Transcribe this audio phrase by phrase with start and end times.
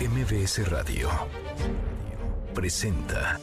[0.00, 1.10] MBS Radio
[2.54, 3.40] presenta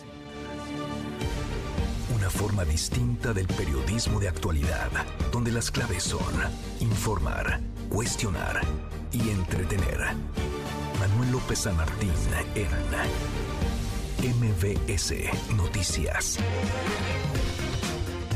[2.16, 4.90] una forma distinta del periodismo de actualidad,
[5.34, 6.34] donde las claves son
[6.80, 8.62] informar, cuestionar
[9.12, 10.00] y entretener.
[10.98, 12.14] Manuel López San Martín
[12.56, 12.70] en
[14.40, 15.14] MBS
[15.58, 16.40] Noticias.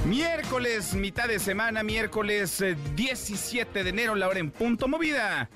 [0.06, 2.64] Miércoles, mitad de semana, miércoles
[2.96, 5.50] 17 de enero, la hora en punto movida.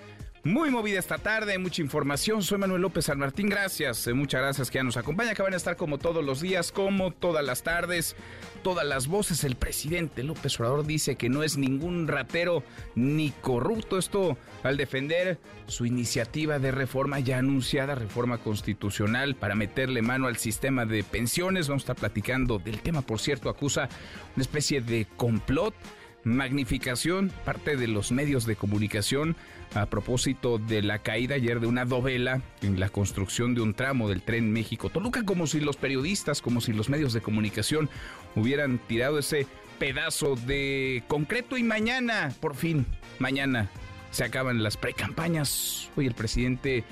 [0.45, 2.43] Muy movida esta tarde, mucha información.
[2.43, 5.53] Soy Manuel López San Martín, gracias, eh, muchas gracias que ya nos acompaña, que van
[5.53, 8.17] a estar como todos los días, como todas las tardes,
[8.61, 9.45] todas las voces.
[9.45, 12.61] El presidente López Obrador dice que no es ningún ratero
[12.93, 13.97] ni corrupto.
[13.97, 20.35] Esto al defender su iniciativa de reforma ya anunciada, reforma constitucional para meterle mano al
[20.35, 21.69] sistema de pensiones.
[21.69, 23.87] Vamos a estar platicando del tema, por cierto, acusa
[24.35, 25.73] una especie de complot
[26.23, 29.35] magnificación, parte de los medios de comunicación,
[29.75, 34.09] a propósito de la caída ayer de una dovela en la construcción de un tramo
[34.09, 37.89] del tren México-Toluca, como si los periodistas, como si los medios de comunicación
[38.35, 39.47] hubieran tirado ese
[39.79, 42.85] pedazo de concreto y mañana, por fin,
[43.19, 43.69] mañana
[44.11, 45.89] se acaban las precampañas.
[45.95, 46.83] Hoy el presidente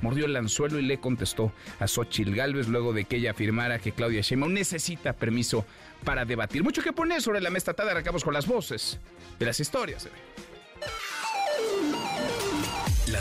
[0.00, 3.92] mordió el anzuelo y le contestó a Xochil Gálvez luego de que ella afirmara que
[3.92, 5.64] Claudia Sheinbaum necesita permiso
[6.04, 6.62] para debatir.
[6.62, 8.98] Mucho que poner sobre la mesa tarde, arrancamos con las voces
[9.38, 10.08] de las historias.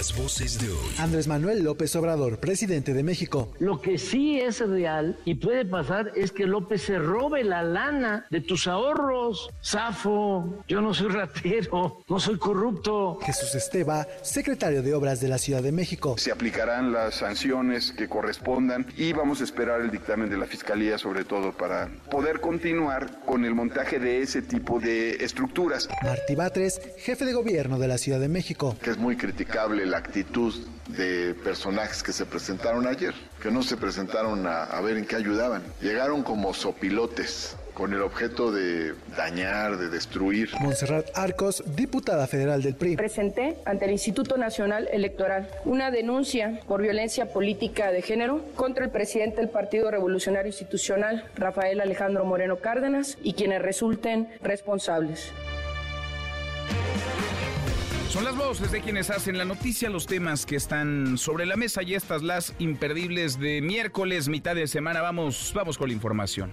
[0.02, 0.96] Las voces de hoy.
[0.98, 3.54] Andrés Manuel López Obrador, presidente de México.
[3.60, 8.26] Lo que sí es real y puede pasar es que López se robe la lana
[8.32, 9.52] de tus ahorros.
[9.64, 13.20] Zafo, yo no soy ratero, no soy corrupto.
[13.22, 16.16] Jesús Esteba, secretario de Obras de la Ciudad de México.
[16.18, 20.98] Se aplicarán las sanciones que correspondan y vamos a esperar el dictamen de la Fiscalía
[20.98, 25.88] sobre todo para poder continuar con el montaje de ese tipo de estructuras.
[26.02, 28.76] Martí Batres, jefe de gobierno de la Ciudad de México.
[28.82, 30.54] Que es muy criticable la actitud
[30.88, 35.18] de personajes que se presentaron ayer, que no se presentaron a, a, ver en qué
[35.18, 35.64] ayudaban.
[35.82, 40.50] Llegaron como sopilotes con el objeto de dañar, de destruir.
[40.60, 42.96] Montserrat Arcos, diputada federal del PRI.
[42.96, 48.92] Presenté ante el Instituto Nacional Electoral una denuncia por violencia política de género contra el
[48.92, 55.32] presidente del Partido Revolucionario Institucional, Rafael Alejandro Moreno Cárdenas, y quienes resulten responsables.
[58.12, 61.82] Son las voces de quienes hacen la noticia, los temas que están sobre la mesa
[61.82, 65.00] y estas las imperdibles de miércoles, mitad de semana.
[65.00, 66.52] Vamos, vamos con la información.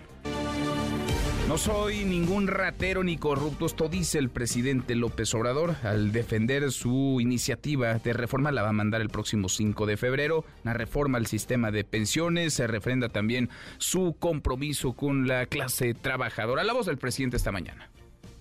[1.49, 7.19] No soy ningún ratero ni corrupto, esto dice el presidente López Obrador al defender su
[7.21, 8.53] iniciativa de reforma.
[8.53, 10.45] La va a mandar el próximo 5 de febrero.
[10.63, 12.55] Una reforma al sistema de pensiones.
[12.55, 16.63] Se refrenda también su compromiso con la clase trabajadora.
[16.63, 17.91] La voz del presidente esta mañana.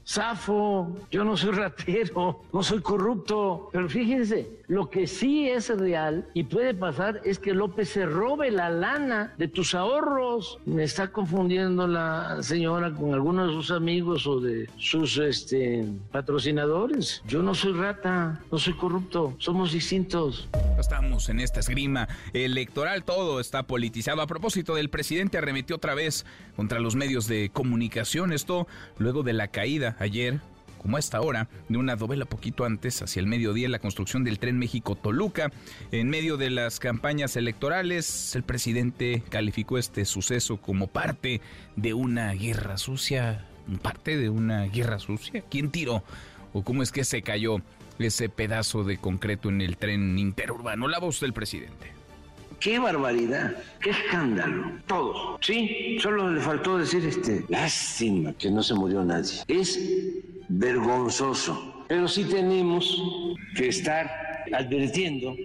[0.07, 6.29] Zafo, yo no soy ratero, no soy corrupto, pero fíjense, lo que sí es real
[6.33, 10.59] y puede pasar es que López se robe la lana de tus ahorros.
[10.65, 17.21] Me está confundiendo la señora con algunos de sus amigos o de sus este, patrocinadores.
[17.27, 20.47] Yo no soy rata, no soy corrupto, somos distintos.
[20.79, 24.21] Estamos en esta esgrima electoral, todo está politizado.
[24.21, 26.25] A propósito del presidente arremetió otra vez
[26.55, 28.67] contra los medios de comunicación, esto
[28.99, 30.39] luego de la caída ayer,
[30.77, 34.39] como a esta hora, de una novela poquito antes, hacia el mediodía, la construcción del
[34.39, 35.51] tren México-Toluca.
[35.91, 41.41] En medio de las campañas electorales, el presidente calificó este suceso como parte
[41.75, 43.45] de una guerra sucia.
[43.81, 45.43] ¿Parte de una guerra sucia?
[45.49, 46.03] ¿Quién tiró?
[46.53, 47.57] ¿O cómo es que se cayó
[47.99, 50.87] ese pedazo de concreto en el tren interurbano?
[50.87, 51.96] La voz del presidente.
[52.59, 53.51] ¡Qué barbaridad!
[53.79, 54.71] ¡Qué escándalo!
[54.87, 55.97] Todos, ¿sí?
[56.01, 59.43] Solo le faltó decir este, lástima que no se murió nadie.
[59.47, 59.79] Es
[60.49, 61.85] vergonzoso.
[61.87, 63.01] Pero sí tenemos
[63.55, 64.09] que estar
[64.53, 65.35] advirtiendo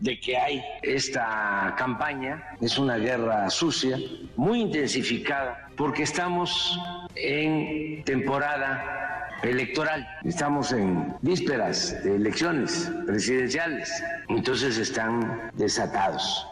[0.00, 3.98] de que hay esta campaña, es una guerra sucia,
[4.36, 6.76] muy intensificada, porque estamos
[7.14, 16.48] en temporada electoral, estamos en vísperas de elecciones presidenciales, entonces están desatados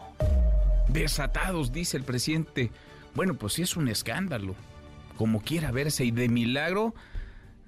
[0.92, 2.70] desatados, dice el presidente.
[3.14, 4.54] Bueno, pues sí es un escándalo,
[5.16, 6.94] como quiera verse, y de milagro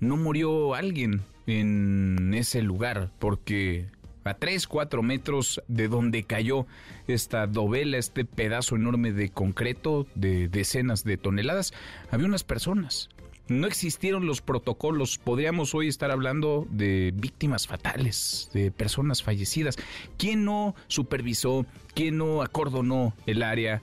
[0.00, 3.86] no murió alguien en ese lugar, porque
[4.24, 6.66] a 3, 4 metros de donde cayó
[7.08, 11.72] esta dovela, este pedazo enorme de concreto de decenas de toneladas,
[12.10, 13.08] había unas personas.
[13.52, 19.76] No existieron los protocolos, podríamos hoy estar hablando de víctimas fatales, de personas fallecidas.
[20.16, 23.82] ¿Quién no supervisó, quién no acordonó el área?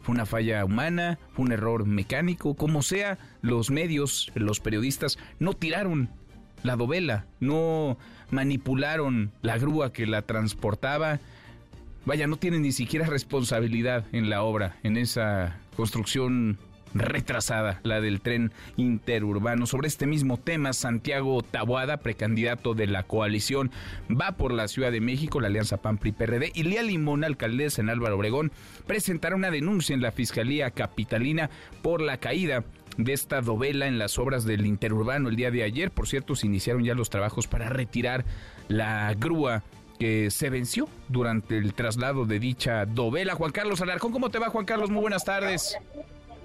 [0.00, 1.18] ¿Fue una falla humana?
[1.34, 2.54] ¿Fue un error mecánico?
[2.54, 6.08] Como sea, los medios, los periodistas no tiraron
[6.62, 7.98] la dovela, no
[8.30, 11.20] manipularon la grúa que la transportaba,
[12.06, 16.58] vaya, no tienen ni siquiera responsabilidad en la obra, en esa construcción
[16.94, 19.66] retrasada, la del tren interurbano.
[19.66, 23.70] Sobre este mismo tema, Santiago Tabuada, precandidato de la coalición,
[24.10, 28.16] va por la Ciudad de México, la Alianza PAN-PRI-PRD, y Lía Limón, alcaldesa en Álvaro
[28.16, 28.52] Obregón,
[28.86, 31.50] presentará una denuncia en la Fiscalía Capitalina
[31.82, 32.64] por la caída
[32.96, 35.90] de esta dovela en las obras del interurbano el día de ayer.
[35.90, 38.24] Por cierto, se iniciaron ya los trabajos para retirar
[38.68, 39.62] la grúa
[39.98, 43.34] que se venció durante el traslado de dicha dovela.
[43.34, 44.90] Juan Carlos Alarcón, ¿cómo te va Juan Carlos?
[44.90, 45.76] Muy buenas tardes.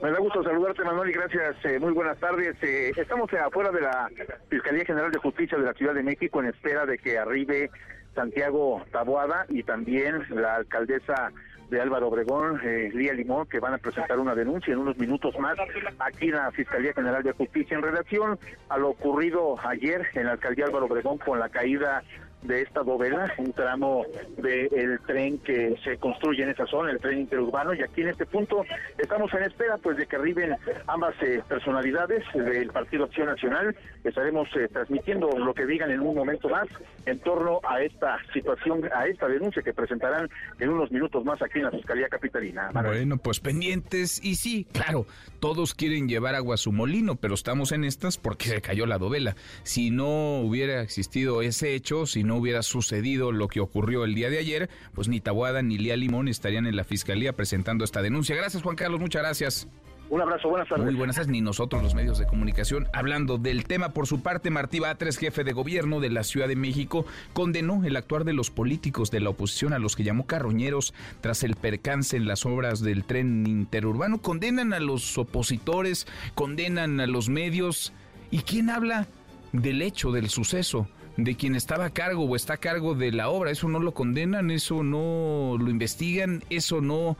[0.02, 1.56] Me da gusto saludarte, Manuel, y gracias.
[1.64, 2.56] Eh, muy buenas tardes.
[2.62, 4.10] Eh, estamos afuera de la
[4.50, 7.70] Fiscalía General de Justicia de la Ciudad de México en espera de que arribe
[8.14, 11.32] Santiago Taboada y también la alcaldesa
[11.70, 15.38] de Álvaro Obregón, eh, Lía Limón, que van a presentar una denuncia en unos minutos
[15.40, 15.58] más
[16.00, 18.38] aquí en la Fiscalía General de Justicia en relación
[18.70, 22.04] a lo ocurrido ayer en la alcaldía Álvaro Obregón con la caída
[22.48, 24.06] de esta bóveda, un tramo
[24.38, 28.26] del tren que se construye en esa zona, el tren interurbano, y aquí en este
[28.26, 28.64] punto
[28.98, 30.56] estamos en espera pues de que arriben
[30.88, 36.16] ambas eh, personalidades del Partido Acción Nacional, estaremos eh, transmitiendo lo que digan en un
[36.16, 36.68] momento más
[37.06, 41.60] en torno a esta situación, a esta denuncia que presentarán en unos minutos más aquí
[41.60, 42.70] en la Fiscalía Capitalina.
[42.74, 45.06] Bueno, pues pendientes, y sí, claro,
[45.40, 48.98] todos quieren llevar agua a su molino, pero estamos en estas porque se cayó la
[48.98, 49.36] dovela.
[49.64, 54.30] Si no hubiera existido ese hecho, si no hubiera sucedido lo que ocurrió el día
[54.30, 58.36] de ayer, pues ni Tabuada ni Lía Limón estarían en la fiscalía presentando esta denuncia.
[58.36, 59.68] Gracias, Juan Carlos, muchas gracias.
[60.08, 60.86] Un abrazo, buenas tardes.
[60.86, 62.88] Muy buenas tardes, ni nosotros los medios de comunicación.
[62.94, 66.56] Hablando del tema, por su parte, Martí Batres, jefe de gobierno de la Ciudad de
[66.56, 70.94] México, condenó el actuar de los políticos de la oposición a los que llamó carroñeros
[71.22, 74.22] tras el percance en las obras del tren interurbano.
[74.22, 76.06] Condenan a los opositores,
[76.36, 77.92] condenan a los medios.
[78.30, 79.08] ¿Y quién habla
[79.54, 80.88] del hecho, del suceso?
[81.18, 83.52] De quien estaba a cargo o está a cargo de la obra.
[83.52, 87.18] Eso no lo condenan, eso no lo investigan, eso no,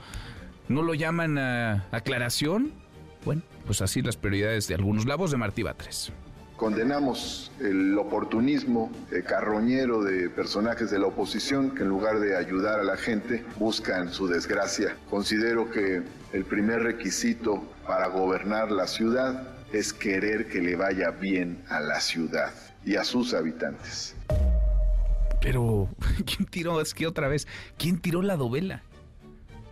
[0.68, 2.72] no lo llaman a aclaración.
[3.24, 5.06] Bueno, pues así las prioridades de algunos.
[5.06, 6.12] La voz de Martí Batres.
[6.58, 8.90] Condenamos el oportunismo
[9.28, 14.10] carroñero de personajes de la oposición que en lugar de ayudar a la gente buscan
[14.10, 14.96] su desgracia.
[15.10, 16.02] Considero que
[16.32, 22.00] el primer requisito para gobernar la ciudad es querer que le vaya bien a la
[22.00, 22.54] ciudad
[22.86, 24.16] y a sus habitantes.
[25.42, 25.90] Pero,
[26.26, 26.82] ¿quién tiró?
[26.82, 27.48] Es que otra vez,
[27.78, 28.84] ¿quién tiró la dovela?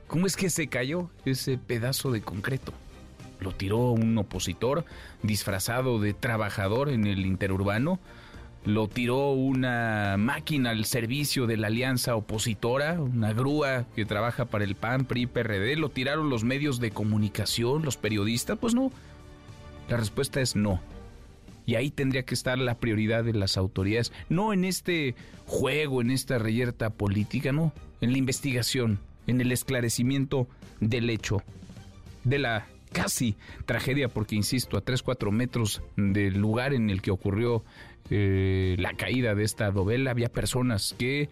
[0.08, 2.74] ¿Cómo es que se cayó ese pedazo de concreto?
[3.40, 4.86] ¿Lo tiró un opositor
[5.22, 8.00] disfrazado de trabajador en el interurbano?
[8.66, 13.02] ¿Lo tiró una máquina al servicio de la alianza opositora?
[13.02, 15.76] ¿Una grúa que trabaja para el PAN, PRI, PRD?
[15.76, 18.58] ¿Lo tiraron los medios de comunicación, los periodistas?
[18.58, 18.92] Pues no.
[19.90, 20.80] La respuesta es no.
[21.66, 25.16] Y ahí tendría que estar la prioridad de las autoridades, no en este
[25.46, 30.48] juego, en esta reyerta política, no, en la investigación, en el esclarecimiento
[30.80, 31.42] del hecho,
[32.24, 37.12] de la casi tragedia, porque insisto, a 3, 4 metros del lugar en el que
[37.12, 37.64] ocurrió
[38.10, 41.30] eh, la caída de esta dovela, había personas que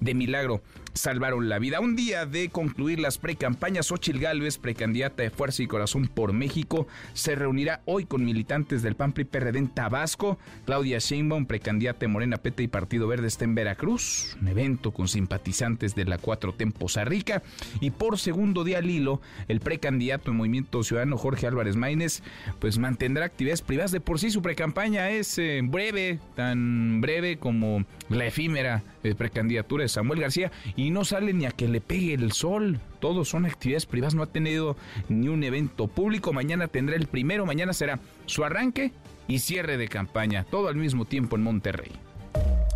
[0.00, 0.62] de milagro
[0.96, 1.80] salvaron la vida.
[1.80, 6.86] Un día de concluir las precampañas, Xochil Gálvez, precandidata de Fuerza y Corazón por México,
[7.12, 10.38] se reunirá hoy con militantes del PAN en Tabasco.
[10.64, 15.08] Claudia Sheinbaum, precandidata de Morena Peta y Partido Verde está en Veracruz, un evento con
[15.08, 17.42] simpatizantes de la 4T en Poza Rica.
[17.80, 22.22] Y por segundo día al hilo, el precandidato en Movimiento Ciudadano Jorge Álvarez Maínez,
[22.58, 23.92] pues mantendrá actividades privadas.
[23.92, 29.82] De por sí su precampaña es eh, breve, tan breve como la efímera eh, precandidatura
[29.82, 32.80] de Samuel García y no sale ni a que le pegue el sol.
[33.00, 34.76] Todos son actividades privadas, no ha tenido
[35.08, 36.32] ni un evento público.
[36.32, 38.92] Mañana tendrá el primero, mañana será su arranque
[39.28, 41.92] y cierre de campaña, todo al mismo tiempo en Monterrey.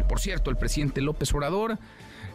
[0.08, 1.78] Por cierto, el presidente López Obrador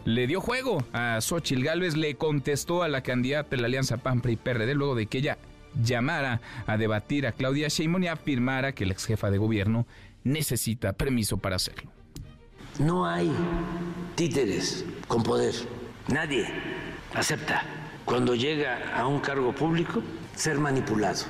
[0.04, 4.22] le dio juego a Xochil Gálvez, le contestó a la candidata de la Alianza PAN
[4.24, 5.38] y PRD luego de que ella
[5.82, 9.86] llamara a debatir a Claudia Sheinbaum y afirmara que la ex jefa de gobierno
[10.24, 11.90] necesita permiso para hacerlo.
[12.78, 13.32] No hay
[14.16, 15.54] títeres con poder.
[16.08, 16.46] Nadie
[17.14, 17.62] acepta
[18.04, 20.02] cuando llega a un cargo público
[20.34, 21.24] ser manipulado.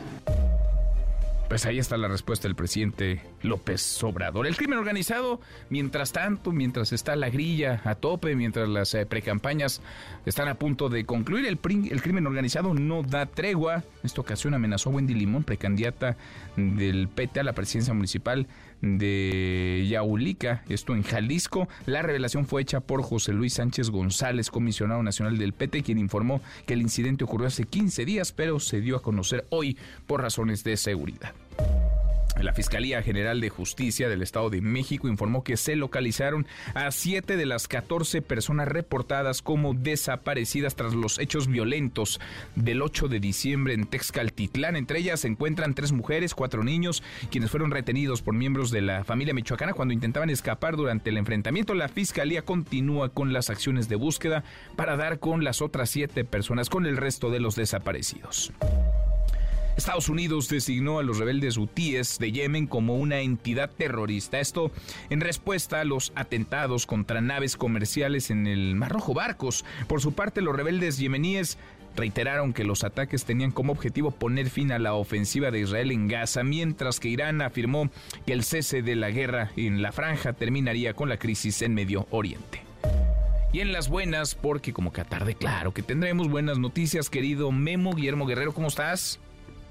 [1.48, 4.48] Pues ahí está la respuesta del presidente López Obrador.
[4.48, 9.80] El crimen organizado, mientras tanto, mientras está la grilla a tope, mientras las eh, precampañas
[10.26, 13.76] están a punto de concluir, el, el, crimen organizado no da tregua.
[13.76, 16.16] En esta ocasión amenazó a Wendy Limón, precandidata
[16.56, 18.48] del PT a la presidencia municipal
[18.82, 21.68] de Yaulica, esto en Jalisco.
[21.86, 26.40] La revelación fue hecha por José Luis Sánchez González, comisionado nacional del PT, quien informó
[26.66, 30.64] que el incidente ocurrió hace 15 días, pero se dio a conocer hoy por razones
[30.64, 31.34] de seguridad.
[32.40, 37.36] La Fiscalía General de Justicia del Estado de México informó que se localizaron a siete
[37.36, 42.20] de las 14 personas reportadas como desaparecidas tras los hechos violentos
[42.54, 44.76] del 8 de diciembre en Texcaltitlán.
[44.76, 49.04] Entre ellas se encuentran tres mujeres, cuatro niños, quienes fueron retenidos por miembros de la
[49.04, 51.74] familia michoacana cuando intentaban escapar durante el enfrentamiento.
[51.74, 54.44] La Fiscalía continúa con las acciones de búsqueda
[54.76, 58.52] para dar con las otras siete personas, con el resto de los desaparecidos.
[59.76, 64.40] Estados Unidos designó a los rebeldes hutíes de Yemen como una entidad terrorista.
[64.40, 64.70] Esto
[65.10, 69.66] en respuesta a los atentados contra naves comerciales en el Mar Rojo Barcos.
[69.86, 71.58] Por su parte, los rebeldes yemeníes
[71.94, 76.08] reiteraron que los ataques tenían como objetivo poner fin a la ofensiva de Israel en
[76.08, 77.90] Gaza, mientras que Irán afirmó
[78.26, 82.06] que el cese de la guerra en la franja terminaría con la crisis en Medio
[82.10, 82.62] Oriente.
[83.52, 87.52] Y en las buenas, porque como que a tarde, claro que tendremos buenas noticias, querido
[87.52, 89.20] Memo Guillermo Guerrero, ¿cómo estás?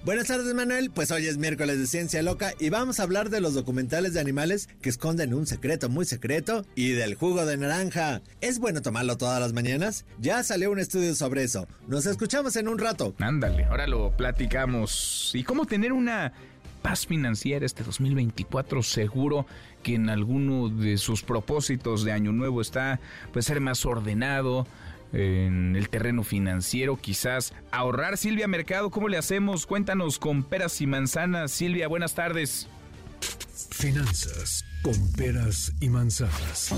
[0.06, 3.42] Buenas tardes Manuel, pues hoy es miércoles de Ciencia Loca y vamos a hablar de
[3.42, 8.22] los documentales de animales que esconden un secreto muy secreto y del jugo de naranja.
[8.40, 10.06] ¿Es bueno tomarlo todas las mañanas?
[10.20, 11.68] Ya salió un estudio sobre eso.
[11.88, 13.16] Nos escuchamos en un rato.
[13.18, 15.32] Ándale, ahora lo platicamos.
[15.34, 16.34] ¿Y cómo tener una
[16.84, 19.48] paz financiera este 2024 seguro
[19.82, 23.00] que en alguno de sus propósitos de año nuevo está
[23.34, 24.68] pues ser más ordenado,
[25.16, 28.18] en el terreno financiero, quizás ahorrar.
[28.18, 29.66] Silvia Mercado, ¿cómo le hacemos?
[29.66, 31.52] Cuéntanos con peras y manzanas.
[31.52, 32.68] Silvia, buenas tardes.
[33.72, 36.74] Finanzas con peras y manzanas.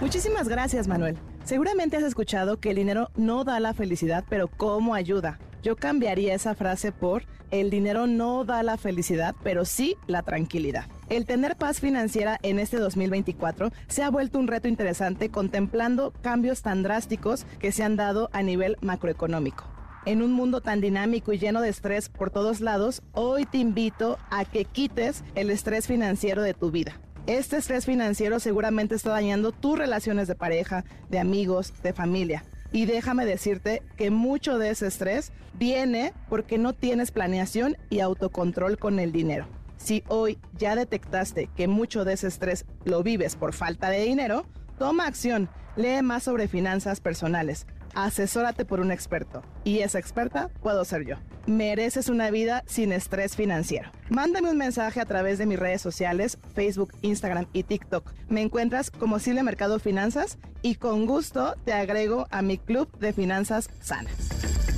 [0.00, 1.16] Muchísimas gracias, Manuel.
[1.44, 5.38] Seguramente has escuchado que el dinero no da la felicidad, pero ¿cómo ayuda?
[5.64, 10.88] Yo cambiaría esa frase por el dinero no da la felicidad, pero sí la tranquilidad.
[11.08, 16.60] El tener paz financiera en este 2024 se ha vuelto un reto interesante contemplando cambios
[16.60, 19.64] tan drásticos que se han dado a nivel macroeconómico.
[20.04, 24.18] En un mundo tan dinámico y lleno de estrés por todos lados, hoy te invito
[24.30, 27.00] a que quites el estrés financiero de tu vida.
[27.26, 32.44] Este estrés financiero seguramente está dañando tus relaciones de pareja, de amigos, de familia.
[32.74, 38.78] Y déjame decirte que mucho de ese estrés viene porque no tienes planeación y autocontrol
[38.78, 39.46] con el dinero.
[39.76, 44.44] Si hoy ya detectaste que mucho de ese estrés lo vives por falta de dinero,
[44.76, 49.42] toma acción, lee más sobre finanzas personales, asesórate por un experto.
[49.64, 51.16] Y esa experta puedo ser yo.
[51.46, 53.90] Mereces una vida sin estrés financiero.
[54.08, 58.12] Mándame un mensaje a través de mis redes sociales, Facebook, Instagram y TikTok.
[58.28, 63.12] Me encuentras como Silvia Mercado Finanzas y con gusto te agrego a mi club de
[63.12, 64.73] finanzas sanas.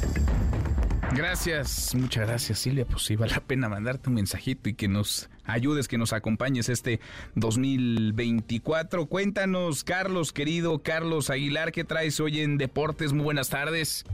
[1.14, 2.84] Gracias, muchas gracias Silvia.
[2.84, 6.68] Pues sí, vale la pena mandarte un mensajito y que nos ayudes, que nos acompañes
[6.68, 7.00] este
[7.36, 9.06] 2024.
[9.06, 13.12] Cuéntanos, Carlos, querido Carlos Aguilar, ¿qué traes hoy en Deportes?
[13.12, 14.04] Muy buenas tardes.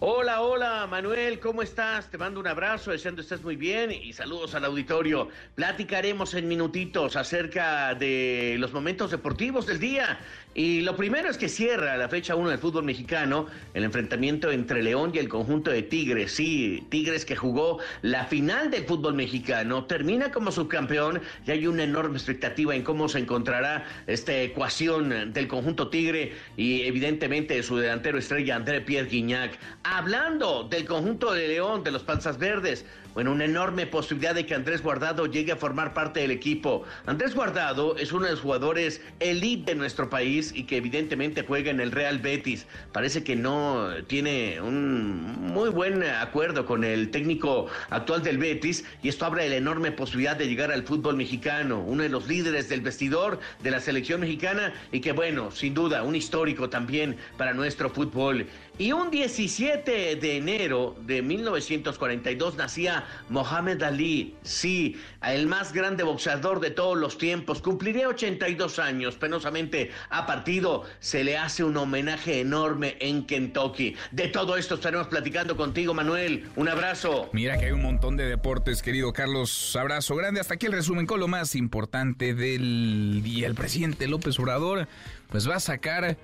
[0.00, 2.10] Hola, hola, Manuel, ¿cómo estás?
[2.10, 5.28] Te mando un abrazo, deseando estés muy bien y saludos al auditorio.
[5.54, 10.18] Platicaremos en minutitos acerca de los momentos deportivos del día.
[10.52, 14.82] Y lo primero es que cierra la fecha 1 del fútbol mexicano el enfrentamiento entre
[14.82, 16.32] León y el conjunto de Tigres.
[16.32, 21.84] Sí, Tigres que jugó la final del fútbol mexicano, termina como subcampeón y hay una
[21.84, 27.76] enorme expectativa en cómo se encontrará esta ecuación del conjunto Tigre y evidentemente de su
[27.76, 29.58] delantero estrella André Pierre Guignac.
[29.84, 34.54] Hablando del conjunto de León, de los Panzas Verdes, bueno, una enorme posibilidad de que
[34.54, 36.82] Andrés Guardado llegue a formar parte del equipo.
[37.06, 41.70] Andrés Guardado es uno de los jugadores elite de nuestro país y que evidentemente juega
[41.70, 42.66] en el Real Betis.
[42.92, 49.08] Parece que no tiene un muy buen acuerdo con el técnico actual del Betis y
[49.08, 52.80] esto abre la enorme posibilidad de llegar al fútbol mexicano, uno de los líderes del
[52.80, 57.90] vestidor de la selección mexicana y que bueno, sin duda, un histórico también para nuestro
[57.90, 58.46] fútbol.
[58.76, 66.60] Y un 17 de enero de 1942 nacía Mohamed Ali, sí, el más grande boxeador
[66.60, 67.60] de todos los tiempos.
[67.60, 70.84] Cumpliría 82 años, penosamente a partido.
[71.00, 73.96] Se le hace un homenaje enorme en Kentucky.
[74.12, 76.48] De todo esto estaremos platicando contigo, Manuel.
[76.56, 77.30] Un abrazo.
[77.32, 79.74] Mira que hay un montón de deportes, querido Carlos.
[79.76, 80.40] Abrazo grande.
[80.40, 83.46] Hasta aquí el resumen con lo más importante del día.
[83.46, 84.88] El presidente López Obrador,
[85.30, 86.16] pues va a sacar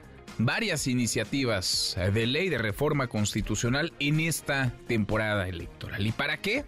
[0.44, 6.06] varias iniciativas de ley de reforma constitucional en esta temporada electoral.
[6.06, 6.64] ¿Y para qué?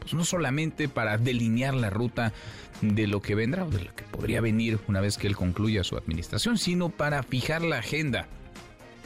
[0.00, 2.32] Pues no solamente para delinear la ruta
[2.80, 5.84] de lo que vendrá o de lo que podría venir una vez que él concluya
[5.84, 8.26] su administración, sino para fijar la agenda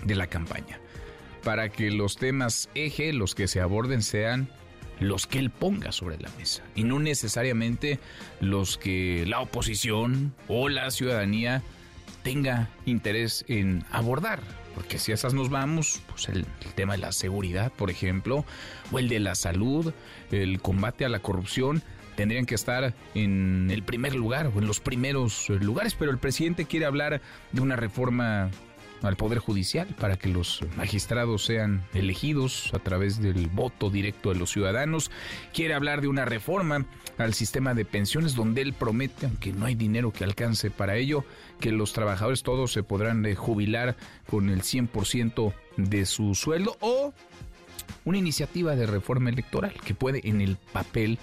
[0.04, 0.78] de la campaña,
[1.42, 4.48] para que los temas eje, los que se aborden, sean
[5.00, 7.98] los que él ponga sobre la mesa y no necesariamente
[8.40, 11.62] los que la oposición o la ciudadanía
[12.24, 14.40] tenga interés en abordar.
[14.74, 18.44] Porque si a esas nos vamos, pues el, el, tema de la seguridad, por ejemplo,
[18.90, 19.92] o el de la salud,
[20.32, 21.84] el combate a la corrupción,
[22.16, 25.94] tendrían que estar en el primer lugar o en los primeros lugares.
[25.94, 27.20] Pero el presidente quiere hablar
[27.52, 28.50] de una reforma
[29.08, 34.38] al Poder Judicial para que los magistrados sean elegidos a través del voto directo de
[34.38, 35.10] los ciudadanos.
[35.52, 36.86] Quiere hablar de una reforma
[37.18, 41.24] al sistema de pensiones donde él promete, aunque no hay dinero que alcance para ello,
[41.60, 43.96] que los trabajadores todos se podrán eh, jubilar
[44.28, 47.12] con el 100% de su sueldo o
[48.04, 51.18] una iniciativa de reforma electoral que puede en el papel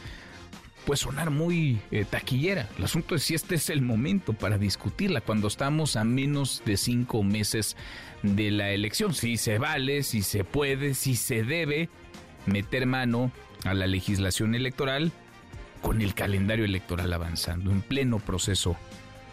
[0.85, 2.67] pues sonar muy eh, taquillera.
[2.77, 6.77] El asunto es si este es el momento para discutirla cuando estamos a menos de
[6.77, 7.77] cinco meses
[8.23, 9.13] de la elección.
[9.13, 11.89] Si se vale, si se puede, si se debe
[12.45, 13.31] meter mano
[13.63, 15.11] a la legislación electoral
[15.81, 18.77] con el calendario electoral avanzando en pleno proceso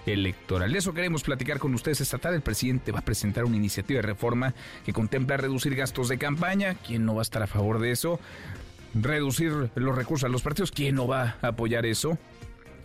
[0.07, 0.73] electoral.
[0.73, 2.37] De eso queremos platicar con ustedes esta tarde.
[2.37, 6.75] El presidente va a presentar una iniciativa de reforma que contempla reducir gastos de campaña.
[6.75, 8.21] ¿Quién no va a estar a favor de eso?
[8.95, 10.71] Reducir los recursos a los partidos.
[10.71, 12.19] ¿Quién no va a apoyar eso?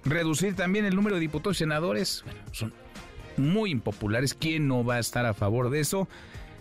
[0.06, 2.24] Reducir también el número de diputados y senadores.
[2.26, 2.74] Bueno, son
[3.38, 4.34] muy impopulares.
[4.34, 6.08] ¿Quién no va a estar a favor de eso?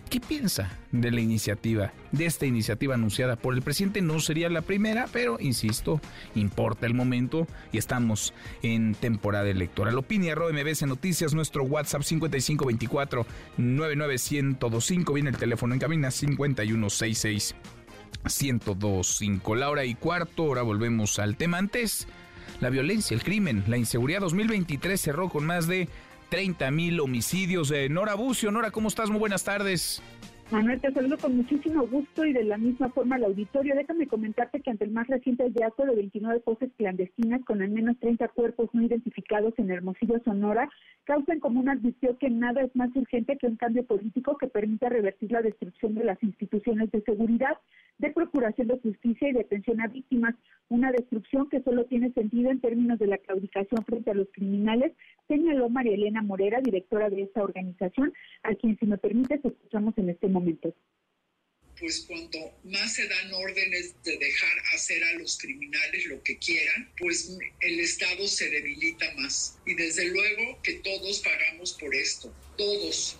[0.09, 4.01] ¿Qué piensa de la iniciativa, de esta iniciativa anunciada por el presidente?
[4.01, 5.99] No sería la primera, pero insisto,
[6.35, 9.97] importa el momento y estamos en temporada electoral.
[9.97, 13.25] Opinia MBS Noticias, nuestro WhatsApp 5524
[13.57, 17.55] 99125, viene el teléfono en cabina 5166
[18.23, 19.55] 1025.
[19.55, 22.07] La hora y cuarto, ahora volvemos al tema antes.
[22.61, 25.89] La violencia, el crimen, la inseguridad 2023 cerró con más de
[26.29, 27.71] 30 mil homicidios.
[27.71, 29.09] Eh, Nora Bucio, Nora, ¿cómo estás?
[29.09, 30.01] Muy buenas tardes.
[30.51, 33.75] Manuel, te saludo con muchísimo gusto y de la misma forma al auditorio.
[33.75, 37.97] Déjame comentarte que ante el más reciente hallazgo de 29 fosas clandestinas con al menos
[37.99, 40.69] 30 cuerpos no identificados en Hermosillo, Sonora,
[41.05, 44.89] Causa en Común advirtió que nada es más urgente que un cambio político que permita
[44.89, 47.57] revertir la destrucción de las instituciones de seguridad,
[48.03, 50.35] de procuración de justicia y de atención a víctimas,
[50.67, 54.91] una destrucción que solo tiene sentido en términos de la claudicación frente a los criminales,
[55.27, 60.09] señaló María Elena Morera, directora de esta organización, a quien, si me permite, escuchamos en
[60.09, 60.75] este momento
[61.79, 66.89] pues cuando más se dan órdenes de dejar hacer a los criminales lo que quieran,
[66.99, 69.57] pues el Estado se debilita más.
[69.65, 73.19] Y desde luego que todos pagamos por esto, todos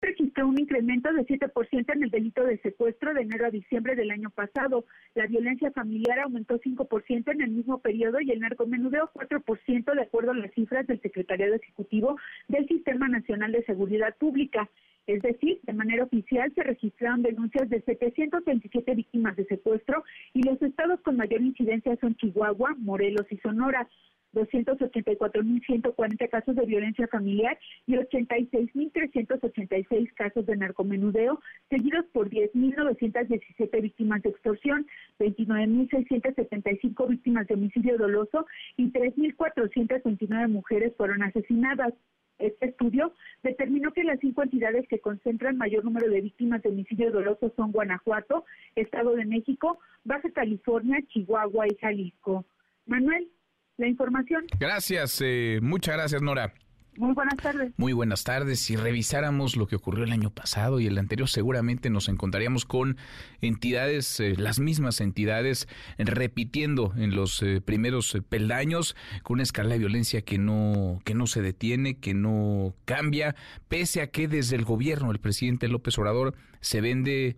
[0.00, 4.10] registró un incremento de 7% en el delito de secuestro de enero a diciembre del
[4.10, 4.84] año pasado.
[5.14, 10.32] La violencia familiar aumentó 5% en el mismo periodo y el narcomenudeo 4% de acuerdo
[10.32, 12.16] a las cifras del Secretariado Ejecutivo
[12.48, 14.68] del Sistema Nacional de Seguridad Pública.
[15.08, 20.60] Es decir, de manera oficial se registraron denuncias de 727 víctimas de secuestro y los
[20.60, 23.88] estados con mayor incidencia son Chihuahua, Morelos y Sonora.
[24.34, 31.40] 284.140 casos de violencia familiar y 86.386 casos de narcomenudeo,
[31.70, 34.86] seguidos por 10.917 víctimas de extorsión,
[35.18, 38.44] 29.675 víctimas de homicidio doloso
[38.76, 41.94] y 3.429 mujeres fueron asesinadas.
[42.38, 47.10] Este estudio determinó que las cinco entidades que concentran mayor número de víctimas de homicidio
[47.10, 48.44] doloso son Guanajuato,
[48.76, 52.44] Estado de México, Baja California, Chihuahua y Jalisco.
[52.86, 53.28] Manuel,
[53.76, 54.46] la información.
[54.58, 56.52] Gracias, eh, muchas gracias Nora.
[56.98, 57.72] Muy buenas tardes.
[57.76, 58.58] Muy buenas tardes.
[58.58, 62.96] Si revisáramos lo que ocurrió el año pasado y el anterior, seguramente nos encontraríamos con
[63.40, 69.78] entidades, eh, las mismas entidades, repitiendo en los eh, primeros peldaños, con una escala de
[69.78, 73.36] violencia que no, que no se detiene, que no cambia,
[73.68, 77.36] pese a que desde el gobierno, el presidente López Obrador, se vende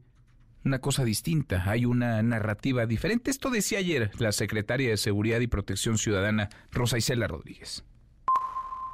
[0.65, 3.31] una cosa distinta, hay una narrativa diferente.
[3.31, 7.85] Esto decía ayer la secretaria de Seguridad y Protección Ciudadana, Rosa Isela Rodríguez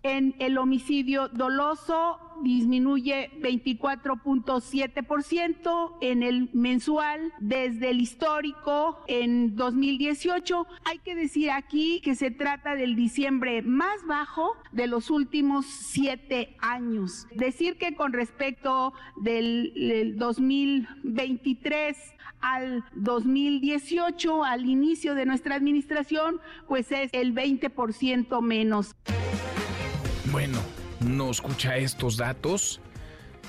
[0.07, 10.65] en el homicidio doloso disminuye 24.7% en el mensual desde el histórico en 2018.
[10.85, 16.57] Hay que decir aquí que se trata del diciembre más bajo de los últimos siete
[16.61, 17.27] años.
[17.35, 21.97] Decir que con respecto del, del 2023
[22.41, 28.95] al 2018, al inicio de nuestra administración, pues es el 20% menos.
[30.37, 30.59] Bueno,
[31.01, 32.83] no escucha estos datos.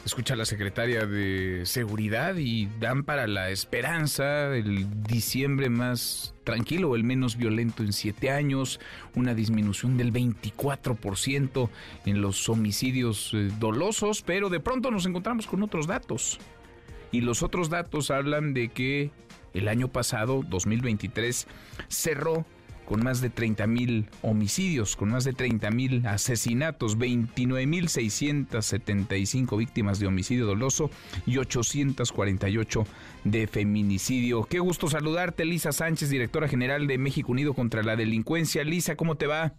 [0.06, 6.96] Escucha a la secretaria de Seguridad y dan para la esperanza el diciembre más tranquilo,
[6.96, 8.80] el menos violento en siete años,
[9.16, 11.70] una disminución del 24%
[12.06, 16.40] en los homicidios eh, dolosos, pero de pronto nos encontramos con otros datos.
[17.12, 19.12] Y los otros datos hablan de que
[19.54, 21.48] el año pasado, 2023,
[21.90, 22.46] cerró
[22.88, 29.58] con más de 30 mil homicidios, con más de 30 mil asesinatos, 29 mil 675
[29.58, 30.90] víctimas de homicidio doloso
[31.26, 32.86] y 848
[33.26, 34.46] de feminicidio.
[34.46, 38.64] Qué gusto saludarte, Lisa Sánchez, directora general de México Unido contra la Delincuencia.
[38.64, 39.54] Lisa, ¿cómo te va?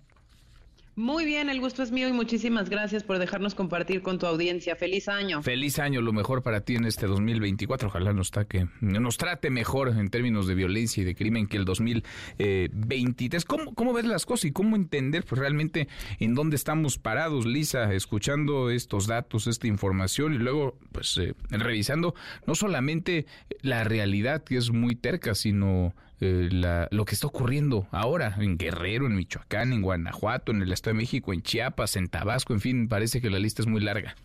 [0.99, 4.75] Muy bien, el gusto es mío y muchísimas gracias por dejarnos compartir con tu audiencia.
[4.75, 5.45] Feliz año.
[5.45, 7.87] Feliz año, lo mejor para ti en este 2024.
[7.87, 11.65] Ojalá nos, taque, nos trate mejor en términos de violencia y de crimen que el
[11.67, 13.45] 2023.
[13.45, 15.87] ¿Cómo, ¿Cómo ves las cosas y cómo entender pues, realmente
[16.19, 22.17] en dónde estamos parados, Lisa, escuchando estos datos, esta información y luego pues eh, revisando
[22.45, 23.27] no solamente
[23.63, 28.59] la realidad que es muy terca, sino eh, la, lo que está ocurriendo ahora en
[28.59, 32.61] Guerrero, en Michoacán, en Guanajuato, en el Estado de México, en Chiapas, en Tabasco, en
[32.61, 34.17] fin, parece que la lista es muy larga.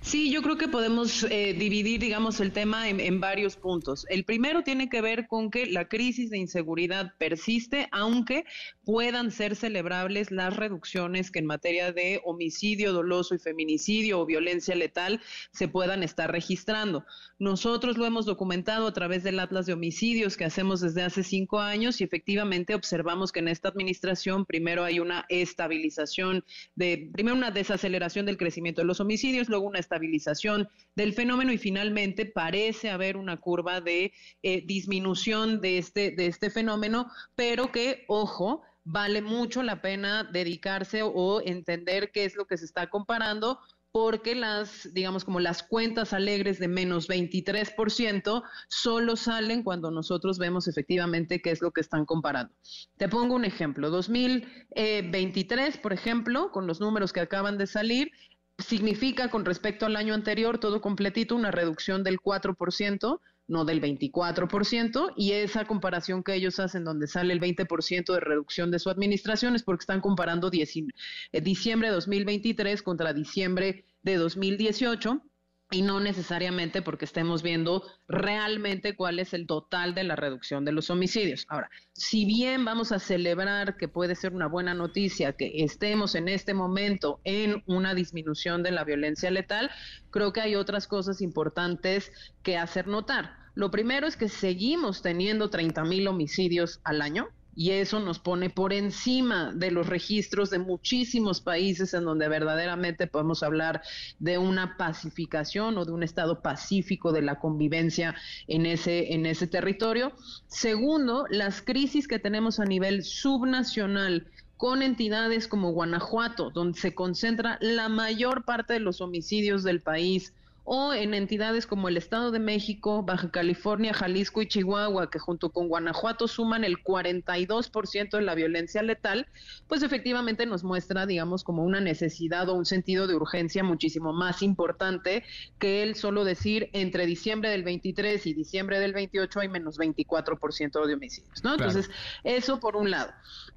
[0.00, 4.06] Sí, yo creo que podemos eh, dividir, digamos, el tema en, varios puntos.
[4.08, 8.44] El primero tiene que ver con que la crisis de inseguridad persiste, aunque
[8.84, 14.74] puedan ser celebrables las reducciones que en materia de homicidio doloso y feminicidio o violencia
[14.76, 15.20] letal
[15.52, 17.04] se puedan estar registrando.
[17.40, 21.60] Nosotros lo hemos documentado a través del Atlas de Homicidios que hacemos desde hace cinco
[21.60, 26.44] años y efectivamente observamos que en esta administración primero hay una estabilización
[26.76, 31.58] de, primero una desaceleración del crecimiento de los homicidios, luego una estabilización del fenómeno y
[31.58, 38.04] finalmente parece haber una curva de eh, disminución de este, de este fenómeno, pero que,
[38.06, 43.58] ojo, vale mucho la pena dedicarse o entender qué es lo que se está comparando
[43.90, 50.68] porque las, digamos, como las cuentas alegres de menos 23% solo salen cuando nosotros vemos
[50.68, 52.54] efectivamente qué es lo que están comparando.
[52.96, 53.90] Te pongo un ejemplo.
[53.90, 58.12] 2023, por ejemplo, con los números que acaban de salir,
[58.58, 65.14] significa con respecto al año anterior, todo completito, una reducción del 4%, no del 24%,
[65.16, 69.54] y esa comparación que ellos hacen donde sale el 20% de reducción de su administración
[69.54, 75.22] es porque están comparando eh, diciembre de 2023 contra diciembre de 2018
[75.70, 80.72] y no necesariamente porque estemos viendo realmente cuál es el total de la reducción de
[80.72, 81.44] los homicidios.
[81.48, 86.28] Ahora, si bien vamos a celebrar que puede ser una buena noticia que estemos en
[86.28, 89.70] este momento en una disminución de la violencia letal,
[90.10, 93.36] creo que hay otras cosas importantes que hacer notar.
[93.54, 98.50] Lo primero es que seguimos teniendo 30 mil homicidios al año, y eso nos pone
[98.50, 103.82] por encima de los registros de muchísimos países en donde verdaderamente podemos hablar
[104.20, 108.14] de una pacificación o de un estado pacífico de la convivencia
[108.46, 110.12] en ese en ese territorio.
[110.46, 117.58] Segundo, las crisis que tenemos a nivel subnacional con entidades como Guanajuato, donde se concentra
[117.60, 120.32] la mayor parte de los homicidios del país,
[120.70, 125.48] o en entidades como el Estado de México, Baja California, Jalisco y Chihuahua, que junto
[125.48, 129.28] con Guanajuato suman el 42% de la violencia letal,
[129.66, 134.42] pues efectivamente nos muestra, digamos, como una necesidad o un sentido de urgencia muchísimo más
[134.42, 135.24] importante
[135.58, 140.86] que el solo decir entre diciembre del 23 y diciembre del 28 hay menos 24%
[140.86, 141.54] de homicidios, ¿no?
[141.54, 141.88] Entonces,
[142.24, 143.10] eso por un lado.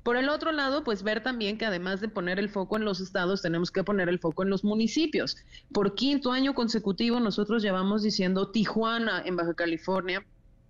[0.04, 3.02] Por el otro lado, pues ver también que además de poner el foco en los
[3.02, 5.36] estados, tenemos que poner el foco en los municipios.
[5.74, 10.24] Por quinto año consecutivo, nosotros llevamos diciendo Tijuana en Baja California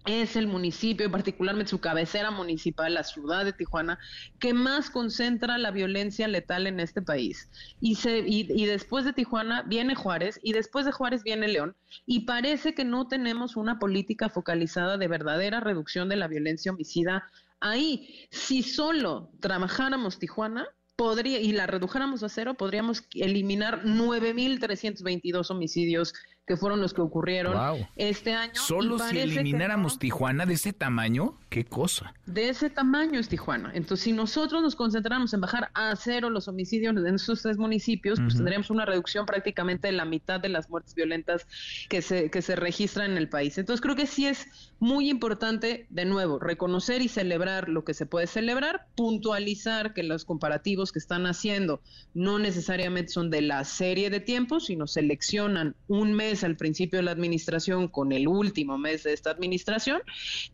[0.05, 3.99] es el municipio, particularmente su cabecera municipal, la ciudad de Tijuana,
[4.39, 7.49] que más concentra la violencia letal en este país.
[7.81, 11.75] Y, después de Tijuana viene Juárez y después de Juárez viene León.
[12.07, 17.29] Y parece que no tenemos una política focalizada de verdadera reducción de la violencia homicida
[17.59, 18.27] ahí.
[18.31, 20.67] Si solo trabajáramos Tijuana,
[21.01, 26.13] podría, y la redujéramos a cero, podríamos eliminar 9.322 homicidios
[26.47, 27.55] que fueron los que ocurrieron
[27.95, 28.53] este año.
[28.55, 32.13] Solo si elimináramos Tijuana de ese tamaño, qué cosa.
[32.25, 33.71] De ese tamaño es Tijuana.
[33.73, 38.19] Entonces, si nosotros nos concentramos en bajar a cero los homicidios en esos tres municipios,
[38.19, 41.47] pues tendríamos una reducción prácticamente de la mitad de las muertes violentas
[41.89, 43.57] que se, que se registran en el país.
[43.57, 44.47] Entonces, creo que sí es
[44.79, 50.25] muy importante, de nuevo, reconocer y celebrar lo que se puede celebrar, puntualizar que los
[50.25, 51.81] comparativos que están haciendo
[52.15, 57.03] no necesariamente son de la serie de tiempos, sino seleccionan un mes al principio de
[57.03, 60.01] la administración con el último mes de esta administración.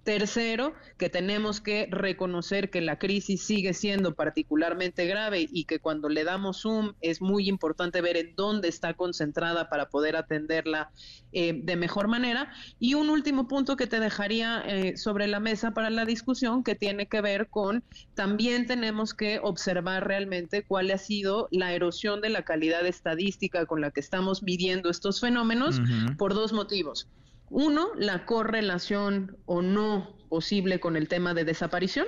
[0.04, 6.10] Tercero, que tenemos que reconocer que la crisis sigue siendo particularmente grave y que cuando
[6.10, 10.92] le damos zoom es muy importante ver en dónde está concentrada para poder atenderla
[11.32, 12.52] eh, de mejor manera.
[12.80, 16.76] Y un último punto que te dejaría eh, sobre la mesa para la discusión que
[16.76, 17.84] tiene que ver con
[18.16, 23.82] también tenemos que observar realmente cuál ha sido la erosión de la calidad estadística con
[23.82, 25.67] la que estamos midiendo estos fenómenos
[26.18, 27.08] por dos motivos.
[27.50, 32.08] Uno, la correlación o no posible con el tema de desaparición.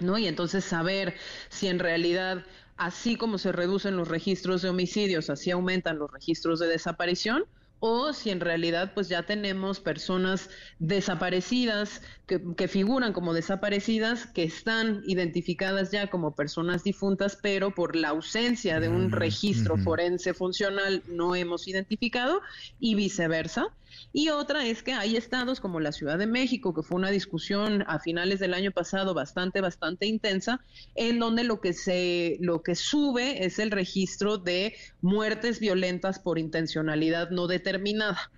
[0.00, 0.18] ¿no?
[0.18, 1.14] Y entonces saber
[1.48, 2.44] si en realidad
[2.76, 7.44] así como se reducen los registros de homicidios, así aumentan los registros de desaparición,
[7.80, 15.02] o si en realidad pues ya tenemos personas desaparecidas que, figuran como desaparecidas que están
[15.06, 21.34] identificadas ya como personas difuntas pero por la ausencia de un registro forense funcional no
[21.34, 22.42] hemos identificado
[22.78, 23.68] y viceversa.
[24.12, 27.84] Y otra es que hay estados como la Ciudad de México, que fue una discusión
[27.86, 30.60] a finales del año pasado bastante, bastante intensa,
[30.94, 36.38] en donde lo que se, lo que sube es el registro de muertes violentas por
[36.38, 38.30] intencionalidad no determinada,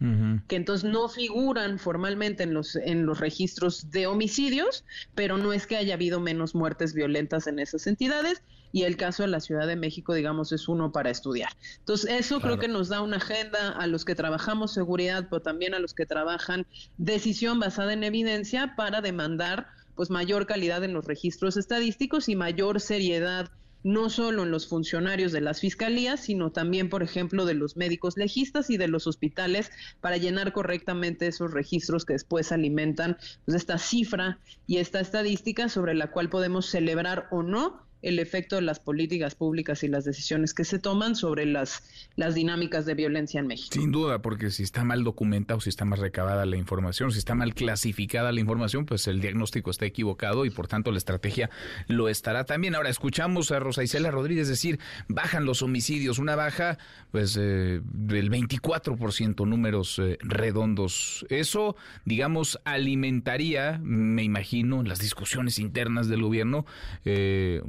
[0.49, 5.67] que entonces no figuran formalmente en los, en los registros de homicidios, pero no es
[5.67, 9.67] que haya habido menos muertes violentas en esas entidades, y el caso de la Ciudad
[9.67, 11.51] de México, digamos, es uno para estudiar.
[11.79, 15.75] Entonces, eso creo que nos da una agenda a los que trabajamos seguridad, pero también
[15.75, 16.67] a los que trabajan
[16.97, 19.67] decisión basada en evidencia para demandar
[19.97, 23.51] pues mayor calidad en los registros estadísticos y mayor seriedad
[23.83, 28.17] no solo en los funcionarios de las fiscalías, sino también, por ejemplo, de los médicos
[28.17, 33.79] legistas y de los hospitales para llenar correctamente esos registros que después alimentan pues, esta
[33.79, 38.81] cifra y esta estadística sobre la cual podemos celebrar o no el efecto de las
[38.81, 41.83] políticas públicas y las decisiones que se toman sobre las,
[42.17, 43.71] las dinámicas de violencia en México.
[43.73, 47.35] Sin duda, porque si está mal documentada si está mal recabada la información, si está
[47.35, 51.51] mal clasificada la información, pues el diagnóstico está equivocado y por tanto la estrategia
[51.89, 52.75] lo estará también.
[52.75, 56.79] Ahora escuchamos a Rosa Isela Rodríguez decir, bajan los homicidios, una baja
[57.11, 61.27] pues eh, del 24% números eh, redondos.
[61.29, 66.67] Eso, digamos, alimentaría, me imagino, las discusiones internas del gobierno,
[67.05, 67.63] eh,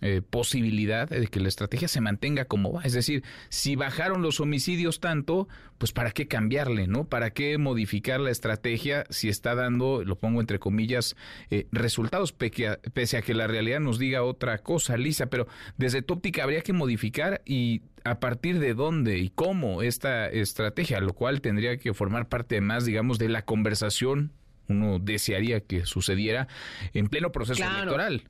[0.00, 2.82] eh, posibilidad de que la estrategia se mantenga como va.
[2.84, 7.08] Es decir, si bajaron los homicidios tanto, pues para qué cambiarle, ¿no?
[7.08, 11.16] ¿Para qué modificar la estrategia si está dando, lo pongo entre comillas,
[11.50, 15.26] eh, resultados, pese a que la realidad nos diga otra cosa, Lisa?
[15.26, 20.28] Pero desde tu óptica habría que modificar y a partir de dónde y cómo esta
[20.28, 24.32] estrategia, lo cual tendría que formar parte más, digamos, de la conversación
[24.68, 26.46] uno desearía que sucediera
[26.92, 28.22] en pleno proceso electoral.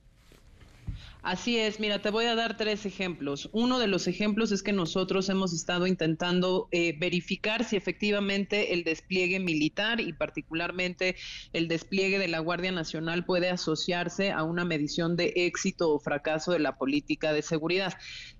[1.28, 3.50] Así es, mira, te voy a dar tres ejemplos.
[3.52, 8.82] Uno de los ejemplos es que nosotros hemos estado intentando eh, verificar si efectivamente el
[8.82, 11.16] despliegue militar y particularmente
[11.52, 16.52] el despliegue de la Guardia Nacional puede asociarse a una medición de éxito o fracaso
[16.52, 17.92] de la política de seguridad.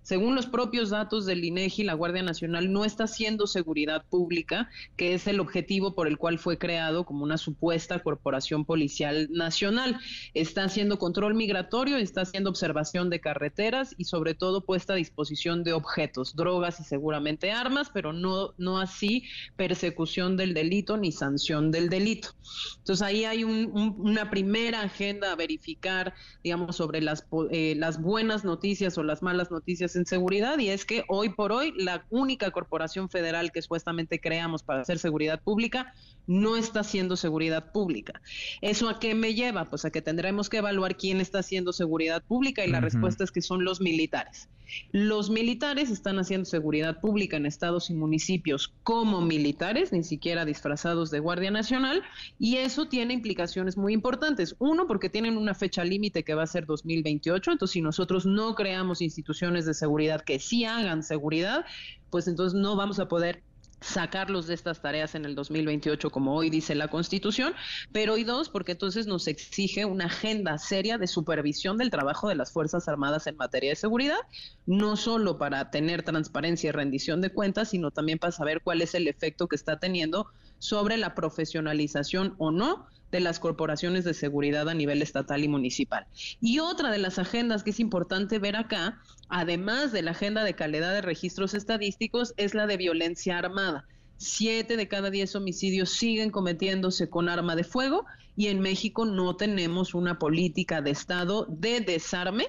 [0.09, 5.13] Según los propios datos del INEGI, la Guardia Nacional no está haciendo seguridad pública, que
[5.13, 10.01] es el objetivo por el cual fue creado como una supuesta corporación policial nacional.
[10.33, 15.63] Está haciendo control migratorio, está haciendo observación de carreteras y sobre todo puesta a disposición
[15.63, 19.25] de objetos, drogas y seguramente armas, pero no, no así
[19.57, 22.31] persecución del delito ni sanción del delito.
[22.79, 28.97] Entonces ahí hay una primera agenda a verificar, digamos, sobre las, eh, las buenas noticias
[28.97, 33.11] o las malas noticias en seguridad y es que hoy por hoy la única corporación
[33.11, 35.93] federal que supuestamente creamos para hacer seguridad pública
[36.27, 38.21] no está haciendo seguridad pública.
[38.61, 39.65] ¿Eso a qué me lleva?
[39.67, 43.31] Pues a que tendremos que evaluar quién está haciendo seguridad pública y la respuesta es
[43.31, 44.49] que son los militares.
[44.93, 51.11] Los militares están haciendo seguridad pública en estados y municipios como militares, ni siquiera disfrazados
[51.11, 52.03] de Guardia Nacional,
[52.39, 54.55] y eso tiene implicaciones muy importantes.
[54.59, 58.55] Uno, porque tienen una fecha límite que va a ser 2028, entonces si nosotros no
[58.55, 59.88] creamos instituciones de seguridad
[60.25, 61.65] que sí hagan seguridad,
[62.11, 63.43] pues entonces no vamos a poder
[63.81, 67.55] sacarlos de estas tareas en el 2028 como hoy dice la Constitución,
[67.93, 72.35] pero y dos, porque entonces nos exige una agenda seria de supervisión del trabajo de
[72.35, 74.19] las Fuerzas Armadas en materia de seguridad,
[74.67, 78.95] no solo para tener transparencia y rendición de cuentas, sino también para saber cuál es
[78.95, 80.27] el efecto que está teniendo
[80.59, 86.07] sobre la profesionalización o no de las corporaciones de seguridad a nivel estatal y municipal.
[86.41, 90.55] Y otra de las agendas que es importante ver acá, además de la agenda de
[90.55, 93.87] calidad de registros estadísticos, es la de violencia armada.
[94.19, 98.05] Siete de cada diez homicidios siguen cometiéndose con arma de fuego
[98.37, 102.49] y en México no tenemos una política de Estado de desarme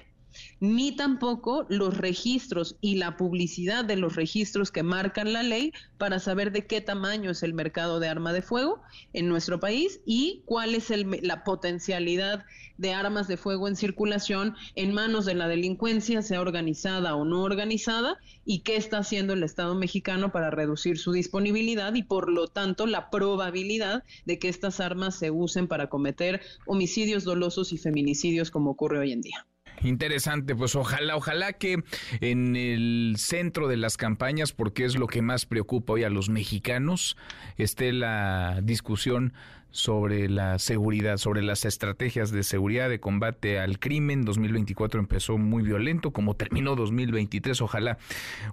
[0.60, 6.18] ni tampoco los registros y la publicidad de los registros que marcan la ley para
[6.18, 10.42] saber de qué tamaño es el mercado de arma de fuego en nuestro país y
[10.44, 10.90] cuál es
[11.22, 12.44] la potencialidad
[12.80, 17.42] de armas de fuego en circulación en manos de la delincuencia, sea organizada o no
[17.42, 22.48] organizada, y qué está haciendo el Estado mexicano para reducir su disponibilidad y por lo
[22.48, 28.50] tanto la probabilidad de que estas armas se usen para cometer homicidios dolosos y feminicidios
[28.50, 29.46] como ocurre hoy en día.
[29.82, 30.54] Interesante.
[30.54, 31.82] Pues ojalá, ojalá que
[32.20, 36.28] en el centro de las campañas, porque es lo que más preocupa hoy a los
[36.28, 37.16] mexicanos,
[37.56, 39.32] esté la discusión
[39.70, 44.24] sobre la seguridad, sobre las estrategias de seguridad de combate al crimen.
[44.24, 47.60] 2024 empezó muy violento, como terminó 2023.
[47.62, 47.98] Ojalá,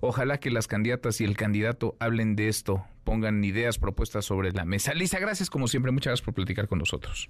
[0.02, 4.66] ojalá que las candidatas y el candidato hablen de esto, pongan ideas, propuestas sobre la
[4.66, 4.94] mesa.
[4.94, 7.30] Lisa, gracias como siempre, muchas gracias por platicar con nosotros.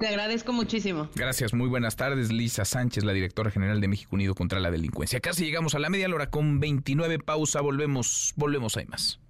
[0.00, 1.10] Te agradezco muchísimo.
[1.14, 2.32] Gracias, muy buenas tardes.
[2.32, 5.20] Lisa Sánchez, la directora general de México Unido contra la Delincuencia.
[5.20, 7.60] Casi llegamos a la media hora con 29 pausa.
[7.60, 9.20] Volvemos, volvemos, hay más.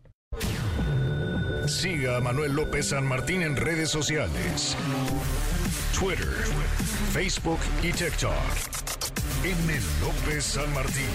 [1.66, 4.76] Siga a Manuel López San Martín en redes sociales.
[5.98, 6.28] Twitter,
[7.12, 8.33] Facebook y TikTok.
[9.42, 9.80] M.
[10.00, 11.11] López San Martín.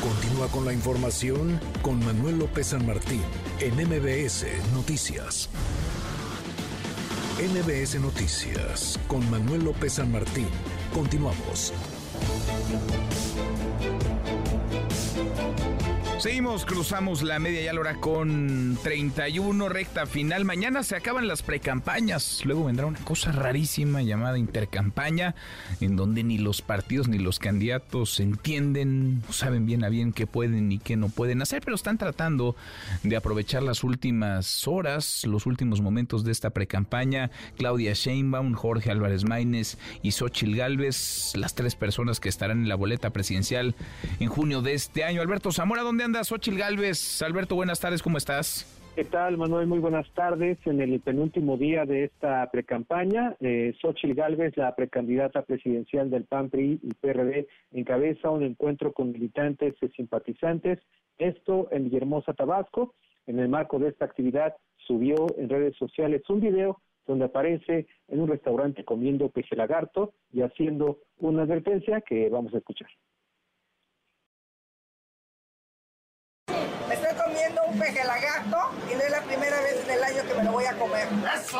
[0.00, 3.22] Continúa con la información con Manuel López San Martín
[3.58, 5.50] en MBS Noticias.
[7.40, 10.46] MBS Noticias con Manuel López San Martín.
[10.92, 11.72] Continuamos.
[16.20, 20.44] Seguimos, cruzamos la media ya hora con 31 recta final.
[20.44, 22.44] Mañana se acaban las precampañas.
[22.44, 25.34] Luego vendrá una cosa rarísima llamada intercampaña,
[25.80, 30.26] en donde ni los partidos ni los candidatos entienden, no saben bien a bien qué
[30.26, 32.54] pueden y qué no pueden hacer, pero están tratando
[33.02, 37.30] de aprovechar las últimas horas, los últimos momentos de esta precampaña.
[37.56, 42.74] Claudia Sheinbaum, Jorge Álvarez Maínez y Xochil Gálvez, las tres personas que estarán en la
[42.74, 43.74] boleta presidencial
[44.18, 45.22] en junio de este año.
[45.22, 46.60] Alberto Zamora, ¿dónde anda Xochil?
[46.60, 48.66] Alberto, buenas tardes, ¿cómo estás?
[48.96, 49.68] ¿Qué tal, Manuel?
[49.68, 50.58] Muy buenas tardes.
[50.66, 56.50] En el penúltimo día de esta precampaña, eh, Xochil Gálvez, la precandidata presidencial del PAN,
[56.50, 60.80] PRI y PRD, encabeza un encuentro con militantes y simpatizantes.
[61.16, 62.94] Esto en Villahermosa, Tabasco.
[63.28, 64.56] En el marco de esta actividad,
[64.88, 70.42] subió en redes sociales un video donde aparece en un restaurante comiendo peje lagarto y
[70.42, 72.88] haciendo una advertencia que vamos a escuchar.
[77.68, 78.56] Un peje lagarto
[78.90, 81.06] y no es la primera vez en el año que me lo voy a comer.
[81.34, 81.58] ¡Eso!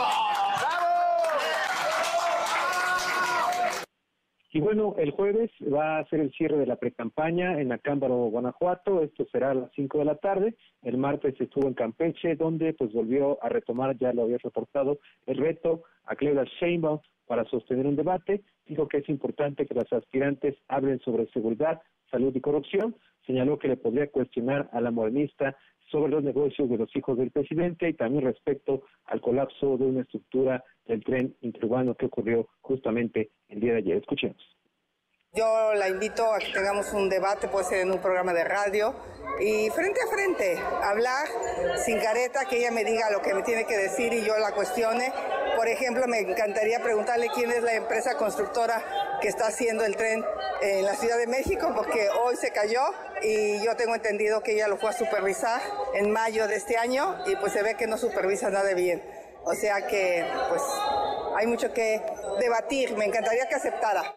[4.53, 9.03] Y bueno, el jueves va a ser el cierre de la precampaña en Acámbaro, Guanajuato.
[9.03, 10.57] Esto será a las 5 de la tarde.
[10.83, 15.37] El martes estuvo en Campeche, donde pues volvió a retomar, ya lo había reportado, el
[15.37, 18.43] reto a Claudia Sheinbaum para sostener un debate.
[18.67, 22.97] Dijo que es importante que las aspirantes hablen sobre seguridad, salud y corrupción.
[23.27, 25.57] Señaló que le podría cuestionar a la morenista
[25.91, 30.03] sobre los negocios de los hijos del presidente y también respecto al colapso de una
[30.03, 33.97] estructura del tren interurbano que ocurrió justamente el día de ayer.
[33.99, 34.39] Escuchemos.
[35.33, 38.95] Yo la invito a que tengamos un debate, puede ser en un programa de radio,
[39.41, 41.27] y frente a frente, hablar
[41.85, 44.53] sin careta, que ella me diga lo que me tiene que decir y yo la
[44.53, 45.13] cuestione.
[45.57, 48.83] Por ejemplo, me encantaría preguntarle quién es la empresa constructora
[49.21, 50.25] que está haciendo el tren
[50.63, 52.81] en la Ciudad de México, porque hoy se cayó
[53.23, 55.61] y yo tengo entendido que ella lo fue a supervisar
[55.95, 59.03] en mayo de este año y pues se ve que no supervisa nada bien.
[59.45, 60.63] O sea que pues
[61.37, 62.01] hay mucho que
[62.41, 64.17] debatir, me encantaría que aceptara.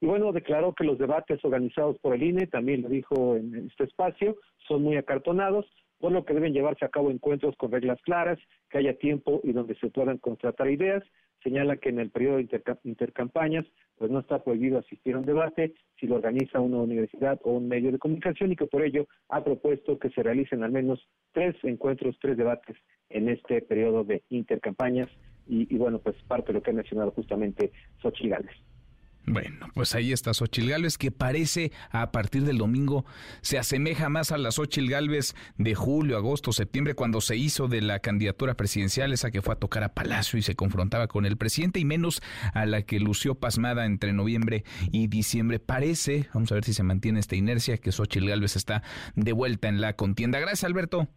[0.00, 3.84] Y bueno, declaró que los debates organizados por el INE, también lo dijo en este
[3.84, 4.36] espacio,
[4.68, 5.66] son muy acartonados,
[5.98, 9.52] por lo que deben llevarse a cabo encuentros con reglas claras, que haya tiempo y
[9.52, 11.02] donde se puedan contratar ideas.
[11.42, 12.48] Señala que en el periodo de
[12.84, 13.64] intercampañas,
[13.98, 17.68] pues no está prohibido asistir a un debate si lo organiza una universidad o un
[17.68, 21.54] medio de comunicación y que por ello ha propuesto que se realicen al menos tres
[21.62, 22.76] encuentros, tres debates
[23.10, 25.08] en este periodo de intercampañas
[25.46, 28.48] y, bueno, pues parte de lo que ha mencionado justamente Xochitl.
[29.26, 33.06] Bueno, pues ahí está Xochil que parece a partir del domingo
[33.40, 37.80] se asemeja más a la Xochil Gálvez de julio, agosto, septiembre, cuando se hizo de
[37.80, 41.38] la candidatura presidencial, esa que fue a tocar a Palacio y se confrontaba con el
[41.38, 42.20] presidente, y menos
[42.52, 45.58] a la que lució pasmada entre noviembre y diciembre.
[45.58, 48.82] Parece, vamos a ver si se mantiene esta inercia, que Xochil Gálvez está
[49.14, 50.38] de vuelta en la contienda.
[50.38, 51.08] Gracias, Alberto.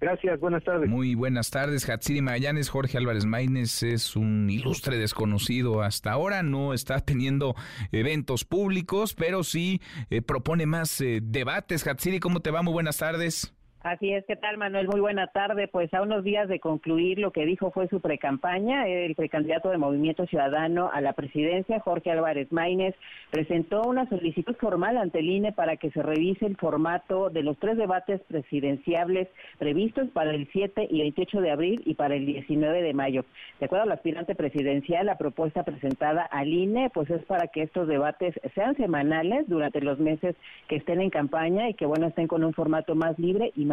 [0.00, 0.88] Gracias, buenas tardes.
[0.88, 2.70] Muy buenas tardes, Hatsiri Magallanes.
[2.70, 7.54] Jorge Álvarez Maínez es un ilustre desconocido hasta ahora, no está teniendo
[7.92, 11.86] eventos públicos, pero sí eh, propone más eh, debates.
[11.86, 12.62] Hatsiri, ¿cómo te va?
[12.62, 13.52] Muy buenas tardes.
[13.82, 14.88] Así es, ¿qué tal Manuel?
[14.88, 15.66] Muy buena tarde.
[15.66, 19.78] Pues a unos días de concluir lo que dijo fue su precampaña, el precandidato de
[19.78, 22.94] Movimiento Ciudadano a la presidencia, Jorge Álvarez Maínez,
[23.30, 27.56] presentó una solicitud formal ante el INE para que se revise el formato de los
[27.56, 32.82] tres debates presidenciables previstos para el 7 y 28 de abril y para el 19
[32.82, 33.24] de mayo.
[33.60, 37.88] De acuerdo al aspirante presidencial, la propuesta presentada al INE pues es para que estos
[37.88, 40.36] debates sean semanales durante los meses
[40.68, 43.69] que estén en campaña y que bueno estén con un formato más libre y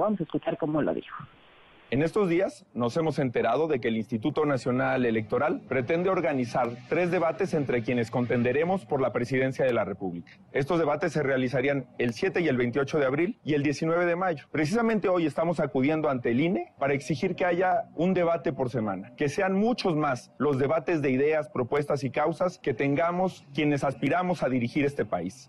[0.00, 1.16] Vamos a escuchar cómo lo dijo.
[1.88, 7.12] En estos días nos hemos enterado de que el Instituto Nacional Electoral pretende organizar tres
[7.12, 10.32] debates entre quienes contenderemos por la presidencia de la República.
[10.50, 14.16] Estos debates se realizarían el 7 y el 28 de abril y el 19 de
[14.16, 14.46] mayo.
[14.50, 19.14] Precisamente hoy estamos acudiendo ante el INE para exigir que haya un debate por semana,
[19.16, 24.42] que sean muchos más los debates de ideas, propuestas y causas que tengamos quienes aspiramos
[24.42, 25.48] a dirigir este país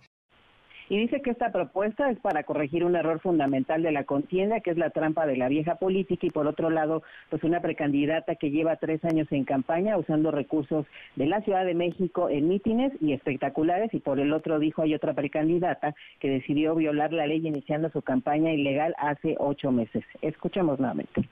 [0.90, 4.72] y dice que esta propuesta es para corregir un error fundamental de la contienda, que
[4.72, 8.52] es la trampa de la vieja política, y por otro lado, pues una precandidata que
[8.52, 10.86] lleva tres años en campaña usando recursos
[11.16, 14.94] de la Ciudad de México en mítines y espectaculares, y por el otro dijo hay
[14.94, 20.04] otra precandidata que decidió violar la ley iniciando su campaña ilegal hace ocho meses.
[20.22, 21.28] Escuchemos nuevamente.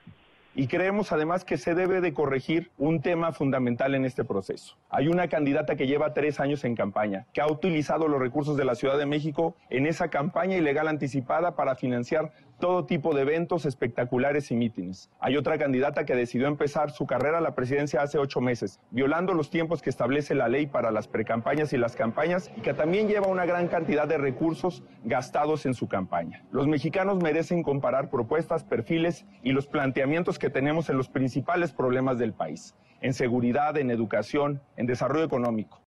[0.57, 4.77] Y creemos además que se debe de corregir un tema fundamental en este proceso.
[4.89, 8.63] Hay una candidata que lleva tres años en campaña, que ha utilizado los recursos de
[8.63, 13.65] la Ciudad de México en esa campaña ilegal anticipada para financiar todo tipo de eventos
[13.65, 15.09] espectaculares y mítines.
[15.19, 19.33] Hay otra candidata que decidió empezar su carrera a la presidencia hace ocho meses, violando
[19.33, 23.07] los tiempos que establece la ley para las precampañas y las campañas, y que también
[23.07, 26.43] lleva una gran cantidad de recursos gastados en su campaña.
[26.51, 32.17] Los mexicanos merecen comparar propuestas, perfiles y los planteamientos que tenemos en los principales problemas
[32.17, 35.84] del país, en seguridad, en educación, en desarrollo económico.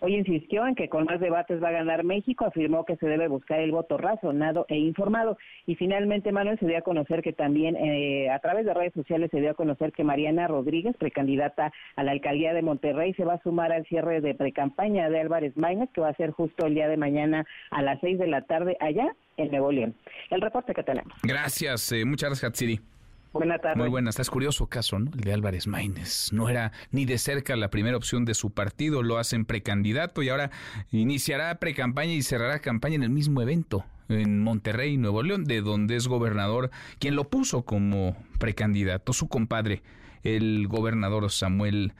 [0.00, 3.28] Hoy insistió en que con más debates va a ganar México, afirmó que se debe
[3.28, 5.38] buscar el voto razonado e informado.
[5.66, 9.30] Y finalmente, Manuel, se dio a conocer que también eh, a través de redes sociales
[9.30, 13.34] se dio a conocer que Mariana Rodríguez, precandidata a la alcaldía de Monterrey, se va
[13.34, 16.74] a sumar al cierre de precampaña de Álvarez Maínez, que va a ser justo el
[16.74, 19.94] día de mañana a las seis de la tarde allá en Nuevo León.
[20.30, 21.12] El reporte que tenemos.
[21.22, 22.95] Gracias, eh, muchas gracias, Hatsiri.
[23.36, 23.76] Buenas tardes.
[23.76, 24.18] Muy buenas.
[24.18, 25.10] Es curioso caso, ¿no?
[25.12, 26.32] El de Álvarez Maínez.
[26.32, 30.30] No era ni de cerca la primera opción de su partido, lo hacen precandidato y
[30.30, 30.50] ahora
[30.90, 35.96] iniciará precampaña y cerrará campaña en el mismo evento en Monterrey, Nuevo León, de donde
[35.96, 39.82] es gobernador, quien lo puso como precandidato, su compadre,
[40.22, 41.92] el gobernador Samuel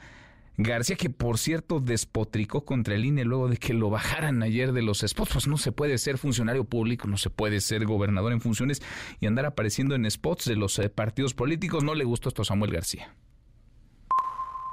[0.59, 4.83] García, que por cierto despotricó contra el INE luego de que lo bajaran ayer de
[4.83, 5.33] los spots.
[5.33, 8.83] Pues no se puede ser funcionario público, no se puede ser gobernador en funciones
[9.21, 11.85] y andar apareciendo en spots de los eh, partidos políticos.
[11.85, 13.15] No le gustó esto a Samuel García.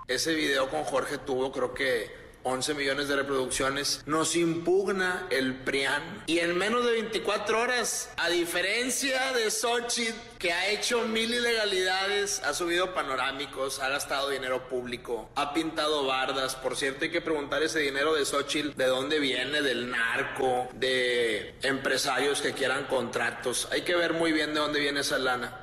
[0.08, 6.24] Ese video con Jorge tuvo creo que 11 millones de reproducciones, nos impugna el PRIAN.
[6.28, 12.41] Y en menos de 24 horas, a diferencia de Xochitl, que ha hecho mil ilegalidades,
[12.44, 16.56] ha subido panorámicos, ha gastado dinero público, ha pintado bardas.
[16.56, 19.62] Por cierto, hay que preguntar ese dinero de Xochitl, ¿de dónde viene?
[19.62, 23.70] Del narco, de empresarios que quieran contratos.
[23.72, 25.62] Hay que ver muy bien de dónde viene esa lana.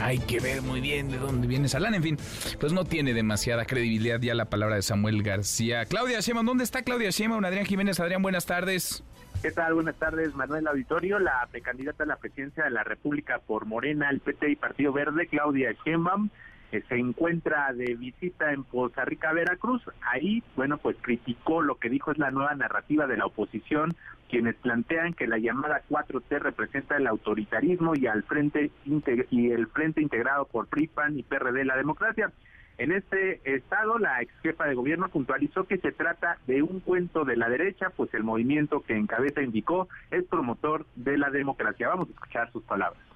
[0.00, 1.94] Hay que ver muy bien de dónde viene Salán.
[1.94, 2.18] En fin,
[2.60, 5.84] pues no tiene demasiada credibilidad ya la palabra de Samuel García.
[5.86, 7.44] Claudia Sheinbaum, ¿dónde está Claudia Sheinbaum?
[7.44, 7.98] Adrián Jiménez.
[7.98, 9.02] Adrián, buenas tardes.
[9.42, 9.74] ¿Qué tal?
[9.74, 11.18] Buenas tardes, Manuel Auditorio.
[11.18, 15.26] La precandidata a la presidencia de la República por Morena, el PT y Partido Verde,
[15.26, 16.28] Claudia Sheinbaum,
[16.70, 19.82] se encuentra de visita en Poza Rica, Veracruz.
[20.02, 23.96] Ahí, bueno, pues criticó lo que dijo es la nueva narrativa de la oposición
[24.28, 30.02] quienes plantean que la llamada 4T representa el autoritarismo y al frente y el frente
[30.02, 32.30] integrado por PRIPAN y PRD la democracia.
[32.76, 37.24] En este estado, la ex jefa de gobierno puntualizó que se trata de un cuento
[37.24, 41.88] de la derecha, pues el movimiento que encabeza indicó es promotor de la democracia.
[41.88, 43.07] Vamos a escuchar sus palabras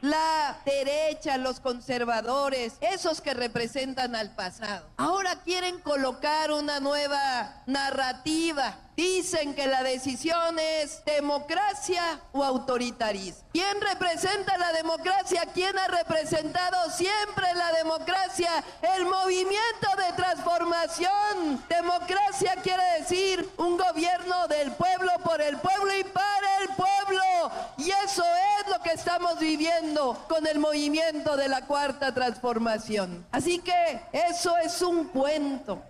[0.00, 4.86] la derecha, los conservadores, esos que representan al pasado.
[4.96, 8.76] Ahora quieren colocar una nueva narrativa.
[8.96, 13.48] Dicen que la decisión es democracia o autoritarismo.
[13.52, 15.42] ¿Quién representa la democracia?
[15.54, 18.50] ¿Quién ha representado siempre la democracia?
[18.96, 21.64] El movimiento de transformación.
[21.68, 27.50] Democracia quiere decir un gobierno del pueblo, por el pueblo y para el pueblo.
[27.78, 28.22] Y eso
[28.60, 33.26] es lo que estamos viviendo con el movimiento de la cuarta transformación.
[33.32, 35.82] Así que eso es un cuento.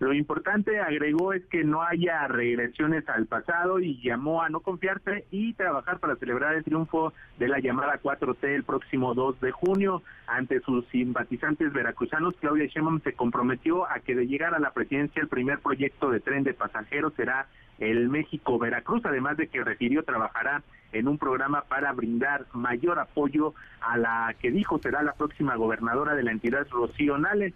[0.00, 5.26] Lo importante, agregó, es que no haya regresiones al pasado y llamó a no confiarse
[5.30, 10.02] y trabajar para celebrar el triunfo de la llamada 4T el próximo 2 de junio.
[10.26, 15.20] Ante sus simpatizantes veracruzanos, Claudia Sheinbaum se comprometió a que de llegar a la presidencia
[15.20, 17.46] el primer proyecto de tren de pasajeros será
[17.78, 23.98] el México-Veracruz, además de que refirió trabajará en un programa para brindar mayor apoyo a
[23.98, 27.52] la que dijo será la próxima gobernadora de la entidad, Rocío Nales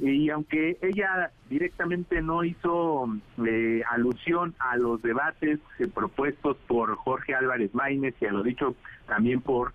[0.00, 3.08] y aunque ella directamente no hizo
[3.44, 8.76] eh, alusión a los debates eh, propuestos por Jorge Álvarez Maínez y a lo dicho
[9.06, 9.72] también por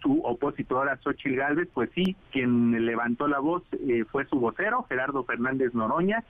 [0.00, 5.24] su opositora Xochil Gálvez, pues sí, quien levantó la voz eh, fue su vocero, Gerardo
[5.24, 6.24] Fernández Noroña,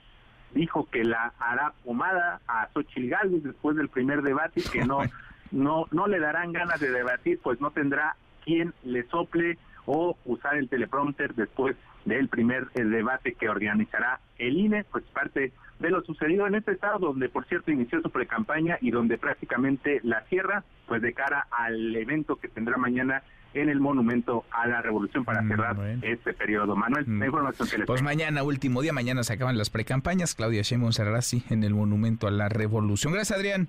[0.53, 4.99] dijo que la hará pomada a Xochil Gálvez después del primer debate y que no,
[5.51, 10.55] no, no le darán ganas de debatir, pues no tendrá quien le sople o usar
[10.57, 11.75] el teleprompter después
[12.05, 16.71] del primer eh, debate que organizará el INE, pues parte de lo sucedido en este
[16.71, 21.47] estado, donde por cierto inició su precampaña y donde prácticamente la cierra, pues de cara
[21.51, 23.23] al evento que tendrá mañana
[23.53, 26.75] en el Monumento a la Revolución para mm, cerrar este periodo.
[26.75, 27.23] Manuel, la mm.
[27.23, 30.35] información que les Pues mañana, último día, mañana se acaban las precampañas.
[30.35, 33.13] Claudia Sheinbaum cerrará así en el Monumento a la Revolución.
[33.13, 33.67] Gracias, Adrián.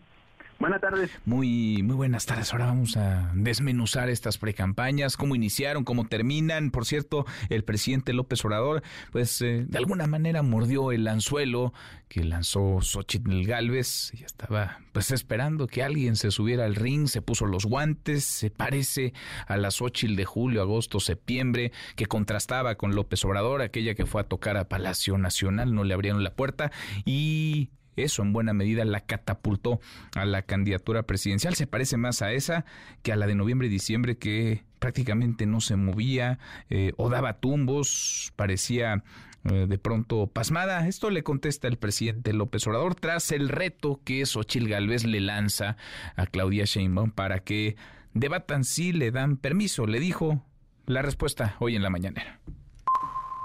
[0.58, 1.10] Buenas tardes.
[1.24, 2.52] Muy, muy buenas tardes.
[2.52, 6.70] Ahora vamos a desmenuzar estas precampañas, cómo iniciaron, cómo terminan.
[6.70, 8.82] Por cierto, el presidente López Obrador,
[9.12, 11.72] pues eh, de alguna manera mordió el anzuelo
[12.08, 14.12] que lanzó Xochitl Galvez.
[14.12, 18.50] Ya estaba pues esperando que alguien se subiera al ring, se puso los guantes, se
[18.50, 19.12] parece
[19.46, 24.20] a la Xochitl de julio, agosto, septiembre, que contrastaba con López Obrador, aquella que fue
[24.20, 26.70] a tocar a Palacio Nacional, no le abrieron la puerta
[27.04, 29.80] y eso en buena medida la catapultó
[30.14, 31.54] a la candidatura presidencial.
[31.54, 32.64] Se parece más a esa
[33.02, 36.38] que a la de noviembre y diciembre que prácticamente no se movía
[36.70, 39.02] eh, o daba tumbos, parecía
[39.50, 40.86] eh, de pronto pasmada.
[40.88, 45.76] Esto le contesta el presidente López Obrador tras el reto que Xochil Gálvez le lanza
[46.16, 47.76] a Claudia Sheinbaum para que
[48.14, 49.86] debatan si le dan permiso.
[49.86, 50.42] Le dijo
[50.86, 52.40] la respuesta hoy en la mañanera.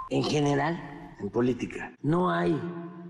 [0.10, 1.94] En general, en política.
[2.02, 2.60] No hay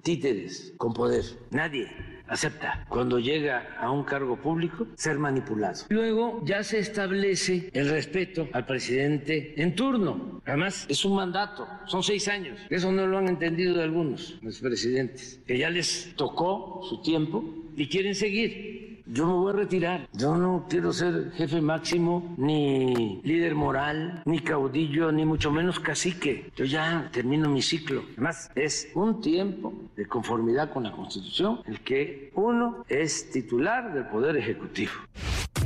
[0.03, 1.23] títeres con poder.
[1.51, 1.87] Nadie
[2.29, 5.85] acepta cuando llega a un cargo público ser manipulado.
[5.89, 10.41] Luego ya se establece el respeto al presidente en turno.
[10.45, 12.59] Además, es un mandato, son seis años.
[12.69, 17.43] Eso no lo han entendido algunos, los presidentes, que ya les tocó su tiempo
[17.75, 20.07] y quieren seguir yo me voy a retirar.
[20.13, 26.51] Yo no quiero ser jefe máximo, ni líder moral, ni caudillo, ni mucho menos cacique.
[26.55, 28.03] Yo ya termino mi ciclo.
[28.13, 34.05] Además, es un tiempo de conformidad con la Constitución el que uno es titular del
[34.05, 34.91] Poder Ejecutivo.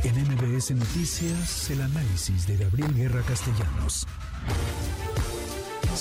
[0.03, 4.07] En MBS Noticias, el análisis de Gabriel Guerra Castellanos.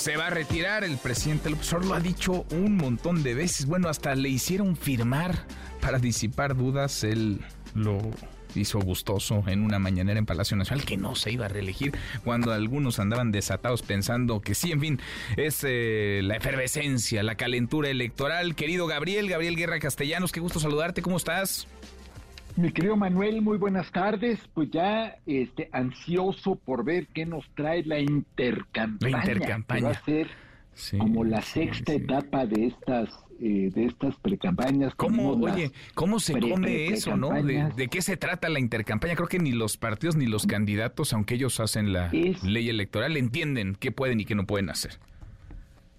[0.03, 3.67] Se va a retirar el presidente López Obrador, lo ha dicho un montón de veces.
[3.67, 5.45] Bueno, hasta le hicieron firmar
[5.79, 7.05] para disipar dudas.
[7.05, 7.39] Él
[7.73, 8.01] lo
[8.53, 11.93] hizo gustoso en una mañanera en Palacio Nacional que no se iba a reelegir
[12.25, 14.99] cuando algunos andaban desatados pensando que sí, en fin,
[15.37, 18.55] es eh, la efervescencia, la calentura electoral.
[18.55, 21.65] Querido Gabriel, Gabriel Guerra Castellanos, qué gusto saludarte, ¿cómo estás?
[22.55, 24.39] Mi querido Manuel, muy buenas tardes.
[24.53, 29.17] Pues ya este, ansioso por ver qué nos trae la intercampaña.
[29.17, 29.83] La intercampaña.
[29.85, 30.27] va a ser
[30.97, 34.93] como la sexta etapa de estas eh, de estas precampañas.
[34.95, 37.31] ¿Cómo, oye, cómo se come eso, no?
[37.31, 39.15] De, qué se trata la intercampaña?
[39.15, 43.75] Creo que ni los partidos ni los candidatos, aunque ellos hacen la ley electoral, entienden
[43.79, 44.93] qué pueden y qué no pueden hacer.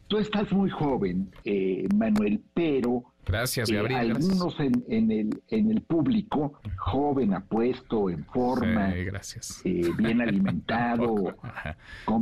[0.09, 4.13] Tú estás muy joven, eh, Manuel, pero Gracias, eh, Gabriel.
[4.13, 9.63] algunos En, en, el, en el público, joven, apuesto, en forma, gracias.
[9.65, 11.35] Eh, bien alimentado.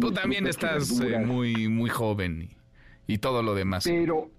[0.00, 2.48] Tú también estás eh, muy, muy joven
[3.07, 3.84] y, todo lo demás.
[3.84, 4.30] Pero,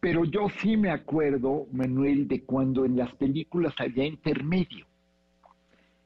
[0.00, 4.86] pero yo sí me acuerdo, Manuel, de cuando en las películas había intermedio.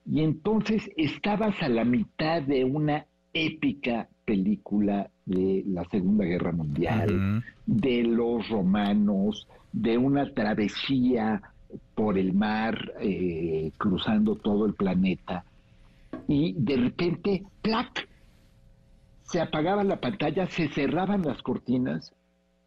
[0.04, 7.42] Y entonces estabas a la mitad de una épica película de la Segunda Guerra Mundial,
[7.66, 11.42] de los romanos, de una travesía
[11.94, 15.44] por el mar, eh, cruzando todo el planeta,
[16.28, 18.08] y de repente, ¡plac!
[19.22, 22.14] Se apagaba la pantalla, se cerraban las cortinas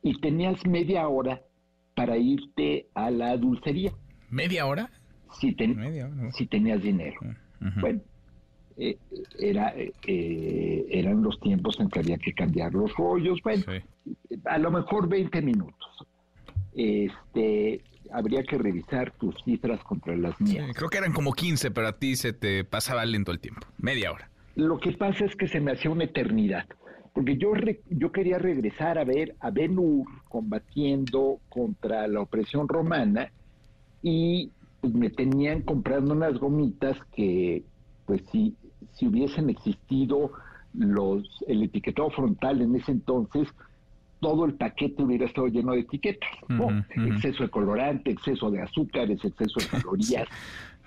[0.02, 1.42] y tenías media hora
[1.96, 3.92] para irte a la dulcería.
[4.30, 4.90] ¿Media hora?
[5.40, 5.56] Si,
[6.32, 7.20] si tenías dinero.
[7.82, 8.02] Bueno,
[8.78, 8.98] eh,
[9.40, 13.40] era, eh, eran los tiempos en que había que cambiar los rollos.
[13.44, 13.64] Bueno,
[14.46, 15.90] a lo mejor 20 minutos.
[16.76, 20.72] Este, habría que revisar tus cifras contra las mías.
[20.76, 24.12] creo que eran como 15, pero a ti se te pasaba lento el tiempo, media
[24.12, 24.30] hora.
[24.56, 26.66] Lo que pasa es que se me hacía una eternidad,
[27.14, 27.54] porque yo,
[27.90, 33.32] yo quería regresar a ver a Ben Hur combatiendo contra la opresión romana
[34.02, 34.52] y
[34.82, 37.64] pues, me tenían comprando unas gomitas que,
[38.06, 38.56] pues si,
[38.96, 40.32] si hubiesen existido
[40.74, 43.48] los, el etiquetado frontal en ese entonces,
[44.20, 46.30] todo el paquete hubiera estado lleno de etiquetas,
[46.90, 50.28] exceso de colorante, exceso de azúcares, exceso de calorías.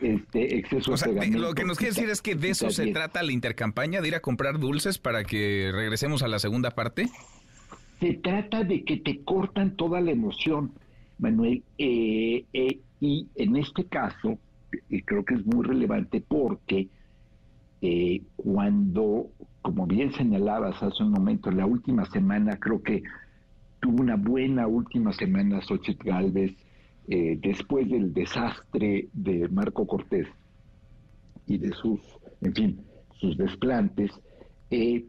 [0.00, 3.32] Este, exceso de Lo que nos quiere decir es que de eso se trata la
[3.32, 7.06] intercampaña, de ir a comprar dulces para que regresemos a la segunda parte.
[7.98, 10.72] Se trata de que te cortan toda la emoción,
[11.18, 14.38] Manuel, eh, eh, y en este caso
[15.04, 16.88] creo que es muy relevante porque
[17.81, 19.29] eh, cuando,
[19.62, 23.03] como bien señalabas hace un momento, la última semana creo que
[23.81, 26.53] tuvo una buena última semana Xochitl Galvez
[27.09, 30.26] eh, después del desastre de Marco Cortés
[31.47, 32.01] y de sus,
[32.43, 32.81] en fin,
[33.18, 34.11] sus desplantes.
[34.70, 35.05] Eh,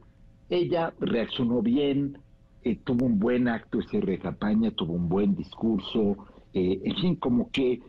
[0.49, 2.17] ella reaccionó bien,
[2.63, 6.17] eh, tuvo un buen acto ese cierre de campaña, tuvo un buen discurso,
[6.53, 7.81] eh, en fin, como que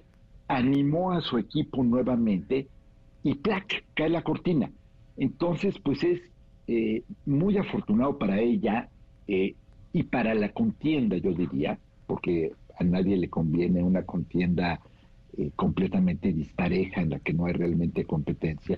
[0.49, 2.69] animó a su equipo nuevamente
[3.23, 3.85] y ¡plac!
[3.95, 4.71] cae la cortina.
[5.17, 6.21] Entonces, pues es
[6.67, 8.89] eh, muy afortunado para ella
[9.93, 14.81] y para la contienda, yo diría, porque a nadie le conviene una contienda
[15.55, 18.77] completamente dispareja en la que no hay realmente competencia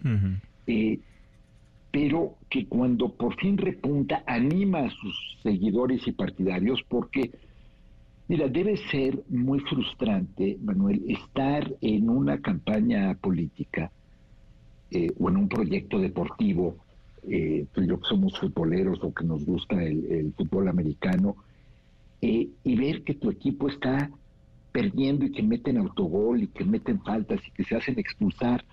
[1.93, 7.31] pero que cuando por fin repunta anima a sus seguidores y partidarios porque,
[8.29, 13.93] mira, debe ser muy frustrante, Manuel, estar en una campaña política
[14.93, 16.77] eh, o en un proyecto deportivo,
[17.29, 21.37] eh, tú y yo que somos futboleros o que nos gusta el, fútbol americano,
[22.21, 24.11] eh, y ver que tu equipo está
[24.71, 28.65] perdiendo y que meten autogol y que meten faltas y que se hacen expulsar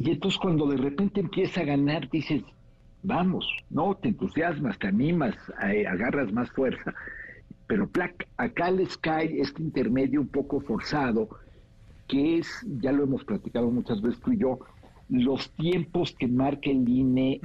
[0.00, 2.42] y entonces cuando de repente empieza a ganar, dices,
[3.02, 6.94] vamos, no, te entusiasmas, te animas, agarras más fuerza.
[7.66, 7.90] Pero
[8.36, 11.28] acá les cae este intermedio un poco forzado,
[12.06, 12.46] que es,
[12.80, 14.60] ya lo hemos platicado muchas veces tú y yo,
[15.08, 17.40] los tiempos que marca el INE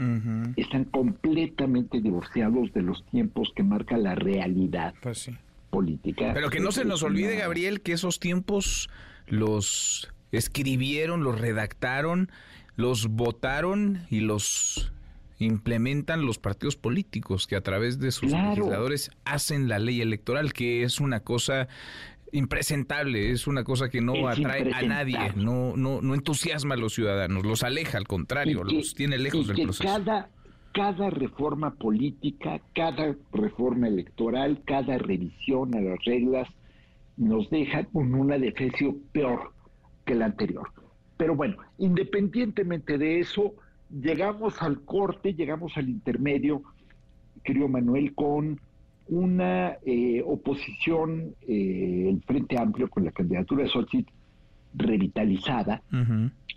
[0.56, 5.32] están completamente divorciados de los tiempos que marca la realidad pues
[5.70, 6.32] política.
[6.34, 8.90] Pero que no se nos olvide, Gabriel, que esos tiempos
[9.28, 12.30] los escribieron, los redactaron,
[12.76, 14.92] los votaron y los
[15.40, 20.84] implementan los partidos políticos que a través de sus legisladores hacen la ley electoral, que
[20.84, 21.68] es una cosa
[22.34, 26.94] impresentable, es una cosa que no atrae a nadie, no, no, no entusiasma a los
[26.94, 29.84] ciudadanos, los aleja, al contrario, los tiene lejos del proceso.
[29.84, 30.30] Cada,
[30.74, 36.50] cada reforma política, cada reforma electoral, cada revisión a las reglas
[37.16, 39.54] nos deja con una defensa peor
[40.06, 40.68] que la anterior.
[41.18, 43.54] Pero bueno, independientemente de eso,
[43.90, 46.64] llegamos al corte, llegamos al intermedio,
[47.44, 48.60] querido Manuel, con
[49.08, 54.12] una eh, oposición, eh, el Frente Amplio con la candidatura de Xochitl
[54.76, 55.82] revitalizada.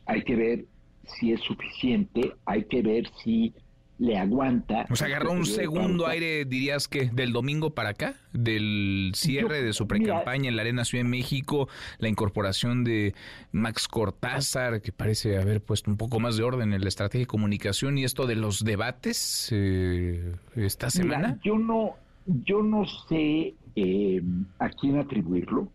[0.07, 0.65] Hay que ver
[1.05, 3.53] si es suficiente, hay que ver si
[3.99, 4.87] le aguanta.
[4.91, 9.73] O sea, agarró un segundo aire, dirías que, del domingo para acá, del cierre de
[9.73, 11.69] su precampaña en la Arena Ciudad de México,
[11.99, 13.15] la incorporación de
[13.53, 17.27] Max Cortázar, que parece haber puesto un poco más de orden en la estrategia de
[17.27, 21.39] comunicación, y esto de los debates eh, esta semana.
[21.43, 21.95] yo no,
[22.27, 24.23] yo no sé eh,
[24.59, 25.69] a quién atribuirlo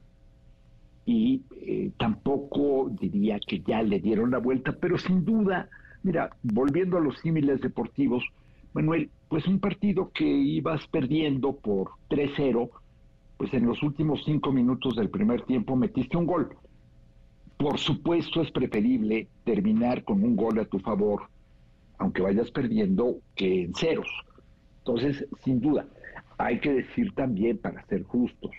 [1.05, 5.69] y eh, tampoco diría que ya le dieron la vuelta, pero sin duda
[6.03, 8.23] Mira, volviendo a los símiles deportivos,
[8.73, 12.69] Manuel, pues un partido que ibas perdiendo por 3-0,
[13.37, 16.55] pues en los últimos cinco minutos del primer tiempo metiste un gol.
[17.57, 21.23] Por supuesto es preferible terminar con un gol a tu favor,
[21.99, 24.09] aunque vayas perdiendo, que en ceros.
[24.79, 25.85] Entonces, sin duda,
[26.43, 28.51] hay que decir también, para ser justos,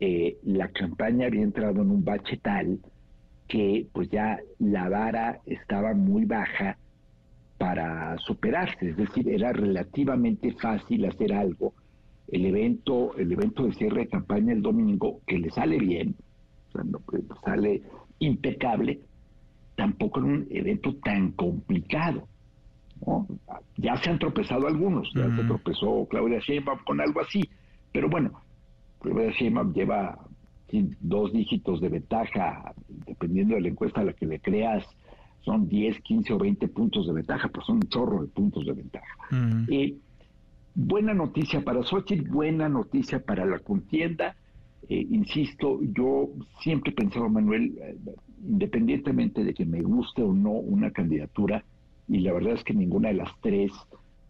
[0.00, 2.80] eh, la campaña había entrado en un bache tal
[3.48, 6.78] que pues ya la vara estaba muy baja
[7.58, 11.72] para superarse, es decir, era relativamente fácil hacer algo.
[12.28, 16.16] El evento, el evento de cierre de campaña el domingo, que le sale bien,
[17.06, 17.82] pues, sale
[18.18, 19.00] impecable,
[19.76, 22.26] tampoco era un evento tan complicado.
[23.76, 27.42] Ya se han tropezado algunos, ya se tropezó Claudia Sheinbaum con algo así,
[27.92, 28.32] pero bueno,
[29.00, 30.18] Claudia Sheinbaum lleva
[31.00, 32.74] dos dígitos de ventaja,
[33.06, 34.84] dependiendo de la encuesta a la que le creas,
[35.42, 38.72] son 10, 15 o 20 puntos de ventaja, pues son un chorro de puntos de
[38.72, 39.14] ventaja.
[39.68, 39.96] Eh,
[40.74, 44.36] buena noticia para Xochitl, buena noticia para la contienda.
[44.88, 46.30] Eh, insisto, yo
[46.62, 47.96] siempre he pensado, Manuel, eh,
[48.46, 51.64] independientemente de que me guste o no una candidatura,
[52.08, 53.72] y la verdad es que ninguna de las tres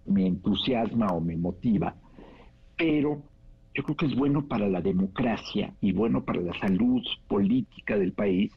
[0.06, 1.96] me entusiasma o me motiva,
[2.76, 3.22] pero
[3.74, 8.12] yo creo que es bueno para la democracia y bueno para la salud política del
[8.12, 8.52] país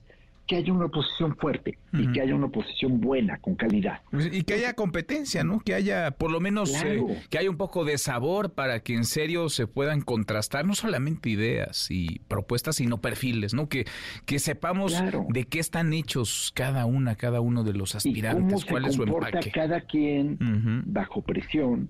[0.48, 4.02] que haya una oposición fuerte y que haya una oposición buena, con calidad.
[4.12, 5.60] Pues, y que haya competencia, ¿no?
[5.60, 9.04] Que haya, por lo menos, eh, que haya un poco de sabor para que en
[9.04, 13.68] serio se puedan contrastar no solamente ideas y propuestas, sino perfiles, ¿no?
[13.68, 13.86] Que,
[14.26, 14.95] que sepamos
[15.30, 19.52] de qué están hechos cada una, cada uno de los aspirantes, cuál es su empaque.
[19.52, 20.38] cada quien
[20.86, 21.89] bajo presión,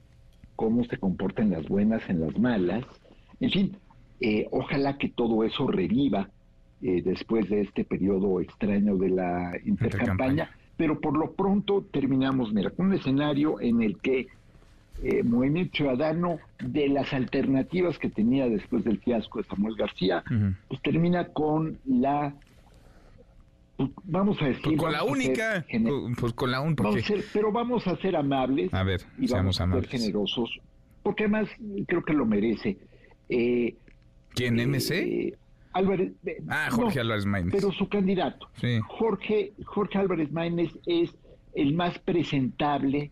[0.55, 2.83] cómo se comportan las buenas en las malas,
[3.39, 3.77] en fin,
[4.19, 6.31] eh, ojalá que todo eso reviva
[6.81, 12.69] eh, después de este periodo extraño de la intercampaña, pero por lo pronto terminamos, mira,
[12.69, 14.27] con un escenario en el que
[15.03, 20.23] eh, Movimiento Ciudadano, de las alternativas que tenía después del fiasco de Samuel García,
[20.67, 22.33] pues termina con la
[23.77, 24.63] pues, vamos a decir...
[24.63, 25.65] Pues con la única,
[26.19, 26.83] pues con la única.
[27.31, 28.73] Pero vamos a ser amables.
[28.73, 30.59] A ver, y vamos a ser generosos,
[31.03, 31.47] porque además
[31.87, 32.77] creo que lo merece.
[33.29, 33.75] Eh,
[34.33, 34.91] ¿Quién, MC?
[34.91, 35.37] Eh,
[35.77, 36.11] Álvarez,
[36.49, 37.53] ah, Jorge Álvarez Maínez.
[37.53, 38.49] Pero su candidato.
[38.59, 38.79] Sí.
[38.87, 41.15] Jorge, Jorge Álvarez Maínez es
[41.53, 43.11] el más presentable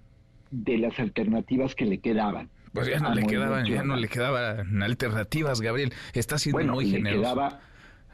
[0.51, 2.49] de las alternativas que le quedaban.
[2.73, 5.93] Pues ya no le quedaban, ya no le quedaban alternativas, Gabriel.
[6.13, 7.21] Está siendo muy generoso.
[7.21, 7.61] Quedaba,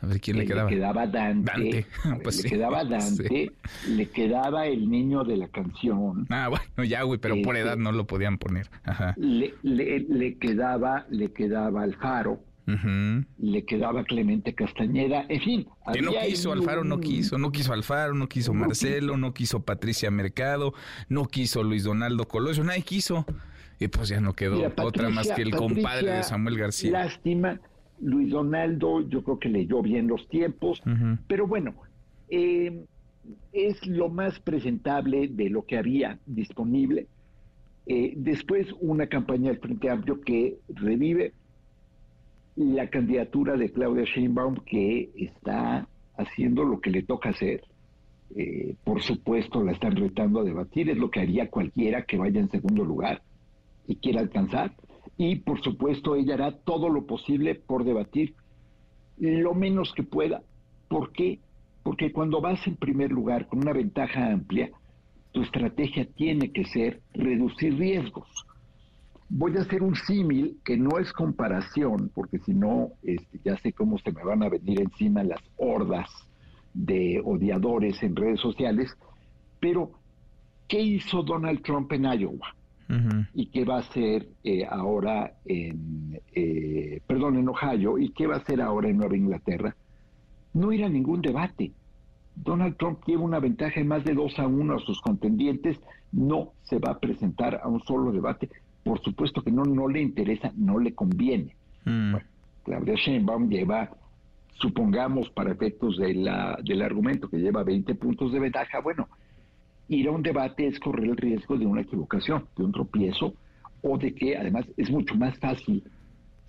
[0.01, 0.69] a ver quién le quedaba.
[0.69, 1.51] Le quedaba Dante.
[1.51, 1.85] Dante.
[2.23, 3.51] Pues le quedaba Dante.
[3.87, 6.27] Le quedaba el niño de la canción.
[6.29, 8.69] Ah, bueno, ya, güey, pero por edad este, no lo podían poner.
[8.83, 9.13] Ajá.
[9.17, 12.39] Le, le, quedaba, le quedaba Alfaro.
[13.37, 15.67] Le quedaba Clemente Castañeda, en fin.
[15.93, 20.11] Que no quiso, Alfaro no quiso, no quiso Alfaro, no quiso Marcelo, no quiso Patricia
[20.11, 20.73] Mercado,
[21.09, 23.25] no quiso Luis Donaldo Colosio, nadie quiso.
[23.79, 26.91] Y pues ya no quedó otra más que el compadre de Samuel García.
[26.91, 27.59] Lástima,
[27.99, 30.81] Luis Donaldo yo creo que leyó bien los tiempos,
[31.27, 31.75] pero bueno,
[32.29, 32.85] eh,
[33.53, 37.07] es lo más presentable de lo que había disponible.
[37.87, 41.33] Eh, después una campaña del Frente Amplio que revive
[42.61, 47.63] la candidatura de Claudia Sheinbaum que está haciendo lo que le toca hacer.
[48.35, 52.39] Eh, por supuesto la están retando a debatir, es lo que haría cualquiera que vaya
[52.39, 53.21] en segundo lugar
[53.87, 54.73] y quiera alcanzar.
[55.17, 58.35] Y por supuesto ella hará todo lo posible por debatir
[59.17, 60.41] lo menos que pueda.
[60.87, 61.39] ¿Por qué?
[61.83, 64.71] Porque cuando vas en primer lugar con una ventaja amplia,
[65.31, 68.27] tu estrategia tiene que ser reducir riesgos.
[69.33, 73.71] Voy a hacer un símil que no es comparación, porque si no, este, ya sé
[73.71, 76.09] cómo se me van a venir encima las hordas
[76.73, 78.93] de odiadores en redes sociales,
[79.61, 79.93] pero
[80.67, 82.55] ¿qué hizo Donald Trump en Iowa?
[83.33, 88.35] y qué va a hacer eh, ahora en, eh, perdón, en Ohio y qué va
[88.35, 89.73] a hacer ahora en Nueva Inglaterra,
[90.53, 91.71] no ir a ningún debate.
[92.35, 95.79] Donald Trump lleva una ventaja de más de dos a uno a sus contendientes,
[96.11, 98.49] no se va a presentar a un solo debate.
[98.83, 101.55] Por supuesto que no, no le interesa, no le conviene.
[101.85, 102.11] Mm.
[102.11, 102.27] Bueno,
[102.63, 103.89] Claudia Sheinbaum lleva,
[104.53, 109.07] supongamos para efectos de la, del argumento que lleva 20 puntos de ventaja, bueno,
[109.87, 113.33] ir a un debate es correr el riesgo de una equivocación, de un tropiezo,
[113.81, 115.83] o de que además es mucho más fácil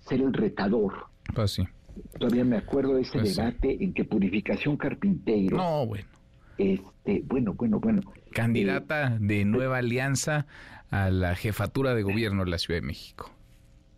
[0.01, 1.07] ser el retador.
[1.33, 1.63] Pues sí.
[2.19, 5.57] Todavía me acuerdo de ese pues debate en que Purificación Carpinteiro.
[5.57, 6.05] No, bueno.
[6.57, 8.01] Este, bueno, bueno, bueno.
[8.31, 10.45] Candidata de Nueva Alianza
[10.93, 13.31] a la jefatura de gobierno de la Ciudad de México.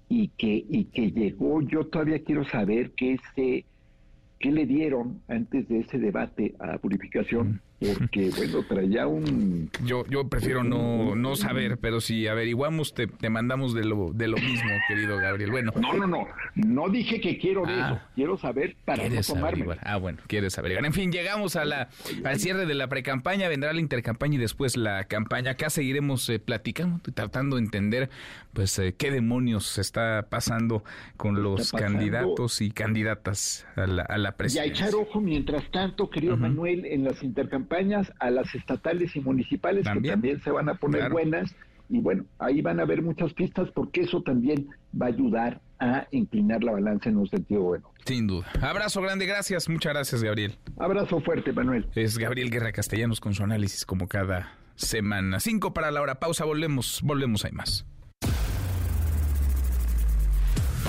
[0.07, 3.65] Y que, y que llegó, yo todavía quiero saber qué ese,
[4.39, 9.69] qué le dieron antes de ese debate a Purificación porque bueno, traía un...
[9.83, 14.27] Yo, yo prefiero no, no saber, pero si averiguamos te, te, mandamos de lo, de
[14.27, 15.51] lo mismo, querido Gabriel.
[15.51, 15.73] Bueno.
[15.75, 18.09] No, no, no, no dije que quiero de eso, ah.
[18.15, 19.65] quiero saber para no tomarme.
[19.81, 20.85] Ah, bueno, quieres averiguar.
[20.85, 21.89] En fin, llegamos a la,
[22.23, 25.51] al cierre de la precampaña, vendrá la intercampaña y después la campaña.
[25.51, 28.09] Acá seguiremos eh, platicando y tratando de entender
[28.53, 30.83] pues eh, qué demonios está pasando
[31.17, 34.65] con los candidatos y candidatas a la, a la presidencia.
[34.65, 37.64] Y a echar ojo mientras tanto, querido Manuel, en las intercampañas
[38.19, 41.55] a las estatales y municipales que también se van a poner buenas
[41.89, 44.67] y bueno, ahí van a haber muchas pistas porque eso también
[44.99, 47.91] va a ayudar a inclinar la balanza en un sentido bueno.
[48.05, 48.47] Sin duda.
[48.61, 50.57] Abrazo grande, gracias, muchas gracias Gabriel.
[50.77, 51.87] Abrazo fuerte, Manuel.
[51.95, 55.39] Es Gabriel Guerra Castellanos con su análisis como cada semana.
[55.39, 57.85] Cinco para la hora, pausa, volvemos, volvemos, hay más.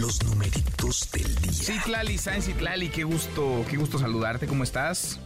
[0.00, 1.52] los numeritos del día.
[1.52, 5.20] Citlali, Sáenz Citlali, qué gusto, qué gusto saludarte, ¿cómo estás?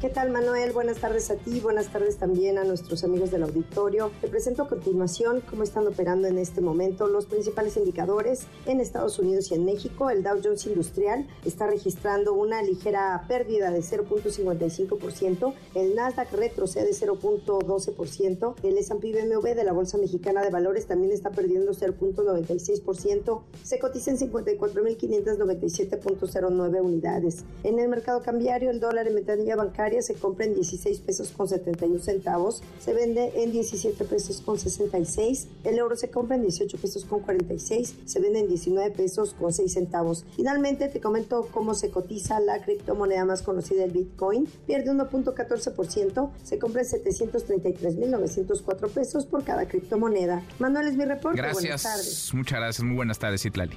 [0.00, 0.70] ¿Qué tal Manuel?
[0.70, 4.12] Buenas tardes a ti, buenas tardes también a nuestros amigos del auditorio.
[4.20, 9.18] Te presento a continuación cómo están operando en este momento los principales indicadores en Estados
[9.18, 10.08] Unidos y en México.
[10.08, 18.54] El Dow Jones Industrial está registrando una ligera pérdida de 0.55%, el Nasdaq retrocede 0.12%,
[18.62, 24.12] el S&P BMW de la Bolsa Mexicana de Valores también está perdiendo 0.96%, se cotiza
[24.12, 27.44] en 54.597.09 unidades.
[27.64, 31.48] En el mercado cambiario, el dólar en ventanilla bancaria se compra en 16 pesos con
[31.48, 36.76] 71 centavos, se vende en 17 pesos con 66, el euro se compra en 18
[36.78, 40.24] pesos con 46, se vende en 19 pesos con 6 centavos.
[40.36, 46.58] Finalmente te comento cómo se cotiza la criptomoneda más conocida, el Bitcoin, pierde 1.14%, se
[46.58, 50.42] compra en 733.904 pesos por cada criptomoneda.
[50.58, 51.38] Manuel es mi reporte.
[51.38, 51.62] Gracias.
[51.62, 52.34] Buenas tardes.
[52.34, 52.84] Muchas gracias.
[52.84, 53.76] Muy buenas tardes, Itlali.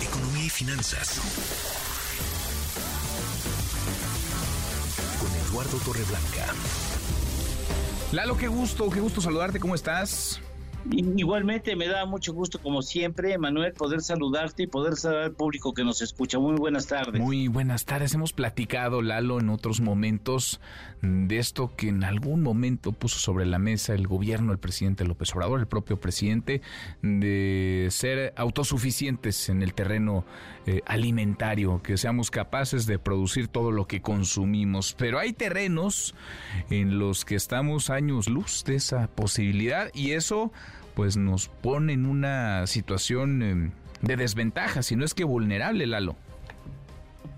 [0.00, 1.71] Economía y finanzas.
[5.52, 6.46] Eduardo Torreblanca.
[8.10, 9.60] Lalo, qué gusto, qué gusto saludarte.
[9.60, 10.40] ¿Cómo estás?
[10.90, 15.72] Igualmente me da mucho gusto, como siempre, Manuel, poder saludarte y poder saludar al público
[15.72, 16.38] que nos escucha.
[16.38, 17.20] Muy buenas tardes.
[17.20, 18.14] Muy buenas tardes.
[18.14, 20.60] Hemos platicado, Lalo, en otros momentos
[21.02, 25.34] de esto que en algún momento puso sobre la mesa el gobierno, el presidente López
[25.34, 26.62] Obrador, el propio presidente,
[27.02, 30.24] de ser autosuficientes en el terreno
[30.66, 34.94] eh, alimentario, que seamos capaces de producir todo lo que consumimos.
[34.96, 36.14] Pero hay terrenos
[36.70, 40.52] en los que estamos años luz de esa posibilidad y eso
[40.94, 43.70] pues nos pone en una situación eh,
[44.02, 46.16] de desventaja, si no es que vulnerable, Lalo.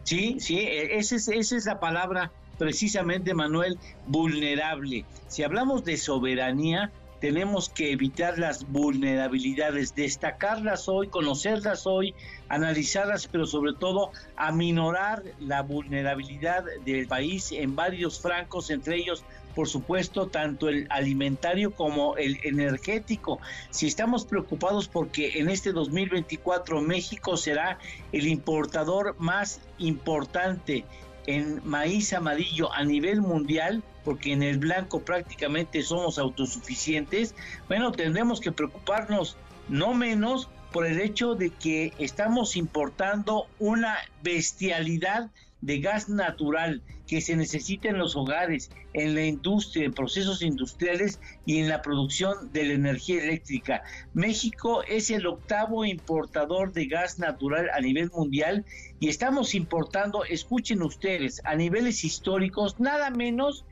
[0.05, 5.05] Sí, sí, e, esa es, esa es la palabra precisamente, Manuel, vulnerable.
[5.29, 6.93] Si hablamos de soberanía,
[7.25, 12.15] tenemos que evitar las vulnerabilidades, destacarlas hoy, conocerlas hoy,
[12.51, 19.69] analizarlas, pero sobre todo aminorar la vulnerabilidad del país en varios francos, entre ellos por
[19.69, 23.41] supuesto, tanto el alimentario como el energético.
[23.71, 27.79] Si estamos preocupados porque en este 2024 México será
[28.13, 30.85] el importador más importante
[31.27, 37.35] en maíz amarillo a nivel mundial, porque en el blanco prácticamente somos autosuficientes,
[37.69, 39.37] bueno, tendremos que preocuparnos
[39.69, 45.31] no menos por el hecho de que estamos importando una bestialidad
[45.61, 51.21] de gas natural que se necesita en los hogares, en la industria, en procesos industriales
[51.47, 53.83] y en la producción de la energía eléctrica.
[54.13, 58.65] México es el octavo importador de gas natural a nivel mundial
[59.01, 63.65] y estamos importando, escuchen ustedes, a niveles históricos, nada menos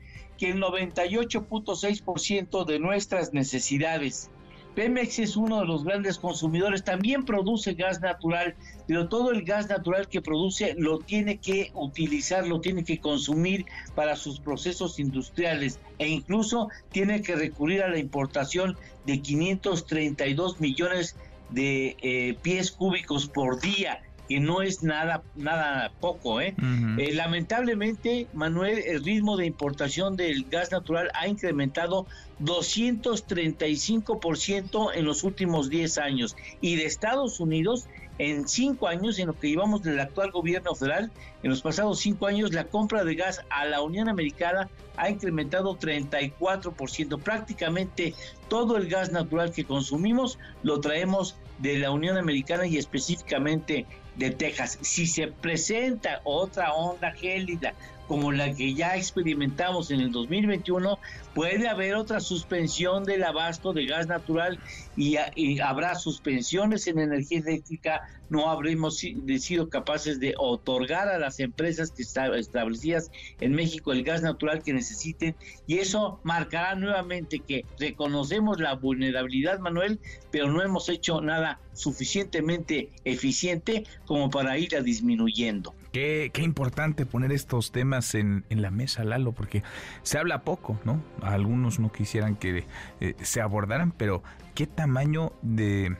[0.43, 4.29] que el 98.6% de nuestras necesidades.
[4.75, 8.53] Pemex es uno de los grandes consumidores, también produce gas natural,
[8.85, 13.65] pero todo el gas natural que produce lo tiene que utilizar, lo tiene que consumir
[13.95, 18.75] para sus procesos industriales e incluso tiene que recurrir a la importación
[19.05, 21.15] de 532 millones
[21.51, 26.39] de eh, pies cúbicos por día que no es nada, nada poco.
[26.41, 26.55] ¿eh?
[26.97, 32.07] eh lamentablemente, Manuel, el ritmo de importación del gas natural ha incrementado
[32.41, 37.87] 235% en los últimos 10 años y de Estados Unidos
[38.19, 41.11] en cinco años, en lo que llevamos del actual gobierno federal,
[41.41, 45.77] en los pasados cinco años, la compra de gas a la Unión Americana ha incrementado
[45.77, 47.19] 34%.
[47.19, 48.13] Prácticamente
[48.49, 53.85] todo el gas natural que consumimos lo traemos de la Unión Americana y específicamente
[54.15, 54.77] de Texas.
[54.81, 57.73] Si se presenta otra onda gélida
[58.13, 60.99] como la que ya experimentamos en el 2021,
[61.33, 64.59] puede haber otra suspensión del abasto de gas natural
[64.95, 65.17] y,
[65.57, 72.03] habrá suspensiones en energía eléctrica, no habremos sido capaces de otorgar a las empresas que
[72.03, 73.09] están establecidas
[73.41, 75.35] en México el gas natural que necesiten
[75.65, 79.99] y eso marcará nuevamente que reconocemos la vulnerabilidad, Manuel,
[80.29, 85.73] pero no hemos hecho nada suficientemente eficiente como para ir disminuyendo.
[85.93, 89.61] Qué, importante poner estos temas en, la mesa, Lalo, porque
[90.01, 91.03] se habla poco, ¿no?
[91.21, 92.65] Algunos no quisieran que
[92.99, 94.23] eh, se abordaran, pero
[94.55, 95.95] qué tamaño de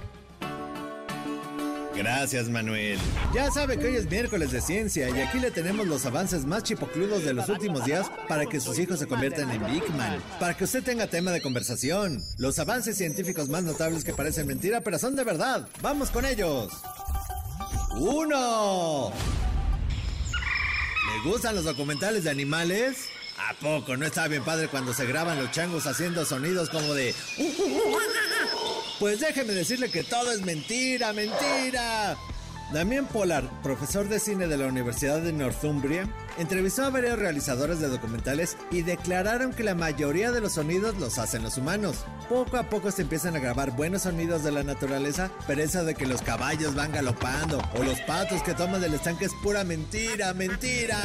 [1.94, 2.98] Gracias, Manuel.
[3.34, 6.62] Ya sabe que hoy es miércoles de ciencia y aquí le tenemos los avances más
[6.62, 10.18] chipocludos de los últimos días para que sus hijos se conviertan en Big Man.
[10.40, 12.22] Para que usted tenga tema de conversación.
[12.38, 15.68] Los avances científicos más notables que parecen mentira, pero son de verdad.
[15.82, 16.72] ¡Vamos con ellos!
[17.96, 19.12] 1.
[21.12, 23.11] ¿Le gustan los documentales de animales?
[23.38, 27.14] ¿A poco no está bien padre cuando se graban los changos haciendo sonidos como de...
[28.98, 32.16] Pues déjeme decirle que todo es mentira, mentira.
[32.72, 36.08] Damián Polar, profesor de cine de la Universidad de Northumbria,
[36.38, 41.18] entrevistó a varios realizadores de documentales y declararon que la mayoría de los sonidos los
[41.18, 42.06] hacen los humanos.
[42.30, 45.94] Poco a poco se empiezan a grabar buenos sonidos de la naturaleza, pero eso de
[45.94, 50.32] que los caballos van galopando o los patos que toman del estanque es pura mentira,
[50.32, 50.98] mentira.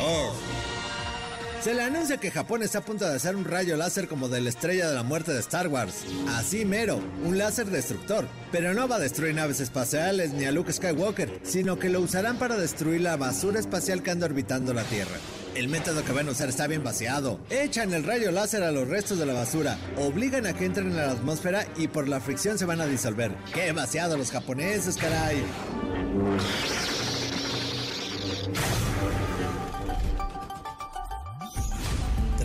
[0.00, 0.47] Oh.
[1.62, 4.40] Se le anuncia que Japón está a punto de hacer un rayo láser como de
[4.40, 6.04] la estrella de la muerte de Star Wars.
[6.28, 8.28] Así mero, un láser destructor.
[8.52, 12.38] Pero no va a destruir naves espaciales ni a Luke Skywalker, sino que lo usarán
[12.38, 15.16] para destruir la basura espacial que anda orbitando la Tierra.
[15.56, 17.40] El método que van a usar está bien vaciado.
[17.50, 20.96] Echan el rayo láser a los restos de la basura, obligan a que entren en
[20.96, 23.34] la atmósfera y por la fricción se van a disolver.
[23.52, 25.42] ¡Qué vaciado los japoneses, caray!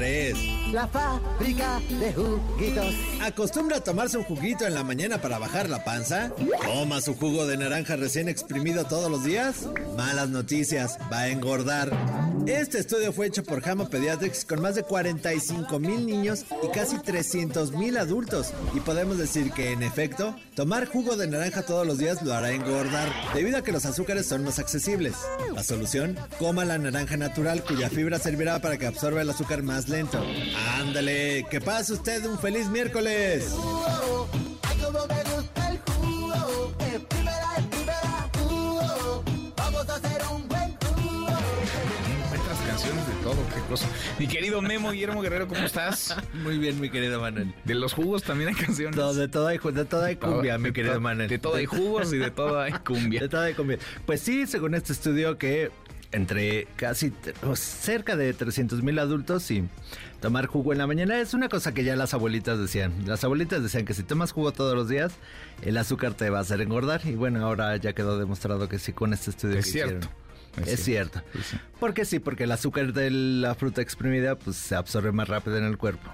[0.03, 0.62] 3.
[0.73, 2.95] La fábrica de juguitos.
[3.21, 6.31] ¿Acostumbra a tomarse un juguito en la mañana para bajar la panza?
[6.63, 9.67] ¿Toma su jugo de naranja recién exprimido todos los días?
[9.95, 11.91] Malas noticias, va a engordar.
[12.47, 16.97] Este estudio fue hecho por Hama Pediatrics con más de 45 mil niños y casi
[16.97, 18.51] 300 mil adultos.
[18.73, 22.51] Y podemos decir que, en efecto, tomar jugo de naranja todos los días lo hará
[22.51, 25.13] engordar, debido a que los azúcares son más accesibles.
[25.53, 29.87] La solución, coma la naranja natural cuya fibra servirá para que absorba el azúcar más
[29.87, 30.19] lento.
[30.79, 33.53] Ándale, que pase usted un feliz miércoles.
[42.23, 43.87] Encuentras canciones de todo, qué cosa.
[44.19, 46.15] Mi querido Memo Guillermo Guerrero, ¿cómo estás?
[46.33, 47.53] Muy bien, mi querido Manuel.
[47.63, 48.95] De los jugos también hay canciones.
[48.95, 51.29] No, de todo hay, de todo hay cumbia, mi querido Manuel.
[51.29, 53.21] De todo hay jugos y de todo hay cumbia.
[53.21, 53.77] De todo hay cumbia.
[54.05, 55.71] Pues sí, según este estudio que
[56.13, 57.11] entre casi
[57.55, 59.67] cerca de 300 mil adultos y
[60.21, 62.93] tomar jugo en la mañana es una cosa que ya las abuelitas decían.
[63.05, 65.13] Las abuelitas decían que si tomas jugo todos los días,
[65.63, 67.01] el azúcar te va a hacer engordar.
[67.05, 69.59] Y bueno, ahora ya quedó demostrado que sí con este estudio.
[69.59, 70.07] Es cierto.
[70.65, 71.21] Es, cierto.
[71.79, 75.63] Porque sí, porque el azúcar de la fruta exprimida pues se absorbe más rápido en
[75.63, 76.11] el cuerpo.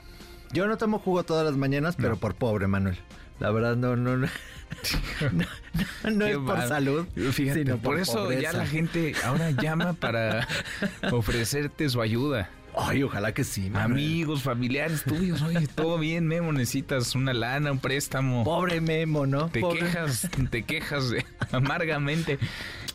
[0.53, 2.97] Yo no tomo jugo todas las mañanas, pero por pobre, Manuel.
[3.39, 4.27] La verdad, no, no, no.
[5.31, 7.07] no, no es por salud.
[7.31, 10.47] Fíjate, sino por, eso ya la gente ahora llama para
[11.11, 12.49] ofrecerte su ayuda.
[12.77, 13.69] Ay, ojalá que sí.
[13.69, 13.91] Manuel.
[13.91, 18.43] Amigos, familiares tuyos, oye, todo bien, Memo, necesitas una lana, un préstamo.
[18.43, 19.49] Pobre Memo, ¿no?
[19.49, 19.79] Te Pobre.
[19.79, 21.11] quejas, te quejas
[21.51, 22.39] amargamente.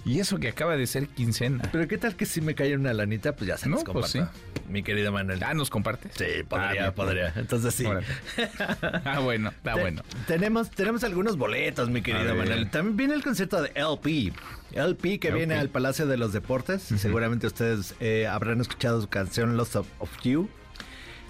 [0.05, 1.63] Y eso que acaba de ser quincena.
[1.73, 4.13] Pero qué tal que si me cae una lanita, pues ya se No, nos pues
[4.13, 4.39] comparte.
[4.69, 5.43] Mi querido Manuel.
[5.43, 6.13] Ah, ¿nos compartes?
[6.17, 7.33] Sí, podría, Ah, podría.
[7.37, 7.85] Entonces sí.
[7.87, 8.07] Órale.
[9.05, 10.03] Ah, bueno, está Te- bueno.
[10.27, 12.35] Tenemos, tenemos algunos boletos, mi querido.
[12.35, 12.71] Manuel.
[12.71, 14.33] También viene el concierto de LP.
[14.73, 15.39] LP que LP.
[15.39, 16.83] viene al Palacio de los Deportes.
[16.83, 20.49] Seguramente ustedes eh, habrán escuchado su canción Lost of, of You.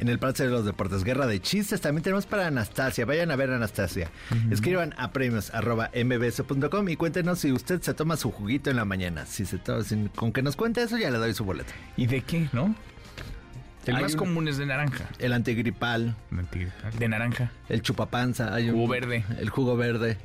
[0.00, 1.04] En el Palacio de los Deportes.
[1.04, 1.80] Guerra de chistes.
[1.80, 3.04] También tenemos para Anastasia.
[3.06, 4.10] Vayan a ver a Anastasia.
[4.50, 8.84] Escriban a premios arroba mbs.com y cuéntenos si usted se toma su juguito en la
[8.84, 9.24] mañana.
[9.24, 11.72] Si se to- si- con que nos cuente eso ya le doy su boleto.
[11.96, 12.74] ¿Y de qué, no?
[13.86, 15.08] El Hay más un- común es de naranja.
[15.18, 16.16] El antigripal.
[16.98, 17.52] De naranja.
[17.68, 18.52] El chupapanza.
[18.54, 19.24] Hay un, Jugo verde.
[19.38, 20.16] El jugo verde.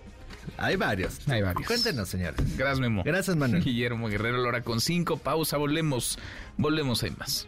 [0.57, 1.27] Hay varios.
[1.29, 1.67] Hay varios.
[1.67, 2.37] Cuéntenos, señores.
[2.57, 3.03] Gracias, Memo.
[3.05, 3.63] Gracias, Manuel.
[3.65, 5.17] Guillermo Guerrero Lora con cinco.
[5.17, 6.17] Pausa, volvemos.
[6.57, 7.47] Volvemos, hay más.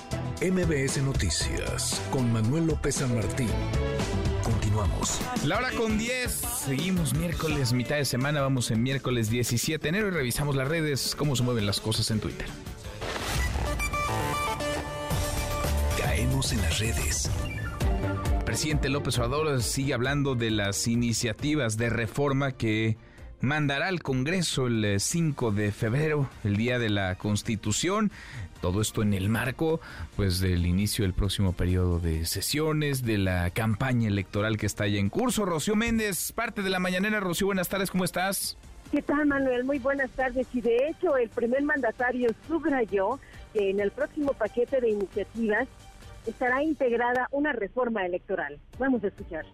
[0.41, 3.47] MBS Noticias con Manuel López San Martín.
[4.41, 5.21] Continuamos.
[5.45, 6.31] La hora con 10.
[6.31, 8.41] Seguimos miércoles, mitad de semana.
[8.41, 12.09] Vamos en miércoles 17 de enero y revisamos las redes, cómo se mueven las cosas
[12.09, 12.47] en Twitter.
[15.99, 17.29] Caemos en las redes.
[18.43, 22.97] Presidente López Obrador sigue hablando de las iniciativas de reforma que
[23.41, 28.11] mandará al Congreso el eh, 5 de febrero, el día de la Constitución.
[28.61, 29.81] Todo esto en el marco
[30.15, 34.99] pues del inicio del próximo periodo de sesiones, de la campaña electoral que está ya
[34.99, 35.45] en curso.
[35.45, 37.19] Rocío Méndez, parte de la mañanera.
[37.19, 38.57] Rocío, buenas tardes, ¿cómo estás?
[38.91, 39.63] ¿Qué tal, Manuel?
[39.63, 40.47] Muy buenas tardes.
[40.53, 43.19] Y de hecho, el primer mandatario subrayó
[43.53, 45.67] que en el próximo paquete de iniciativas
[46.25, 48.59] estará integrada una reforma electoral.
[48.77, 49.45] Vamos a escuchar.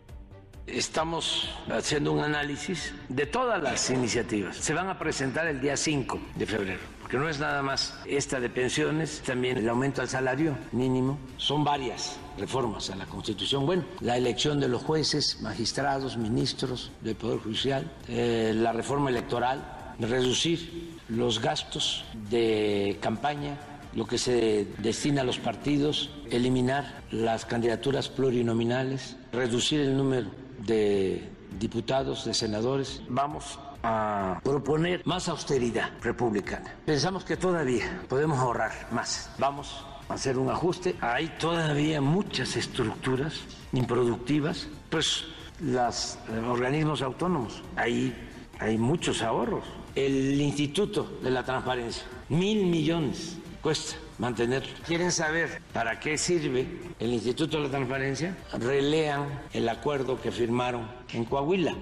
[0.66, 4.58] Estamos haciendo un análisis de todas las iniciativas.
[4.58, 8.38] Se van a presentar el día 5 de febrero, porque no es nada más esta
[8.41, 11.18] de pensiones, también el aumento al salario mínimo.
[11.38, 13.66] Son varias reformas a la Constitución.
[13.66, 19.95] Bueno, la elección de los jueces, magistrados, ministros del Poder Judicial, eh, la reforma electoral,
[20.01, 23.58] reducir los gastos de campaña
[23.93, 30.28] lo que se destina a los partidos, eliminar las candidaturas plurinominales, reducir el número
[30.66, 33.01] de diputados, de senadores.
[33.08, 36.76] Vamos a proponer más austeridad republicana.
[36.86, 39.30] Pensamos que todavía podemos ahorrar más.
[39.38, 40.96] Vamos a hacer un ajuste.
[41.02, 43.42] Hay todavía muchas estructuras
[43.74, 45.26] improductivas, pues
[45.62, 46.18] los
[46.48, 48.16] organismos autónomos, ahí
[48.60, 49.64] hay muchos ahorros.
[49.96, 54.70] El Instituto de la Transparencia, mil millones cuesta mantenerlo.
[54.86, 56.68] ¿Quieren saber para qué sirve
[57.00, 58.38] el Instituto de la Transparencia?
[58.54, 61.76] Relean el acuerdo que firmaron en Coahuila.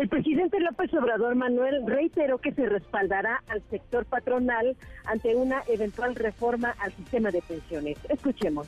[0.00, 4.74] El presidente López Obrador Manuel reiteró que se respaldará al sector patronal
[5.04, 7.98] ante una eventual reforma al sistema de pensiones.
[8.08, 8.66] Escuchemos.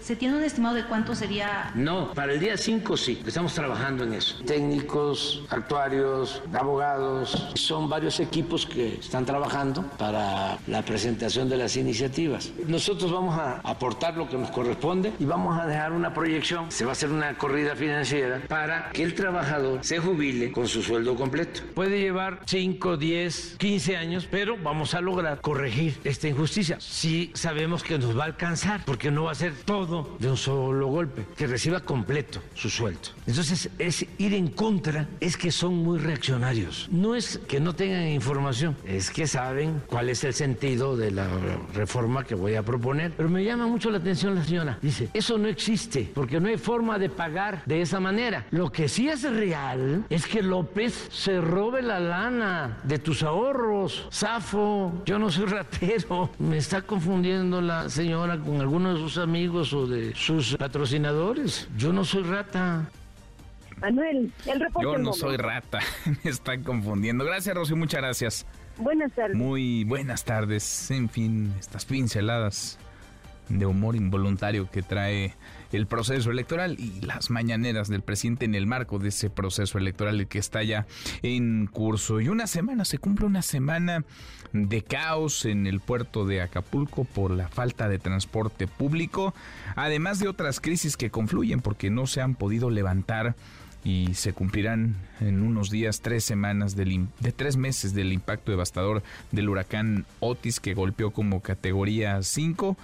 [0.00, 1.70] ¿Se tiene un estimado de cuánto sería?
[1.74, 4.36] No, para el día 5 sí, estamos trabajando en eso.
[4.44, 12.52] Técnicos, actuarios, abogados, son varios equipos que están trabajando para la presentación de las iniciativas.
[12.66, 16.70] Nosotros vamos a aportar lo que nos corresponde y vamos a dejar una proyección.
[16.70, 20.82] Se va a hacer una corrida financiera para que el trabajador se jubile con su
[20.82, 21.62] sueldo completo.
[21.74, 26.78] Puede llevar 5, 10, 15 años, pero vamos a lograr corregir esta injusticia.
[26.80, 30.36] Sí sabemos que nos va a alcanzar, porque no va a ser todo de un
[30.36, 33.10] solo golpe, que reciba completo su sueldo.
[33.26, 36.88] Entonces, es ir en contra, es que son muy reaccionarios.
[36.90, 41.28] No es que no tengan información, es que saben cuál es el sentido de la
[41.74, 43.12] reforma que voy a proponer.
[43.16, 44.78] Pero me llama mucho la atención la señora.
[44.80, 48.46] Dice, eso no existe, porque no hay forma de pagar de esa manera.
[48.50, 54.08] Lo que sí es real es que López se robe la lana de tus ahorros.
[54.12, 56.30] Zafo, yo no soy ratero.
[56.38, 61.68] Me está confundiendo la señora con alguno de sus amigos de sus patrocinadores.
[61.76, 62.88] Yo no soy rata.
[63.80, 64.84] Manuel, el reporte.
[64.84, 65.80] Yo no soy rata,
[66.24, 67.24] me están confundiendo.
[67.24, 68.46] Gracias, Rocío, muchas gracias.
[68.78, 69.36] Buenas tardes.
[69.36, 70.90] Muy buenas tardes.
[70.90, 72.78] En fin, estas pinceladas
[73.48, 75.34] de humor involuntario que trae
[75.72, 80.26] el proceso electoral y las mañaneras del presidente en el marco de ese proceso electoral
[80.28, 80.86] que está ya
[81.22, 82.20] en curso.
[82.20, 84.04] Y una semana, se cumple una semana
[84.54, 89.34] de caos en el puerto de Acapulco por la falta de transporte público,
[89.74, 93.34] además de otras crisis que confluyen porque no se han podido levantar
[93.82, 99.02] y se cumplirán en unos días tres semanas del, de tres meses del impacto devastador
[99.32, 102.76] del huracán Otis que golpeó como categoría 5.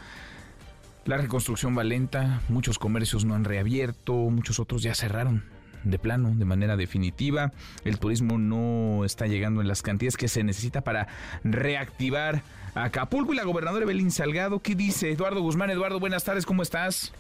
[1.07, 5.45] La reconstrucción va lenta, muchos comercios no han reabierto, muchos otros ya cerraron
[5.85, 7.53] de plano, de manera definitiva.
[7.85, 11.09] El turismo no está llegando en las cantidades que se necesita para
[11.45, 12.43] reactivar
[12.75, 14.61] Acapulco y la gobernadora Evelyn Salgado.
[14.61, 15.71] ¿Qué dice Eduardo Guzmán?
[15.71, 17.13] Eduardo, buenas tardes, ¿cómo estás?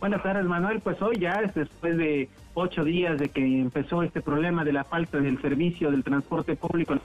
[0.00, 0.80] Buenas tardes, Manuel.
[0.80, 5.18] Pues hoy ya, después de ocho días de que empezó este problema de la falta
[5.18, 7.00] del servicio del transporte público en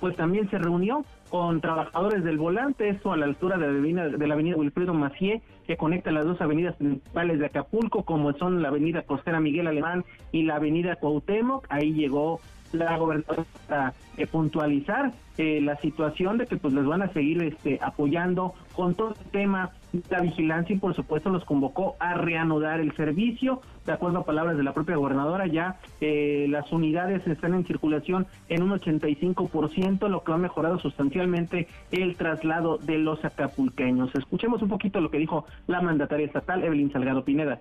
[0.00, 4.08] pues también se reunió con trabajadores del volante, esto a la altura de la avenida,
[4.10, 8.60] de la avenida Wilfredo Macié, que conecta las dos avenidas principales de Acapulco, como son
[8.60, 11.66] la avenida Costera Miguel Alemán y la avenida Cuauhtémoc.
[11.70, 12.38] Ahí llegó
[12.72, 17.42] la gobernadora para eh, puntualizar eh, la situación de que pues les van a seguir
[17.42, 19.70] este, apoyando con todo el tema
[20.10, 23.60] la vigilancia y por supuesto los convocó a reanudar el servicio.
[23.86, 28.26] De acuerdo a palabras de la propia gobernadora, ya eh, las unidades están en circulación
[28.48, 34.14] en un 85%, lo que ha mejorado sustancialmente el traslado de los acapulqueños.
[34.14, 37.60] Escuchemos un poquito lo que dijo la mandataria estatal, Evelyn Salgado Pineda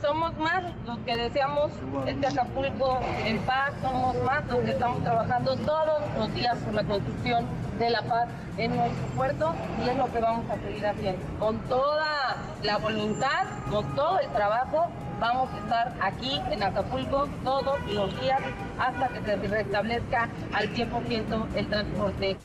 [0.00, 1.70] somos más los que deseamos
[2.06, 6.84] este Acapulco en paz, somos más los que estamos trabajando todos los días por la
[6.84, 7.46] construcción
[7.78, 8.28] de la paz
[8.58, 11.20] en nuestro puerto y es lo que vamos a seguir haciendo.
[11.38, 14.86] Con toda la voluntad, con todo el trabajo,
[15.20, 18.40] vamos a estar aquí en Acapulco todos los días
[18.78, 22.36] hasta que se restablezca al 100% el transporte.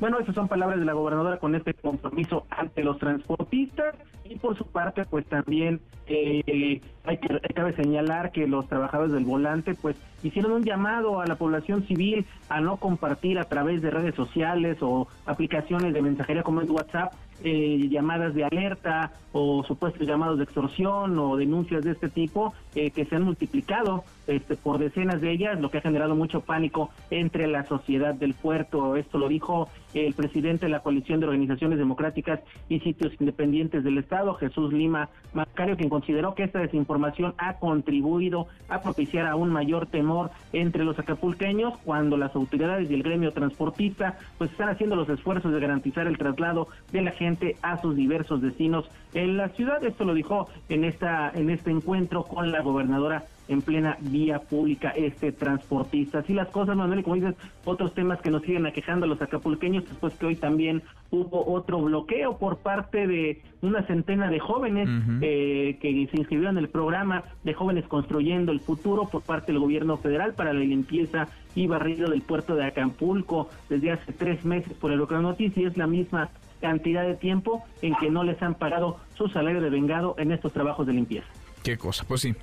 [0.00, 3.96] Bueno, esas son palabras de la gobernadora con este compromiso ante los transportistas
[4.28, 9.24] y por su parte, pues también eh, hay que cabe señalar que los trabajadores del
[9.24, 13.90] volante, pues hicieron un llamado a la población civil a no compartir a través de
[13.90, 17.12] redes sociales o aplicaciones de mensajería como es WhatsApp
[17.44, 22.92] eh, llamadas de alerta o supuestos llamados de extorsión o denuncias de este tipo eh,
[22.92, 26.90] que se han multiplicado este, por decenas de ellas, lo que ha generado mucho pánico
[27.10, 28.94] entre la sociedad del puerto.
[28.94, 32.38] Esto lo dijo el presidente de la coalición de organizaciones democráticas
[32.68, 38.46] y sitios independientes del Estado, Jesús Lima Macario, quien consideró que esta desinformación ha contribuido
[38.68, 44.18] a propiciar aún mayor temor entre los acapulqueños cuando las autoridades y el gremio transportista
[44.36, 48.40] pues están haciendo los esfuerzos de garantizar el traslado de la gente a sus diversos
[48.40, 49.82] destinos en la ciudad.
[49.82, 54.90] Esto lo dijo en esta en este encuentro con la gobernadora en plena vía pública
[54.90, 56.18] este transportista.
[56.18, 57.34] Así las cosas, Manuel, y como dices,
[57.64, 61.80] otros temas que nos siguen aquejando a los acapulqueños, después que hoy también hubo otro
[61.80, 64.88] bloqueo por parte de una centena de jóvenes
[65.22, 69.60] eh, que se inscribieron en el programa de Jóvenes Construyendo el Futuro por parte del
[69.60, 74.74] gobierno federal para la limpieza y barrido del puerto de Acapulco desde hace tres meses
[74.74, 76.28] por el Noticia y es la misma
[76.60, 80.52] cantidad de tiempo en que no les han pagado su salario de vengado en estos
[80.52, 81.26] trabajos de limpieza.
[81.62, 82.34] Qué cosa, pues sí,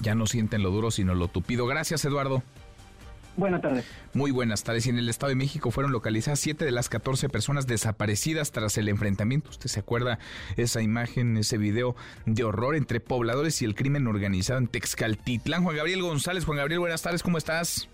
[0.00, 1.66] ya no sienten lo duro sino lo tupido.
[1.66, 2.42] Gracias, Eduardo.
[3.36, 3.84] Buenas tardes.
[4.12, 4.86] Muy buenas tardes.
[4.86, 8.78] Y en el Estado de México fueron localizadas siete de las 14 personas desaparecidas tras
[8.78, 9.50] el enfrentamiento.
[9.50, 10.20] ¿Usted se acuerda
[10.56, 11.96] esa imagen, ese video
[12.26, 15.64] de horror entre pobladores y el crimen organizado en Texcaltitlán?
[15.64, 16.44] Juan Gabriel González.
[16.44, 17.24] Juan Gabriel, buenas tardes.
[17.24, 17.88] ¿Cómo estás?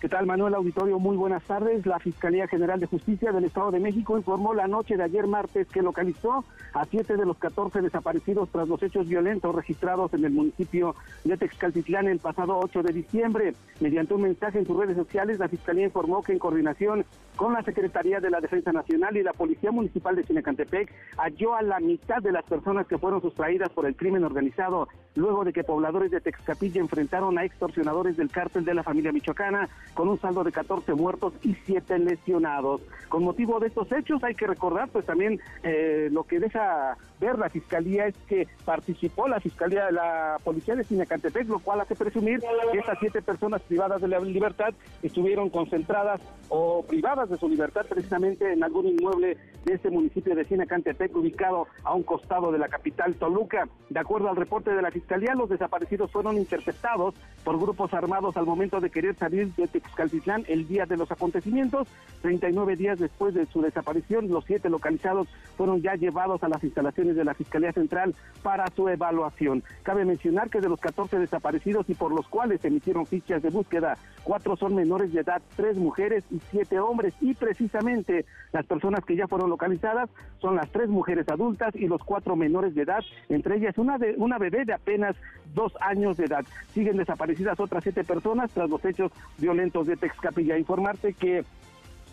[0.00, 1.00] ¿Qué tal, Manuel Auditorio?
[1.00, 1.84] Muy buenas tardes.
[1.84, 5.66] La Fiscalía General de Justicia del Estado de México informó la noche de ayer martes
[5.66, 10.30] que localizó a siete de los 14 desaparecidos tras los hechos violentos registrados en el
[10.30, 10.94] municipio
[11.24, 13.54] de Texcaltitlán el pasado 8 de diciembre.
[13.80, 17.04] Mediante un mensaje en sus redes sociales, la Fiscalía informó que en coordinación
[17.34, 21.62] con la Secretaría de la Defensa Nacional y la Policía Municipal de Cinecantepec, halló a
[21.62, 25.64] la mitad de las personas que fueron sustraídas por el crimen organizado luego de que
[25.64, 29.68] pobladores de Texcapilla enfrentaron a extorsionadores del cártel de la familia michoacana
[29.98, 32.80] con un saldo de 14 muertos y 7 lesionados.
[33.08, 37.36] Con motivo de estos hechos hay que recordar pues también eh, lo que deja ver
[37.36, 42.38] la fiscalía es que participó la fiscalía, la policía de Cinecantepec, lo cual hace presumir
[42.70, 44.72] que estas siete personas privadas de la libertad
[45.02, 50.44] estuvieron concentradas o privadas de su libertad precisamente en algún inmueble de este municipio de
[50.44, 53.68] Cinecantepec ubicado a un costado de la capital Toluca.
[53.90, 58.46] De acuerdo al reporte de la fiscalía, los desaparecidos fueron interceptados por grupos armados al
[58.46, 61.88] momento de querer salir de Texcaltitlán el día de los acontecimientos.
[62.22, 67.16] 39 días después de su desaparición, los siete localizados fueron ya llevados a las instalaciones
[67.16, 69.62] de la Fiscalía Central para su evaluación.
[69.82, 73.50] Cabe mencionar que de los 14 desaparecidos y por los cuales se emitieron fichas de
[73.50, 77.14] búsqueda, cuatro son menores de edad, tres mujeres y siete hombres.
[77.20, 80.10] Y precisamente las personas que ya fueron localizadas
[80.40, 84.14] son las tres mujeres adultas y los cuatro menores de edad, entre ellas una, de,
[84.16, 85.16] una bebé de apenas
[85.54, 86.44] dos años de edad.
[86.74, 90.58] Siguen desaparecidas otras siete personas tras los hechos violentos de Texcapilla.
[90.58, 91.44] Informarte que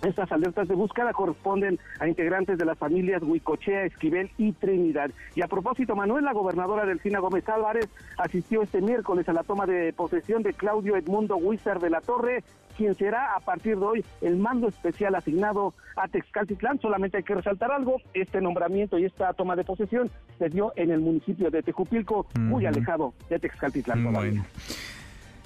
[0.04, 5.12] estas alertas de búsqueda corresponden a integrantes de las familias Huicochea, Esquivel y Trinidad.
[5.36, 7.88] Y a propósito, Manuel, la gobernadora Delfina Gómez Álvarez
[8.18, 12.44] asistió este miércoles a la toma de posesión de Claudio Edmundo Huizar de la Torre,
[12.78, 16.80] quien será a partir de hoy el mando especial asignado a Texcaltitlán.
[16.80, 20.92] Solamente hay que resaltar algo, este nombramiento y esta toma de posesión se dio en
[20.92, 24.04] el municipio de Tejupilco, muy alejado de Texcaltitlán.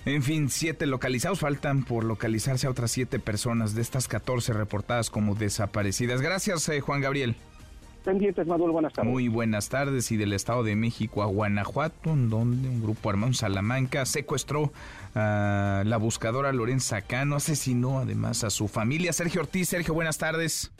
[0.05, 1.39] En fin, siete localizados.
[1.39, 6.21] Faltan por localizarse a otras siete personas de estas 14 reportadas como desaparecidas.
[6.21, 7.35] Gracias, eh, Juan Gabriel.
[8.03, 9.11] Pendientes, Manuel, buenas tardes.
[9.11, 10.11] Muy buenas tardes.
[10.11, 14.71] Y del Estado de México a Guanajuato, en donde un grupo armado en Salamanca secuestró
[15.15, 19.11] a la buscadora Lorenza Cano, asesinó además a su familia.
[19.11, 20.71] Sergio Ortiz, Sergio, buenas tardes.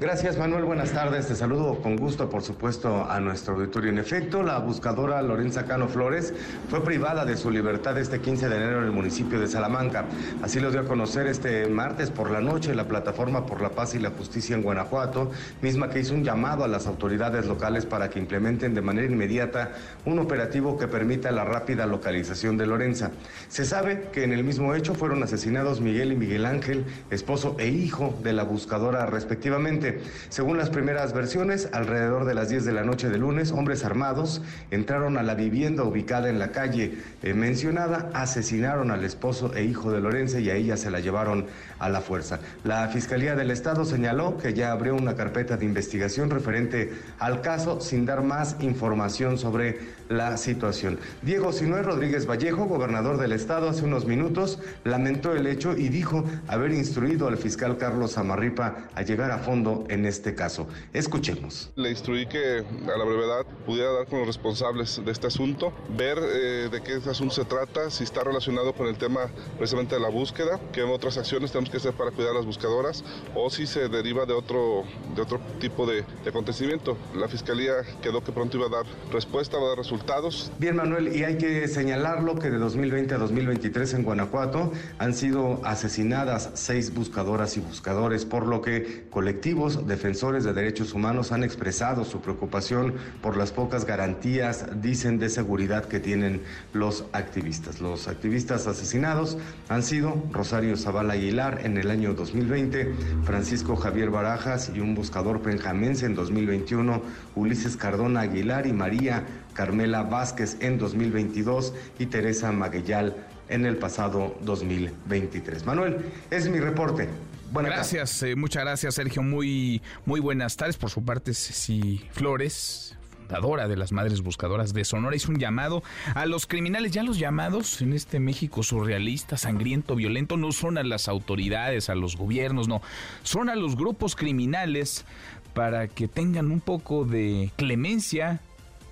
[0.00, 1.26] Gracias Manuel, buenas tardes.
[1.28, 3.90] Te saludo con gusto, por supuesto, a nuestro auditorio.
[3.90, 6.32] En efecto, la buscadora Lorenza Cano Flores
[6.70, 10.06] fue privada de su libertad este 15 de enero en el municipio de Salamanca.
[10.40, 13.94] Así lo dio a conocer este martes por la noche la plataforma por la paz
[13.94, 18.08] y la justicia en Guanajuato, misma que hizo un llamado a las autoridades locales para
[18.08, 19.72] que implementen de manera inmediata
[20.06, 23.10] un operativo que permita la rápida localización de Lorenza.
[23.48, 27.68] Se sabe que en el mismo hecho fueron asesinados Miguel y Miguel Ángel, esposo e
[27.68, 29.89] hijo de la buscadora respectivamente.
[30.28, 34.42] Según las primeras versiones, alrededor de las 10 de la noche de lunes, hombres armados
[34.70, 39.90] entraron a la vivienda ubicada en la calle eh, mencionada, asesinaron al esposo e hijo
[39.92, 41.46] de Lorenzo y a ella se la llevaron
[41.78, 42.40] a la fuerza.
[42.64, 47.80] La Fiscalía del Estado señaló que ya abrió una carpeta de investigación referente al caso
[47.80, 50.98] sin dar más información sobre la situación.
[51.22, 56.24] Diego Sinué Rodríguez Vallejo, gobernador del Estado, hace unos minutos lamentó el hecho y dijo
[56.48, 60.66] haber instruido al fiscal Carlos Amarripa a llegar a fondo en este caso.
[60.92, 61.70] Escuchemos.
[61.76, 66.18] Le instruí que a la brevedad pudiera dar con los responsables de este asunto, ver
[66.18, 70.08] eh, de qué asunto se trata, si está relacionado con el tema precisamente de la
[70.08, 73.04] búsqueda, qué otras acciones tenemos que hacer para cuidar a las buscadoras
[73.34, 74.84] o si se deriva de otro,
[75.14, 76.96] de otro tipo de, de acontecimiento.
[77.14, 80.50] La Fiscalía quedó que pronto iba a dar respuesta, va a dar resultados.
[80.58, 85.60] Bien, Manuel, y hay que señalarlo que de 2020 a 2023 en Guanajuato han sido
[85.64, 92.04] asesinadas seis buscadoras y buscadores, por lo que colectivos defensores de derechos humanos han expresado
[92.04, 96.42] su preocupación por las pocas garantías, dicen, de seguridad que tienen
[96.72, 97.80] los activistas.
[97.80, 99.38] Los activistas asesinados
[99.68, 102.94] han sido Rosario Zavala Aguilar en el año 2020,
[103.24, 107.02] Francisco Javier Barajas y un buscador penjamense en 2021,
[107.34, 109.24] Ulises Cardona Aguilar y María
[109.54, 113.16] Carmela Vázquez en 2022 y Teresa Maguellal
[113.48, 115.66] en el pasado 2023.
[115.66, 115.98] Manuel,
[116.30, 117.08] es mi reporte.
[117.52, 120.76] Buenas gracias, eh, muchas gracias Sergio, muy, muy buenas tardes.
[120.76, 125.82] Por su parte, Ceci Flores, fundadora de las Madres Buscadoras de Sonora, hizo un llamado
[126.14, 126.92] a los criminales.
[126.92, 131.96] Ya los llamados en este México surrealista, sangriento, violento, no son a las autoridades, a
[131.96, 132.82] los gobiernos, no,
[133.24, 135.04] son a los grupos criminales
[135.52, 138.40] para que tengan un poco de clemencia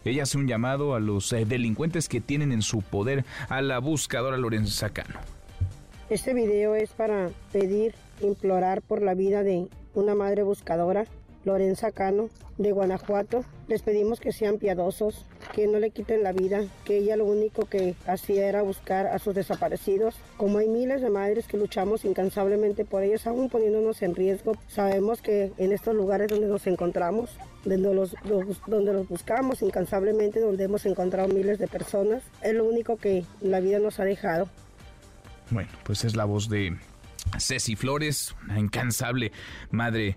[0.04, 3.78] ella hace un llamado a los eh, delincuentes que tienen en su poder a la
[3.78, 5.37] buscadora Lorenza Cano.
[6.10, 11.04] Este video es para pedir, implorar por la vida de una madre buscadora
[11.44, 13.44] Lorenza Cano, de Guanajuato.
[13.66, 17.66] Les pedimos que sean piadosos, que no le quiten la vida, que ella lo único
[17.66, 20.14] que hacía era buscar a sus desaparecidos.
[20.38, 25.20] Como hay miles de madres que luchamos incansablemente por ellos, aún poniéndonos en riesgo, sabemos
[25.20, 27.36] que en estos lugares donde nos encontramos,
[27.66, 28.14] donde los,
[28.66, 33.60] donde los buscamos incansablemente, donde hemos encontrado miles de personas, es lo único que la
[33.60, 34.48] vida nos ha dejado.
[35.50, 36.76] Bueno, pues es la voz de
[37.38, 39.32] Ceci Flores, una incansable
[39.70, 40.16] madre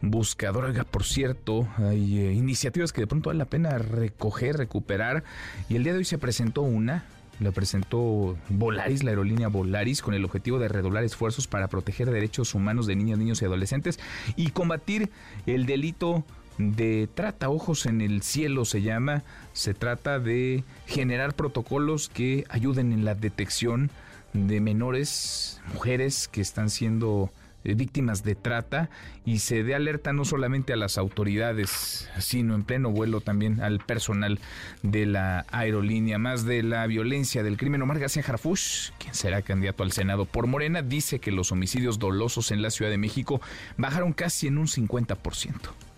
[0.00, 0.64] buscador.
[0.64, 5.22] Oiga, por cierto, hay eh, iniciativas que de pronto vale la pena recoger, recuperar.
[5.68, 7.04] Y el día de hoy se presentó una.
[7.40, 12.54] La presentó Volaris, la aerolínea Volaris, con el objetivo de redoblar esfuerzos para proteger derechos
[12.54, 13.98] humanos de niñas, niños y adolescentes
[14.36, 15.10] y combatir
[15.46, 16.24] el delito
[16.58, 17.48] de trata.
[17.48, 19.24] Ojos en el cielo se llama.
[19.54, 23.90] Se trata de generar protocolos que ayuden en la detección
[24.32, 27.32] de menores, mujeres que están siendo
[27.64, 28.90] eh, víctimas de trata
[29.24, 33.78] y se dé alerta no solamente a las autoridades, sino en pleno vuelo también al
[33.78, 34.40] personal
[34.82, 36.18] de la aerolínea.
[36.18, 40.48] Más de la violencia del crimen, Omar García Harfush, quien será candidato al Senado por
[40.48, 43.40] Morena, dice que los homicidios dolosos en la Ciudad de México
[43.76, 45.91] bajaron casi en un 50%.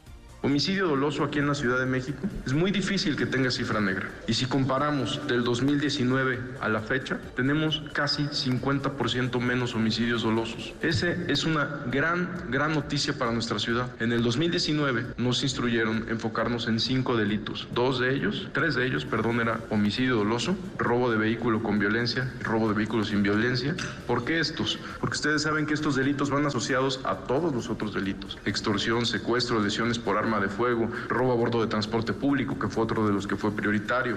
[0.44, 4.10] Homicidio doloso aquí en la Ciudad de México es muy difícil que tenga cifra negra.
[4.28, 10.74] Y si comparamos del 2019 a la fecha, tenemos casi 50% menos homicidios dolosos.
[10.82, 13.88] Ese es una gran, gran noticia para nuestra ciudad.
[14.00, 17.66] En el 2019 nos instruyeron enfocarnos en cinco delitos.
[17.72, 22.30] Dos de ellos, tres de ellos, perdón, era homicidio doloso, robo de vehículo con violencia,
[22.42, 23.74] robo de vehículo sin violencia.
[24.06, 24.78] ¿Por qué estos?
[25.00, 28.36] Porque ustedes saben que estos delitos van asociados a todos los otros delitos.
[28.44, 32.84] Extorsión, secuestro, lesiones por arma de fuego, robo a bordo de transporte público, que fue
[32.84, 34.16] otro de los que fue prioritario.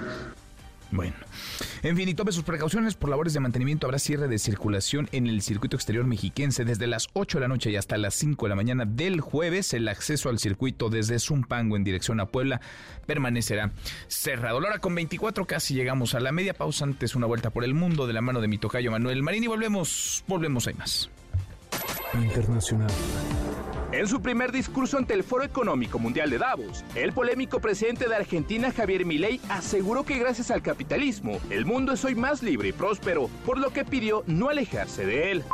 [0.90, 1.14] Bueno,
[1.82, 3.86] en fin, y tome sus precauciones por labores de mantenimiento.
[3.86, 7.70] Habrá cierre de circulación en el circuito exterior mexiquense desde las 8 de la noche
[7.70, 9.74] y hasta las 5 de la mañana del jueves.
[9.74, 12.62] El acceso al circuito desde Zumpango en dirección a Puebla
[13.06, 13.70] permanecerá
[14.06, 14.56] cerrado.
[14.56, 16.84] Ahora con 24 casi llegamos a la media pausa.
[16.84, 19.48] Antes una vuelta por el mundo de la mano de mi tocayo Manuel Marín y
[19.48, 21.10] volvemos, volvemos, hay más.
[22.14, 22.90] Internacional.
[23.90, 28.16] En su primer discurso ante el Foro Económico Mundial de Davos, el polémico presidente de
[28.16, 32.72] Argentina Javier Milei aseguró que gracias al capitalismo, el mundo es hoy más libre y
[32.72, 35.44] próspero, por lo que pidió no alejarse de él.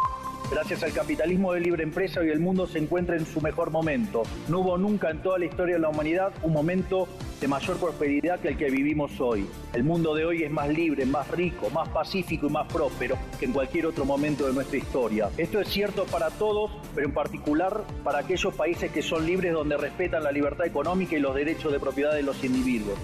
[0.50, 4.24] Gracias al capitalismo de libre empresa hoy el mundo se encuentra en su mejor momento.
[4.48, 7.08] No hubo nunca en toda la historia de la humanidad un momento
[7.40, 9.46] de mayor prosperidad que el que vivimos hoy.
[9.72, 13.46] El mundo de hoy es más libre, más rico, más pacífico y más próspero que
[13.46, 15.30] en cualquier otro momento de nuestra historia.
[15.38, 19.78] Esto es cierto para todos, pero en particular para aquellos países que son libres donde
[19.78, 22.98] respetan la libertad económica y los derechos de propiedad de los individuos.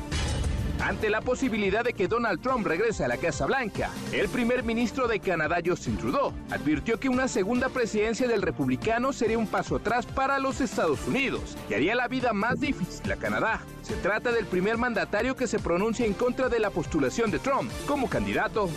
[0.82, 5.09] Ante la posibilidad de que Donald Trump regrese a la Casa Blanca, el primer ministro
[5.09, 10.07] de Canadá, Justin Trudeau, advirtió que una segunda presidencia del republicano sería un paso atrás
[10.07, 13.61] para los Estados Unidos y haría la vida más difícil a Canadá.
[13.82, 17.70] Se trata del primer mandatario que se pronuncia en contra de la postulación de Trump
[17.86, 18.70] como candidato.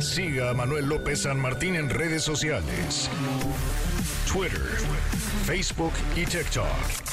[0.00, 3.10] Siga a Manuel López San Martín en redes sociales.
[4.32, 4.78] Twitter,
[5.44, 7.09] Facebook y TikTok.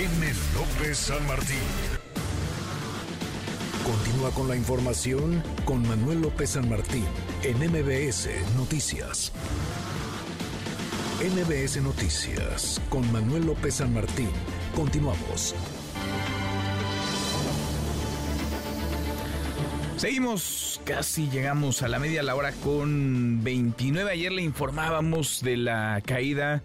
[0.00, 0.08] M.
[0.54, 1.58] López San Martín.
[3.84, 7.04] Continúa con la información con Manuel López San Martín
[7.42, 9.30] en MBS Noticias.
[11.20, 14.30] NBS Noticias con Manuel López San Martín.
[14.74, 15.54] Continuamos.
[19.98, 24.10] Seguimos, casi llegamos a la media la hora con 29.
[24.12, 26.62] Ayer le informábamos de la caída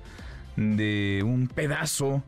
[0.55, 2.23] de un pedazo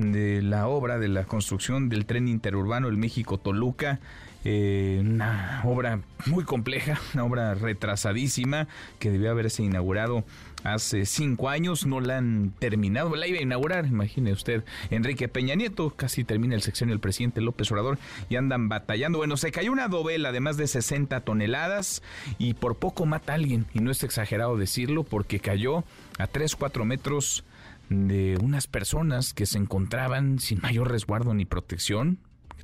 [0.00, 4.00] de la obra de la construcción del tren interurbano el México-Toluca.
[4.42, 8.68] Eh, una obra muy compleja, una obra retrasadísima
[8.98, 10.24] que debió haberse inaugurado
[10.64, 15.54] hace cinco años, no la han terminado, la iba a inaugurar, imagine usted, Enrique Peña
[15.54, 17.98] Nieto, casi termina el sección del presidente López Obrador
[18.30, 19.18] y andan batallando.
[19.18, 22.02] Bueno, se cayó una dovela de más de 60 toneladas
[22.38, 25.84] y por poco mata a alguien, y no es exagerado decirlo, porque cayó
[26.18, 27.44] a 3, 4 metros
[27.90, 32.18] de unas personas que se encontraban sin mayor resguardo ni protección,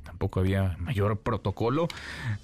[0.07, 1.89] tampoco había mayor protocolo.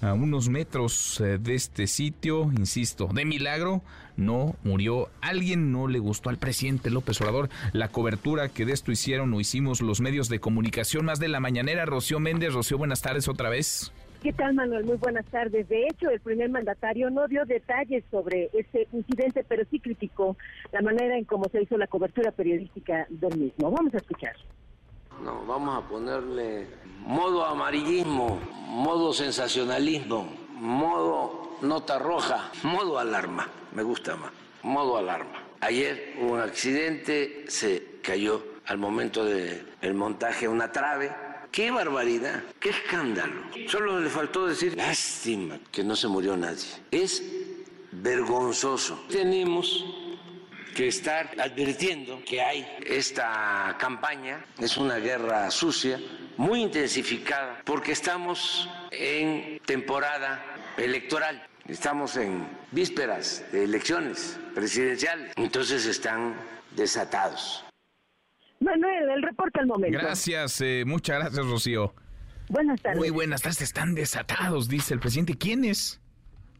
[0.02, 3.82] A unos metros eh, de este sitio, insisto, de milagro,
[4.16, 8.92] no murió alguien, no le gustó al presidente López Obrador la cobertura que de esto
[8.92, 11.86] hicieron o hicimos los medios de comunicación más de la mañanera.
[11.86, 13.92] Rocío Méndez, Rocío, buenas tardes otra vez.
[14.24, 14.84] ¿Qué tal, Manuel?
[14.84, 15.68] Muy buenas tardes.
[15.68, 20.34] De hecho, el primer mandatario no dio detalles sobre este incidente, pero sí criticó
[20.72, 23.70] la manera en cómo se hizo la cobertura periodística del mismo.
[23.70, 24.34] Vamos a escuchar.
[25.22, 26.66] No, vamos a ponerle
[27.00, 34.32] modo amarillismo, modo sensacionalismo, modo nota roja, modo alarma, me gusta más,
[34.62, 35.42] modo alarma.
[35.60, 41.10] Ayer hubo un accidente, se cayó al momento del montaje una trave.
[41.54, 42.42] ¡Qué barbaridad!
[42.58, 43.44] ¡Qué escándalo!
[43.68, 46.66] Solo le faltó decir, lástima que no se murió nadie.
[46.90, 47.22] Es
[47.92, 49.04] vergonzoso.
[49.08, 49.84] Tenemos
[50.74, 56.00] que estar advirtiendo que hay esta campaña, es una guerra sucia,
[56.38, 60.44] muy intensificada, porque estamos en temporada
[60.76, 66.34] electoral, estamos en vísperas de elecciones presidenciales, entonces están
[66.74, 67.63] desatados.
[68.64, 69.98] Manuel, el reporte al momento.
[69.98, 71.94] Gracias, eh, muchas gracias, Rocío.
[72.48, 72.98] Buenas tardes.
[72.98, 75.36] Muy buenas tardes, están desatados, dice el presidente.
[75.36, 76.00] ¿Quiénes?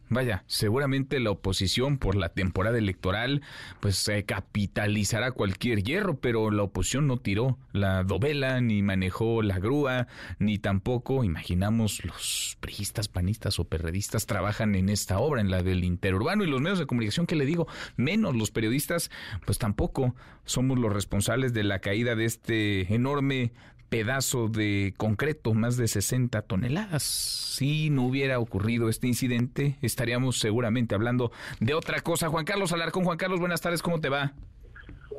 [0.07, 3.41] Vaya, seguramente la oposición por la temporada electoral
[3.79, 9.57] pues se capitalizará cualquier hierro, pero la oposición no tiró la dovela, ni manejó la
[9.57, 10.07] grúa,
[10.37, 15.83] ni tampoco, imaginamos, los priistas, panistas o perredistas trabajan en esta obra, en la del
[15.83, 19.09] interurbano y los medios de comunicación que le digo, menos los periodistas,
[19.45, 20.15] pues tampoco
[20.45, 23.53] somos los responsables de la caída de este enorme
[23.95, 27.01] pedazo de concreto, más de 60 toneladas.
[27.01, 31.31] Si no hubiera ocurrido este incidente, estaríamos seguramente hablando
[31.61, 32.27] de otra cosa.
[32.27, 34.33] Juan Carlos Alarcón, Juan Carlos, buenas tardes, ¿cómo te va?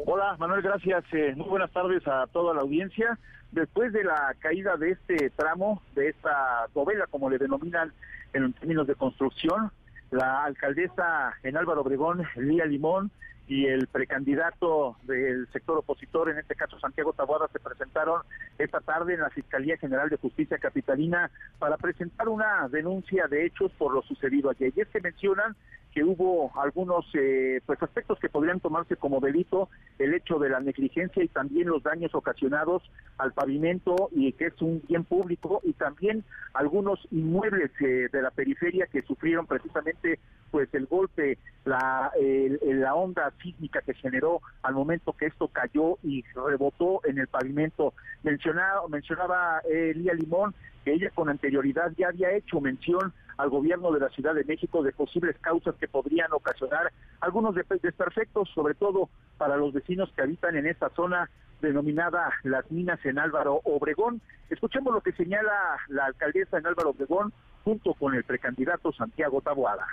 [0.04, 1.04] Hola, Manuel, gracias.
[1.14, 3.18] Eh, muy buenas tardes a toda la audiencia.
[3.50, 7.94] Después de la caída de este tramo, de esta novela, como le denominan
[8.34, 9.72] en términos de construcción,
[10.10, 13.10] la alcaldesa en Álvaro Obregón, Lía Limón,
[13.48, 18.22] y el precandidato del sector opositor, en este caso Santiago Taboada, se presentaron
[18.58, 23.70] esta tarde en la Fiscalía General de Justicia Capitalina para presentar una denuncia de hechos
[23.78, 24.72] por lo sucedido ayer.
[24.74, 25.54] Y es que mencionan
[25.96, 30.60] que hubo algunos eh, pues aspectos que podrían tomarse como delito, el hecho de la
[30.60, 32.82] negligencia y también los daños ocasionados
[33.16, 38.30] al pavimento y que es un bien público y también algunos inmuebles eh, de la
[38.30, 40.20] periferia que sufrieron precisamente
[40.50, 42.12] pues el golpe, la,
[42.60, 47.94] la onda sísmica que generó al momento que esto cayó y rebotó en el pavimento.
[48.22, 50.54] Mencionaba, mencionaba eh, Lía Limón
[50.84, 54.82] que ella con anterioridad ya había hecho mención al gobierno de la Ciudad de México
[54.82, 59.08] de posibles causas que podrían ocasionar algunos desperfectos, sobre todo
[59.38, 61.30] para los vecinos que habitan en esta zona
[61.60, 64.20] denominada Las Minas en Álvaro Obregón.
[64.50, 65.52] Escuchemos lo que señala
[65.88, 67.32] la alcaldesa en Álvaro Obregón
[67.64, 69.86] junto con el precandidato Santiago Taboada.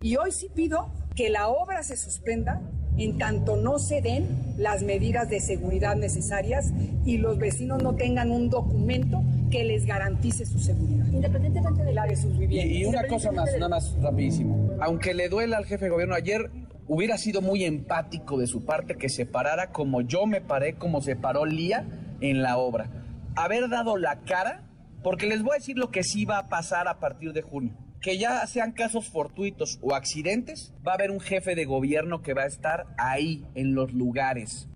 [0.00, 2.60] Y hoy sí pido que la obra se suspenda
[2.98, 6.72] en tanto no se den las medidas de seguridad necesarias
[7.04, 11.06] y los vecinos no tengan un documento que les garantice su seguridad.
[11.06, 12.76] Independientemente de la de sus viviendas.
[12.76, 14.70] Y, una cosa más, nada más rapidísimo.
[14.80, 16.50] Aunque le duela al jefe de gobierno ayer,
[16.86, 21.00] hubiera sido muy empático de su parte que se parara como yo me paré, como
[21.00, 21.86] se paró Lía
[22.20, 22.90] en la obra.
[23.36, 24.64] Haber dado la cara,
[25.02, 27.74] porque les voy a decir lo que sí va a pasar a partir de junio
[28.00, 32.34] que ya sean casos fortuitos o accidentes, va a haber un jefe de gobierno que
[32.34, 34.68] va a estar ahí, en los lugares.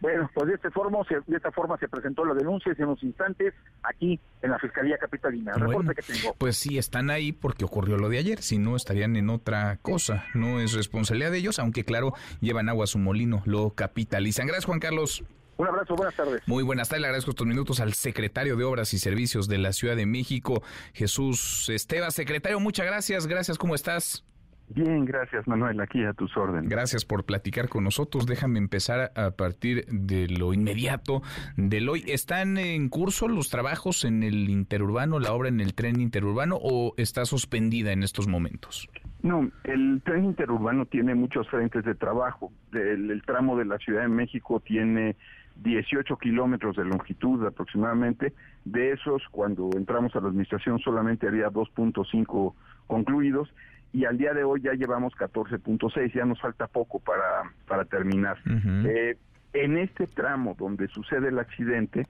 [0.00, 3.02] Bueno, pues de esta forma se, de esta forma se presentó la denuncia en unos
[3.02, 3.52] instantes
[3.82, 5.54] aquí en la Fiscalía Capitalina.
[5.54, 6.34] reporte que tengo.
[6.38, 10.24] Pues sí, están ahí porque ocurrió lo de ayer, si no estarían en otra cosa.
[10.34, 14.46] No es responsabilidad de ellos, aunque claro, llevan agua a su molino, lo capitalizan.
[14.46, 15.24] Gracias, Juan Carlos.
[15.58, 16.46] Un abrazo, buenas tardes.
[16.46, 19.72] Muy buenas tardes, le agradezco estos minutos al secretario de Obras y Servicios de la
[19.72, 20.62] Ciudad de México,
[20.94, 22.12] Jesús Esteba.
[22.12, 24.24] Secretario, muchas gracias, gracias, ¿cómo estás?
[24.68, 26.70] Bien, gracias Manuel, aquí a tus órdenes.
[26.70, 28.26] Gracias por platicar con nosotros.
[28.26, 31.22] Déjame empezar a partir de lo inmediato
[31.56, 32.04] del hoy.
[32.06, 36.94] ¿Están en curso los trabajos en el interurbano, la obra en el tren interurbano o
[36.98, 38.88] está suspendida en estos momentos?
[39.22, 42.52] No, el tren interurbano tiene muchos frentes de trabajo.
[42.72, 45.16] El, el tramo de la Ciudad de México tiene
[45.62, 48.32] 18 kilómetros de longitud aproximadamente.
[48.64, 52.54] De esos, cuando entramos a la administración solamente había 2.5
[52.86, 53.52] concluidos
[53.92, 58.38] y al día de hoy ya llevamos 14.6, ya nos falta poco para, para terminar.
[58.86, 59.16] eh,
[59.54, 62.06] en este tramo donde sucede el accidente,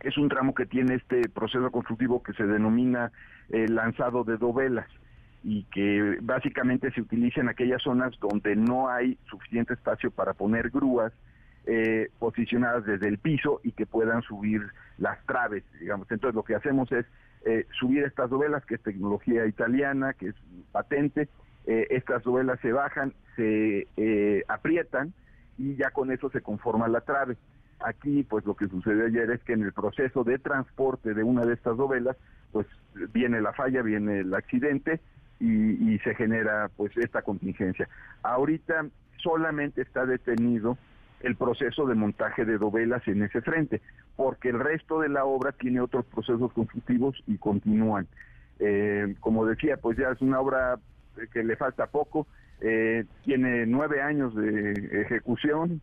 [0.00, 3.12] es un tramo que tiene este proceso constructivo que se denomina
[3.50, 4.86] eh, lanzado de dovelas
[5.42, 10.70] y que básicamente se utiliza en aquellas zonas donde no hay suficiente espacio para poner
[10.70, 11.12] grúas
[11.66, 14.62] eh, posicionadas desde el piso y que puedan subir
[14.98, 16.10] las traves, digamos.
[16.10, 17.06] Entonces lo que hacemos es
[17.44, 20.34] eh, subir estas dovelas, que es tecnología italiana, que es
[20.72, 21.28] patente.
[21.66, 25.12] Eh, estas dovelas se bajan, se eh, aprietan
[25.58, 27.36] y ya con eso se conforma la trave.
[27.80, 31.44] Aquí, pues lo que sucedió ayer es que en el proceso de transporte de una
[31.44, 32.16] de estas dovelas,
[32.52, 32.66] pues
[33.12, 35.00] viene la falla, viene el accidente
[35.38, 37.88] y, y se genera pues esta contingencia.
[38.22, 38.86] Ahorita
[39.18, 40.78] solamente está detenido
[41.24, 43.80] el proceso de montaje de dovelas en ese frente,
[44.14, 48.06] porque el resto de la obra tiene otros procesos constructivos y continúan.
[48.58, 50.78] Eh, como decía, pues ya es una obra
[51.32, 52.26] que le falta poco,
[52.60, 54.72] eh, tiene nueve años de
[55.02, 55.80] ejecución,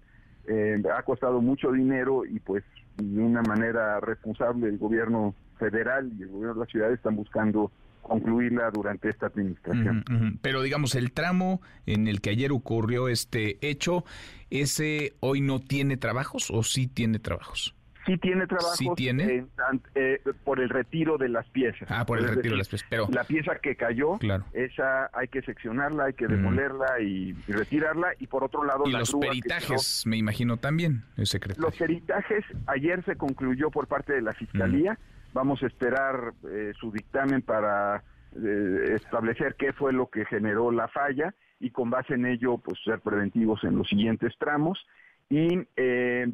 [0.47, 2.63] eh, ha costado mucho dinero y pues
[2.97, 7.71] de una manera responsable el gobierno federal y el gobierno de la ciudad están buscando
[8.01, 10.03] concluirla durante esta administración.
[10.09, 10.37] Uh -huh.
[10.41, 14.03] Pero digamos, el tramo en el que ayer ocurrió este hecho,
[14.49, 17.75] ¿ese hoy no tiene trabajos o sí tiene trabajos?
[18.05, 19.23] Sí tiene trabajos ¿Sí tiene?
[19.23, 19.49] En,
[19.93, 21.87] eh, por el retiro de las piezas.
[21.91, 22.87] Ah, por el es retiro decir, de las piezas.
[22.89, 23.07] Pero...
[23.11, 24.45] La pieza que cayó, claro.
[24.53, 27.03] esa hay que seccionarla, hay que demolerla mm.
[27.03, 28.07] y, y, retirarla.
[28.19, 31.63] Y por otro lado, y la los peritajes, me imagino también, el secretario.
[31.63, 34.93] Los peritajes, ayer se concluyó por parte de la Fiscalía.
[34.93, 35.20] Mm.
[35.33, 38.03] Vamos a esperar eh, su dictamen para
[38.35, 42.79] eh, establecer qué fue lo que generó la falla y con base en ello, pues
[42.83, 44.85] ser preventivos en los siguientes tramos.
[45.29, 46.31] Y eh,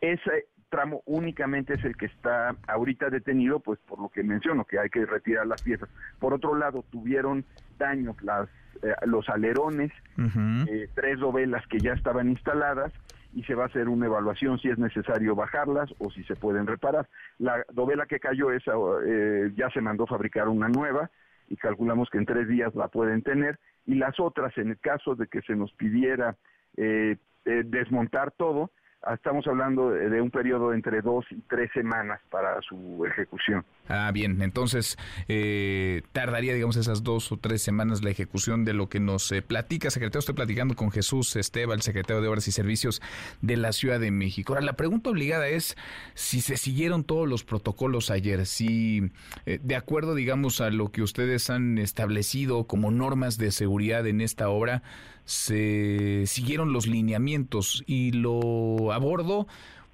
[0.00, 4.78] ese tramo únicamente es el que está ahorita detenido, pues por lo que menciono, que
[4.78, 5.88] hay que retirar las piezas.
[6.18, 7.44] Por otro lado, tuvieron
[7.78, 8.48] daños las,
[8.82, 10.68] eh, los alerones, uh -huh.
[10.68, 12.92] eh, tres dovelas que ya estaban instaladas
[13.32, 16.66] y se va a hacer una evaluación si es necesario bajarlas o si se pueden
[16.66, 17.08] reparar.
[17.38, 18.72] La dovela que cayó esa
[19.06, 21.10] eh, ya se mandó fabricar una nueva
[21.48, 25.14] y calculamos que en tres días la pueden tener y las otras en el caso
[25.14, 26.36] de que se nos pidiera
[26.76, 28.70] eh, desmontar todo
[29.14, 33.64] estamos hablando de un periodo entre dos y tres semanas para su ejecución.
[33.88, 38.88] Ah, bien, entonces eh, tardaría, digamos, esas dos o tres semanas la ejecución de lo
[38.88, 40.20] que nos eh, platica, secretario.
[40.20, 43.00] Estoy platicando con Jesús Esteba, el secretario de Obras y Servicios
[43.40, 44.52] de la Ciudad de México.
[44.52, 45.76] Ahora, la pregunta obligada es
[46.14, 49.10] si se siguieron todos los protocolos ayer, si
[49.46, 54.20] eh, de acuerdo, digamos, a lo que ustedes han establecido como normas de seguridad en
[54.20, 54.82] esta obra,
[55.30, 59.46] se siguieron los lineamientos y lo abordo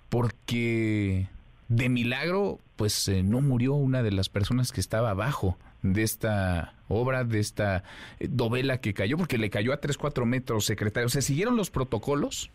[0.08, 1.28] porque
[1.68, 6.72] de milagro pues eh, no murió una de las personas que estaba abajo de esta
[6.88, 7.84] obra, de esta
[8.18, 11.10] eh, dovela que cayó, porque le cayó a 3, 4 metros, secretario.
[11.10, 12.50] ¿Se siguieron los protocolos?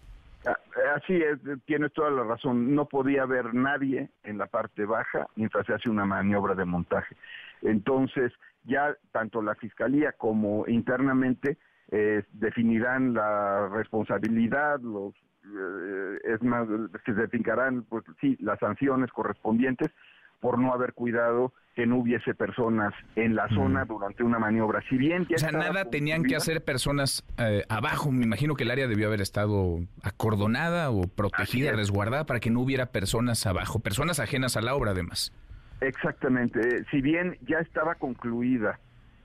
[0.95, 2.73] Así es, tienes toda la razón.
[2.73, 7.15] No podía haber nadie en la parte baja mientras se hace una maniobra de montaje.
[7.61, 8.33] Entonces,
[8.63, 11.57] ya tanto la Fiscalía como internamente
[11.91, 15.13] eh, definirán la responsabilidad, los
[15.43, 16.67] eh, es más,
[17.05, 19.91] se definirán, pues sí, las sanciones correspondientes
[20.39, 23.87] por no haber cuidado que no hubiese personas en la zona mm.
[23.87, 24.81] durante una maniobra.
[24.89, 28.11] Si bien ya o sea, nada tenían que hacer personas eh, abajo.
[28.11, 32.59] Me imagino que el área debió haber estado acordonada o protegida, resguardada para que no
[32.59, 35.31] hubiera personas abajo, personas ajenas a la obra además.
[35.79, 36.83] Exactamente.
[36.91, 38.79] Si bien ya estaba concluida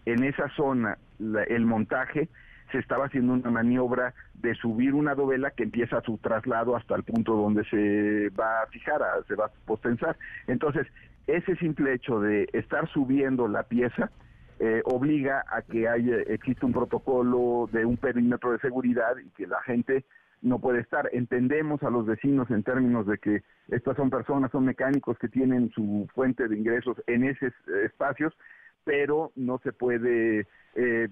[0.05, 2.29] en esa zona la, el montaje,
[2.73, 7.05] se estaba haciendo una maniobra de subir una dovela que empieza su traslado hasta el
[7.05, 10.17] punto donde se va a fijar, a, se va a postensar.
[10.47, 10.87] Entonces,
[11.27, 14.11] ese simple hecho de estar subiendo la pieza
[14.59, 19.47] eh, obliga a que haya, existe un protocolo de un perímetro de seguridad y que
[19.47, 20.05] la gente
[20.41, 21.11] no puede estar.
[21.13, 25.71] Entendemos a los vecinos en términos de que estas son personas, son mecánicos que tienen
[25.71, 27.53] su fuente de ingresos en esos
[27.85, 28.33] espacios,
[28.87, 30.47] pero no se puede
[30.77, 31.09] eh,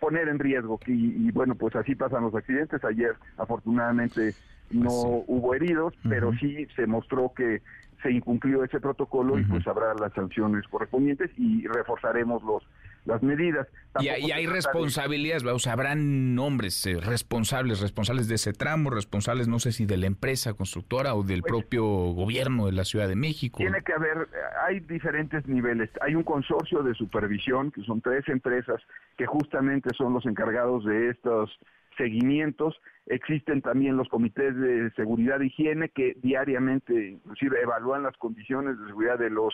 [0.00, 0.80] poner en riesgo.
[0.86, 2.82] Y, y, bueno, pues así pasan los accidentes.
[2.84, 4.34] Ayer, afortunadamente,
[4.70, 5.24] no pues sí.
[5.28, 6.08] hubo heridos, uh -huh.
[6.08, 7.60] pero sí se mostró que
[8.02, 9.42] se incumplió ese protocolo uh -huh.
[9.42, 12.66] y pues habrá las sanciones correspondientes y reforzaremos los
[13.04, 13.66] las medidas.
[14.00, 19.58] Y, hay responsabilidades, o sea, habrán nombres eh, responsables, responsables de ese tramo, responsables no
[19.58, 23.16] sé si de la empresa constructora o del Pues propio gobierno de la Ciudad de
[23.16, 23.58] México.
[23.58, 24.28] Tiene que haber,
[24.66, 25.90] hay diferentes niveles.
[26.00, 28.80] Hay un consorcio de supervisión, que son tres empresas
[29.18, 31.50] que justamente son los encargados de estos
[31.98, 32.80] seguimientos.
[33.06, 38.86] Existen también los comités de seguridad e higiene que diariamente, inclusive, evalúan las condiciones de
[38.86, 39.52] seguridad de los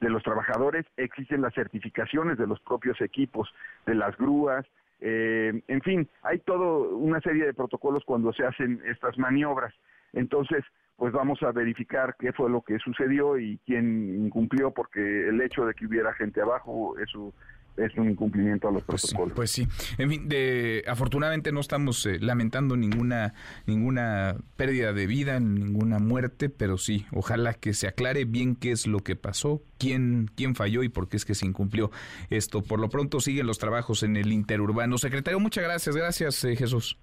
[0.00, 0.86] de los trabajadores.
[0.96, 3.52] Existen las certificaciones de los propios equipos,
[3.86, 4.66] de las grúas.
[5.00, 6.66] eh, en fin, hay toda
[6.96, 9.74] una serie de protocolos cuando se hacen estas maniobras.
[10.12, 10.64] Entonces,
[10.96, 15.66] pues vamos a verificar qué fue lo que sucedió y quién incumplió, porque el hecho
[15.66, 17.34] de que hubiera gente abajo, eso
[17.76, 19.34] es un incumplimiento a los protocolos.
[19.34, 19.66] Pues sí.
[19.98, 23.34] En fin, de, afortunadamente no estamos eh, lamentando ninguna
[23.66, 28.86] ninguna pérdida de vida, ninguna muerte, pero sí, ojalá que se aclare bien qué es
[28.86, 31.90] lo que pasó, quién quién falló y por qué es que se incumplió
[32.30, 32.62] esto.
[32.62, 34.98] Por lo pronto siguen los trabajos en el interurbano.
[34.98, 35.96] Secretario, muchas gracias.
[35.96, 36.98] Gracias, eh, Jesús.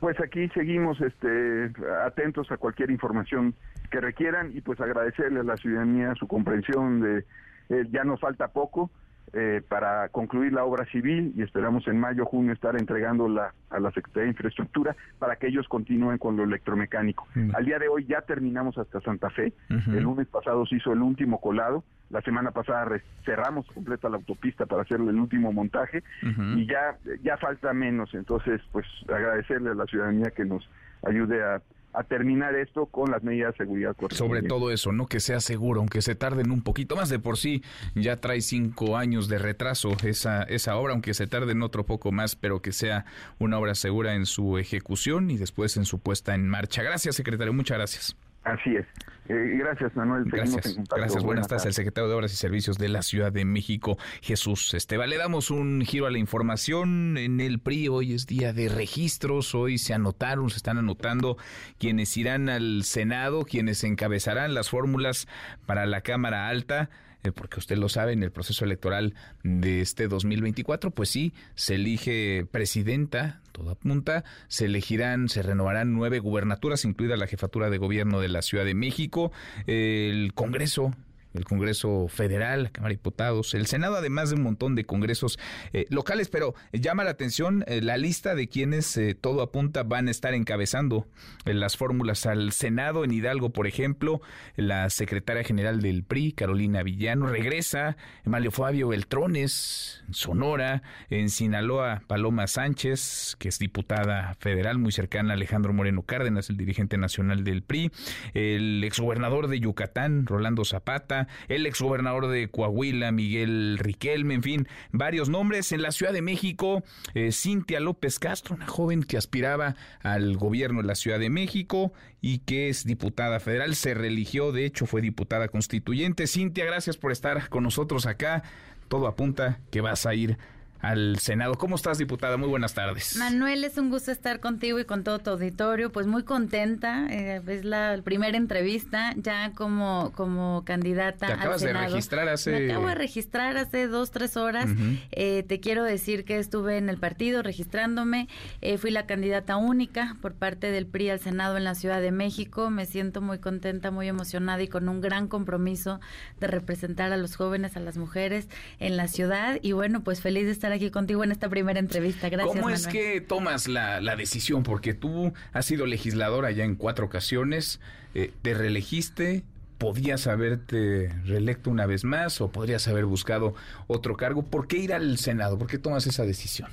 [0.00, 1.72] Pues aquí seguimos este,
[2.04, 3.54] atentos a cualquier información
[3.90, 7.24] que requieran y pues agradecerle a la ciudadanía su comprensión de
[7.70, 8.90] eh, ya nos falta poco
[9.36, 13.90] eh, para concluir la obra civil y esperamos en mayo, junio estar entregándola a la
[13.90, 17.26] Secretaría de Infraestructura para que ellos continúen con lo electromecánico.
[17.54, 21.02] Al día de hoy ya terminamos hasta Santa Fe, el lunes pasado se hizo el
[21.02, 26.66] último colado, la semana pasada cerramos completa la autopista para hacer el último montaje y
[26.66, 30.68] ya ya falta menos, entonces pues agradecerle a la ciudadanía que nos
[31.02, 31.60] ayude a,
[31.94, 35.06] a terminar esto con las medidas de seguridad Sobre todo eso, ¿no?
[35.06, 37.62] Que sea seguro, aunque se tarden un poquito más de por sí,
[37.94, 42.34] ya trae cinco años de retraso esa, esa obra, aunque se tarden otro poco más,
[42.36, 43.04] pero que sea
[43.38, 46.82] una obra segura en su ejecución y después en su puesta en marcha.
[46.82, 48.16] Gracias, secretario, muchas gracias.
[48.44, 48.86] Así es.
[49.26, 50.24] Eh, gracias, Manuel.
[50.24, 50.96] Seguimos Gracias, en contacto.
[50.96, 51.24] gracias.
[51.24, 55.08] Buenas tardes, el secretario de Obras y Servicios de la Ciudad de México, Jesús Esteban.
[55.08, 57.16] Le damos un giro a la información.
[57.16, 59.54] En el PRI hoy es día de registros.
[59.54, 61.38] Hoy se anotaron, se están anotando
[61.78, 65.26] quienes irán al Senado, quienes encabezarán las fórmulas
[65.64, 66.90] para la Cámara Alta.
[67.24, 71.74] Eh, Porque usted lo sabe, en el proceso electoral de este 2024, pues sí, se
[71.74, 78.20] elige presidenta, todo apunta, se elegirán, se renovarán nueve gubernaturas, incluida la jefatura de gobierno
[78.20, 79.32] de la Ciudad de México,
[79.66, 80.94] el Congreso
[81.34, 85.38] el Congreso Federal, Cámara de Diputados, el Senado, además de un montón de congresos
[85.72, 90.08] eh, locales, pero llama la atención eh, la lista de quienes eh, todo apunta van
[90.08, 91.08] a estar encabezando
[91.44, 93.04] las fórmulas al Senado.
[93.04, 94.20] En Hidalgo, por ejemplo,
[94.56, 102.02] la secretaria general del PRI, Carolina Villano, regresa, Mario Fabio Beltrones, en Sonora, en Sinaloa,
[102.06, 107.44] Paloma Sánchez, que es diputada federal muy cercana a Alejandro Moreno Cárdenas, el dirigente nacional
[107.44, 107.90] del PRI,
[108.34, 115.28] el exgobernador de Yucatán, Rolando Zapata, el exgobernador de Coahuila, Miguel Riquelme, en fin, varios
[115.28, 115.72] nombres.
[115.72, 116.82] En la Ciudad de México,
[117.14, 121.92] eh, Cintia López Castro, una joven que aspiraba al gobierno de la Ciudad de México
[122.20, 126.26] y que es diputada federal, se religió, de hecho fue diputada constituyente.
[126.26, 128.42] Cintia, gracias por estar con nosotros acá.
[128.88, 130.38] Todo apunta que vas a ir
[130.84, 131.54] al Senado.
[131.54, 132.36] ¿Cómo estás, diputada?
[132.36, 133.16] Muy buenas tardes.
[133.16, 135.90] Manuel, es un gusto estar contigo y con todo tu auditorio.
[135.92, 137.06] Pues muy contenta.
[137.10, 141.86] eh, es la primera entrevista ya como, como candidata Te al acabas de Senado.
[141.86, 144.68] registrar hace- Me acabo de registrar hace dos, tres horas.
[145.12, 148.28] Eh, te quiero decir que estuve en el partido registrándome.
[148.60, 152.12] Eh, fui la candidata única por parte del PRI al Senado en la Ciudad de
[152.12, 152.70] México.
[152.70, 156.00] Me siento muy contenta, muy emocionada y con un gran compromiso
[156.40, 158.48] de representar a los jóvenes, a las mujeres
[158.80, 159.58] en la ciudad.
[159.62, 162.28] Y bueno, pues feliz de estar aquí contigo en esta primera entrevista.
[162.28, 162.54] Gracias.
[162.54, 164.62] ¿Cómo es que tomas la, la decisión?
[164.62, 167.80] Porque tú has sido legisladora ya en cuatro ocasiones,
[168.14, 169.44] eh, te reelegiste,
[169.78, 173.54] podías haberte reelecto una vez más o podrías haber buscado
[173.86, 174.42] otro cargo.
[174.42, 175.58] ¿Por qué ir al Senado?
[175.58, 176.68] ¿Por qué tomas esa decisión?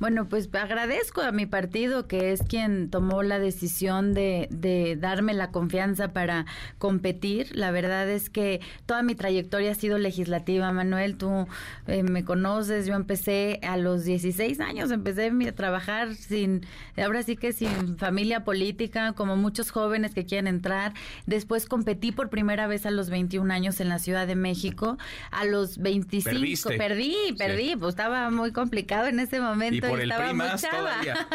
[0.00, 5.34] Bueno, pues agradezco a mi partido que es quien tomó la decisión de, de darme
[5.34, 6.46] la confianza para
[6.78, 7.56] competir.
[7.56, 11.16] La verdad es que toda mi trayectoria ha sido legislativa, Manuel.
[11.16, 11.46] Tú
[11.86, 16.66] eh, me conoces, yo empecé a los 16 años, empecé a trabajar sin,
[16.96, 20.92] ahora sí que sin familia política, como muchos jóvenes que quieren entrar.
[21.26, 24.98] Después competí por primera vez a los 21 años en la Ciudad de México.
[25.30, 26.76] A los 25, Perdiste.
[26.76, 29.83] perdí, perdí, pues estaba muy complicado en ese momento.
[29.83, 30.78] ¿Y cierto, por el PRI más chava.
[30.78, 31.28] todavía.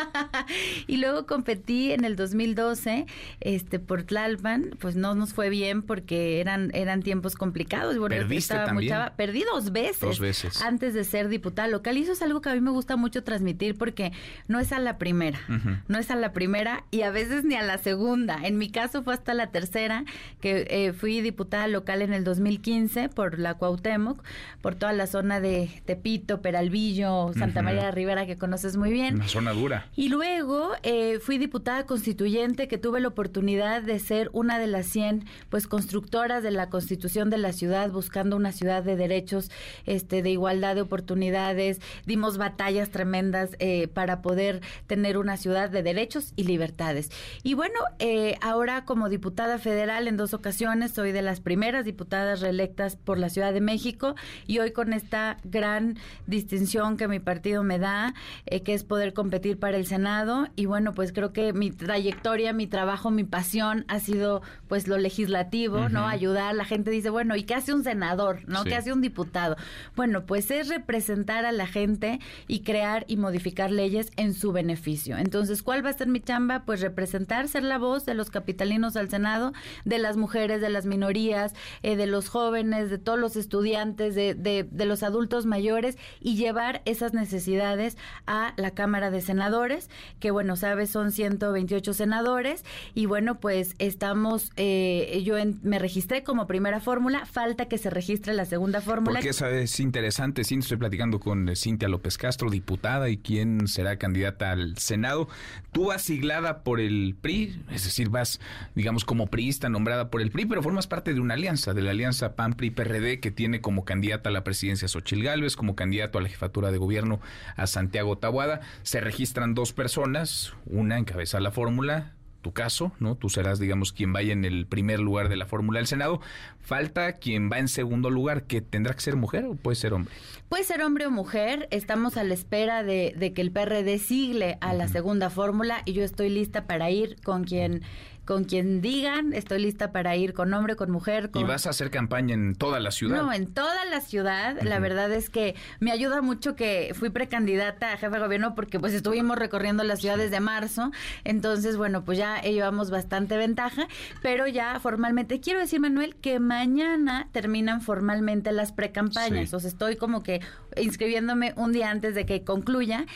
[0.88, 3.06] y luego competí en el 2012
[3.42, 7.96] este, por Tlalpan, pues no nos fue bien porque eran, eran tiempos complicados.
[7.96, 8.92] y Bueno, ¿Perdiste también?
[8.92, 9.14] chava.
[9.16, 10.62] Perdí dos veces, Dos veces.
[10.62, 11.98] antes de ser diputada local.
[11.98, 14.12] Y eso es algo que a mí me gusta mucho transmitir porque
[14.48, 15.40] no es a la primera,
[15.88, 18.40] no es a la primera y a veces ni a la segunda.
[18.44, 20.04] En mi caso fue hasta la tercera,
[20.42, 24.24] que eh, fui diputada local en el 2015 por la Cuauhtémoc,
[24.62, 27.62] por toda la zona de Tepito, Peralvillo, Santa.
[27.62, 29.16] María de Rivera, que conoces muy bien.
[29.16, 29.88] Una zona dura.
[29.96, 34.88] Y luego eh, fui diputada constituyente que tuve la oportunidad de ser una de las
[34.88, 39.52] 100 pues constructoras de la constitución de la ciudad buscando una ciudad de derechos
[39.86, 45.84] este de igualdad de oportunidades dimos batallas tremendas eh, para poder tener una ciudad de
[45.84, 47.12] derechos y libertades
[47.44, 52.42] y bueno eh, ahora como diputada federal en dos ocasiones soy de las primeras diputadas
[52.42, 54.16] reelectas por la Ciudad de México
[54.48, 55.98] y hoy con esta gran
[56.28, 58.14] distinción que mi partido me da,
[58.46, 60.48] eh, que es poder competir para el Senado.
[60.56, 64.98] Y bueno, pues creo que mi trayectoria, mi trabajo, mi pasión ha sido pues lo
[64.98, 66.08] legislativo, ¿no?
[66.08, 66.56] Ayudar.
[66.56, 68.42] La gente dice, bueno, ¿y qué hace un senador?
[68.48, 68.64] ¿No?
[68.64, 68.70] Sí.
[68.70, 69.56] ¿Qué hace un diputado?
[69.96, 75.18] Bueno, pues es representar a la gente y crear y modificar leyes en su beneficio.
[75.18, 76.64] Entonces, ¿cuál va a ser mi chamba?
[76.66, 79.54] Pues representar, ser la voz de los capitalinos al Senado,
[79.86, 81.54] de las mujeres, de las minorías,
[81.84, 86.36] eh, de los jóvenes, de todos los estudiantes, de, de, de los adultos mayores y
[86.36, 87.98] llevar esas necesidades
[88.28, 89.90] a la Cámara de Senadores,
[90.20, 92.64] que bueno, sabes, son 128 senadores
[92.94, 97.90] y bueno, pues estamos, eh, yo en- me registré como primera fórmula, falta que se
[97.90, 99.20] registre la segunda fórmula.
[99.20, 100.44] Porque esa es interesante.
[100.44, 105.28] Sí, estoy platicando con eh, Cintia López Castro, diputada, y quién será candidata al Senado.
[105.72, 108.40] Tú vas siglada por el PRI, es decir, vas,
[108.76, 111.92] digamos, como priista nombrada por el PRI, pero formas parte de una alianza, de la
[111.92, 116.22] alianza PAN-PRI-PRD, que tiene como candidata a la presidencia a Xochil Gálvez, como candidato a
[116.22, 117.20] la jefatura de gobierno
[117.56, 118.62] a Santiago Tabuada.
[118.84, 123.16] Se registran dos personas, una encabeza la fórmula, tu caso, ¿no?
[123.16, 126.22] Tú serás, digamos, quien vaya en el primer lugar de la fórmula del Senado.
[126.62, 130.14] Falta quien va en segundo lugar, que tendrá que ser mujer o puede ser hombre.
[130.48, 134.58] Puede ser hombre o mujer, estamos a la espera de, de que el PRD sigle
[134.62, 137.84] a la segunda fórmula y yo estoy lista para ir con quien
[138.30, 141.72] con quien digan, estoy lista para ir con hombre, con mujer, con Y vas a
[141.72, 143.24] hacer campaña en toda la ciudad.
[143.24, 144.62] No, en toda la ciudad.
[144.62, 148.80] La verdad es que me ayuda mucho que fui precandidata a jefe de gobierno porque
[148.80, 150.92] pues estuvimos recorriendo la ciudad desde marzo.
[151.24, 153.88] Entonces, bueno, pues ya llevamos bastante ventaja.
[154.22, 159.50] Pero ya formalmente, quiero decir, Manuel, que mañana terminan formalmente las precampañas.
[159.50, 159.56] Sí.
[159.56, 160.40] O sea, estoy como que
[160.78, 163.08] inscribiéndome un día antes de que concluya.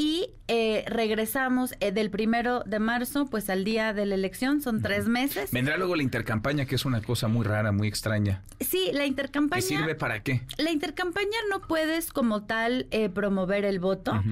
[0.00, 4.80] Y eh, regresamos eh, del primero de marzo, pues al día de la elección, son
[4.80, 5.50] tres meses.
[5.50, 8.44] Vendrá luego la intercampaña, que es una cosa muy rara, muy extraña.
[8.60, 9.60] Sí, la intercampaña.
[9.60, 10.42] ¿Qué sirve para qué?
[10.56, 14.22] La intercampaña no puedes como tal eh, promover el voto.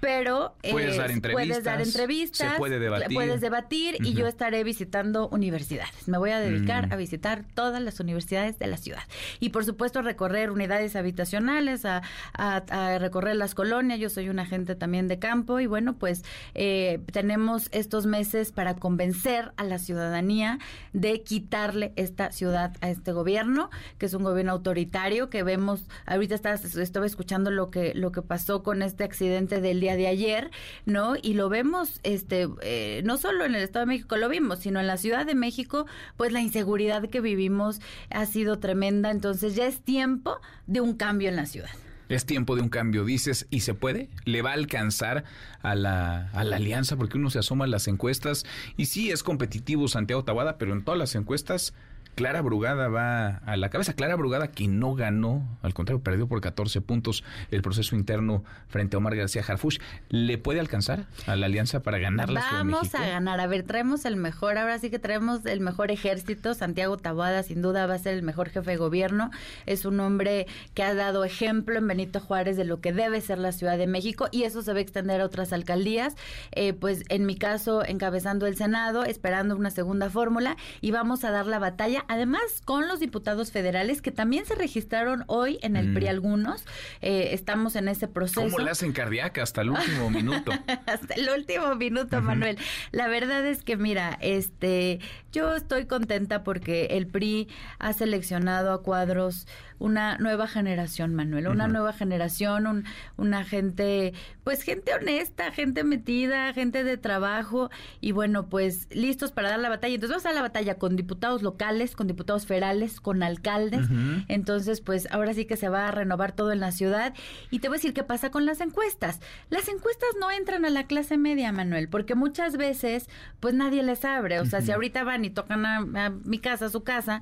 [0.00, 3.14] Pero eh, Puedes dar puedes dar entrevistas, entrevistas, se puede debatir.
[3.14, 6.08] puedes debatir y yo estaré visitando universidades.
[6.08, 6.92] Me voy a dedicar Mm.
[6.92, 9.02] a visitar todas las universidades de la ciudad
[9.40, 12.02] y por supuesto recorrer unidades habitacionales, a,
[12.32, 13.98] a- a recorrer las colonias.
[14.00, 16.24] Yo soy un agente también de campo y bueno, pues
[16.54, 20.58] eh, tenemos estos meses para convencer a la ciudadanía
[20.92, 25.84] de quitarle esta ciudad a este gobierno, que es un gobierno autoritario que vemos.
[26.06, 30.06] Ahorita estás, estaba escuchando lo que lo que pasó con este accidente del día de
[30.06, 30.50] ayer,
[30.86, 31.14] ¿no?
[31.20, 34.80] Y lo vemos, este, eh, no solo en el Estado de México lo vimos, sino
[34.80, 35.86] en la Ciudad de México,
[36.16, 37.80] pues la inseguridad que vivimos
[38.10, 39.10] ha sido tremenda.
[39.10, 41.70] Entonces ya es tiempo de un cambio en la ciudad.
[42.08, 44.08] Es tiempo de un cambio, dices, ¿y se puede?
[44.24, 45.22] ¿Le va a alcanzar
[45.62, 46.96] a la, a la alianza?
[46.96, 48.44] Porque uno se asoma a las encuestas
[48.76, 51.72] y sí es competitivo Santiago Tabada, pero en todas las encuestas
[52.20, 53.94] Clara Brugada va a la cabeza.
[53.94, 58.94] Clara Brugada que no ganó, al contrario, perdió por 14 puntos el proceso interno frente
[58.94, 59.80] a Omar García Harfuch.
[60.10, 63.40] ¿Le puede alcanzar a la alianza para ganar la Vamos a ganar.
[63.40, 64.58] A ver, traemos el mejor.
[64.58, 66.52] Ahora sí que traemos el mejor ejército.
[66.52, 69.30] Santiago Taboada, sin duda, va a ser el mejor jefe de gobierno.
[69.64, 73.38] Es un hombre que ha dado ejemplo en Benito Juárez de lo que debe ser
[73.38, 76.16] la Ciudad de México y eso se va a extender a otras alcaldías.
[76.52, 81.30] Eh, pues en mi caso, encabezando el Senado, esperando una segunda fórmula y vamos a
[81.30, 82.04] dar la batalla.
[82.12, 85.94] Además, con los diputados federales que también se registraron hoy en el Mm.
[85.94, 86.64] PRI algunos.
[87.02, 88.40] Eh, estamos en ese proceso.
[88.42, 90.50] ¿Cómo le hacen cardíaca hasta el último minuto?
[90.86, 92.58] hasta el último minuto, Manuel.
[92.90, 94.98] La verdad es que, mira, este,
[95.32, 97.48] yo estoy contenta porque el PRI
[97.78, 99.46] ha seleccionado a cuadros
[99.78, 102.84] una nueva generación, Manuel, una nueva generación, un-
[103.16, 104.12] una gente,
[104.44, 107.70] pues gente honesta, gente metida, gente de trabajo
[108.02, 109.94] y bueno, pues listos para dar la batalla.
[109.94, 113.88] Entonces vamos a dar la batalla con diputados locales locales, con diputados federales, con alcaldes.
[114.28, 117.12] Entonces, pues ahora sí que se va a renovar todo en la ciudad.
[117.50, 119.20] Y te voy a decir qué pasa con las encuestas.
[119.48, 123.08] Las encuestas no entran a la clase media, Manuel, porque muchas veces,
[123.40, 124.38] pues nadie les abre.
[124.38, 127.20] O sea, si ahorita van y tocan a, a mi casa, a su casa,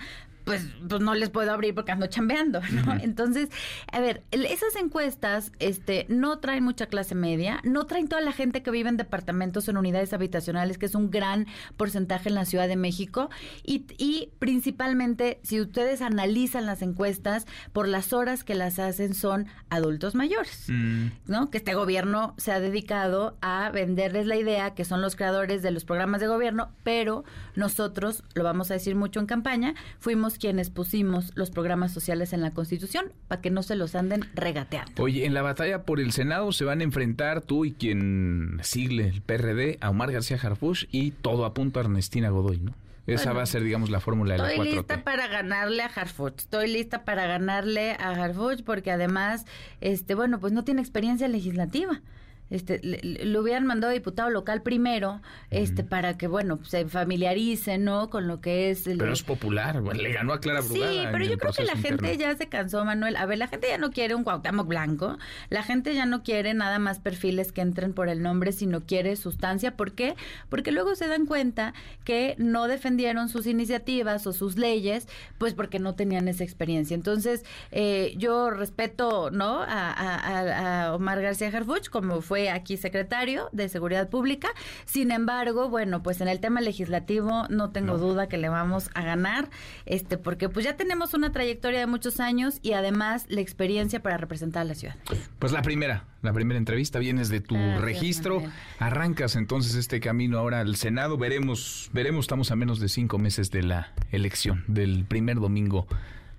[0.48, 2.94] pues, pues no les puedo abrir porque ando chambeando, ¿no?
[3.02, 3.50] Entonces,
[3.92, 8.62] a ver, esas encuestas este, no traen mucha clase media, no traen toda la gente
[8.62, 11.46] que vive en departamentos, en unidades habitacionales, que es un gran
[11.76, 13.28] porcentaje en la Ciudad de México,
[13.62, 19.46] y, y principalmente, si ustedes analizan las encuestas, por las horas que las hacen son
[19.68, 21.08] adultos mayores, mm.
[21.26, 21.50] ¿no?
[21.50, 25.70] Que este gobierno se ha dedicado a venderles la idea que son los creadores de
[25.70, 30.70] los programas de gobierno, pero nosotros, lo vamos a decir mucho en campaña, fuimos quienes
[30.70, 35.02] pusimos los programas sociales en la Constitución para que no se los anden regateando.
[35.02, 39.08] Oye, en la batalla por el Senado se van a enfrentar tú y quien sigle
[39.08, 42.74] el PRD a Omar García Harfuch y todo apunta a Ernestina Godoy, ¿no?
[43.06, 45.86] Esa va a ser, digamos, la fórmula de la 4 Estoy lista para ganarle a
[45.86, 46.34] Harfuch.
[46.36, 49.46] Estoy lista para ganarle a Harfuch porque además,
[49.80, 52.02] este, bueno, pues no tiene experiencia legislativa
[52.50, 55.20] este, le, hubieran mandado diputado local primero,
[55.50, 58.08] este, para que, bueno, se familiarice, ¿no?
[58.08, 58.84] Con lo que es...
[58.84, 60.92] pero es popular, le ganó a Clara Brugada.
[60.92, 63.16] Sí, pero yo creo que la gente ya se cansó, Manuel.
[63.16, 65.18] A ver, la gente ya no quiere un Cuauhtémoc blanco,
[65.50, 69.16] la gente ya no quiere nada más perfiles que entren por el nombre, sino quiere
[69.16, 69.76] sustancia.
[69.76, 70.14] ¿Por qué?
[70.48, 75.06] Porque luego se dan cuenta que no defendieron sus iniciativas o sus leyes,
[75.36, 76.94] pues porque no tenían esa experiencia.
[76.94, 79.60] Entonces, eh, yo respeto, ¿no?
[79.60, 84.48] A, a, a Omar García Harfuch, como fue aquí secretario de Seguridad Pública.
[84.84, 89.02] Sin embargo, bueno, pues en el tema legislativo no tengo duda que le vamos a
[89.02, 89.50] ganar,
[89.86, 94.16] este, porque pues ya tenemos una trayectoria de muchos años y además la experiencia para
[94.16, 94.96] representar a la ciudad.
[95.38, 98.42] Pues la primera, la primera entrevista, vienes de tu registro,
[98.78, 103.50] arrancas entonces este camino ahora al Senado, veremos, veremos, estamos a menos de cinco meses
[103.50, 105.86] de la elección, del primer domingo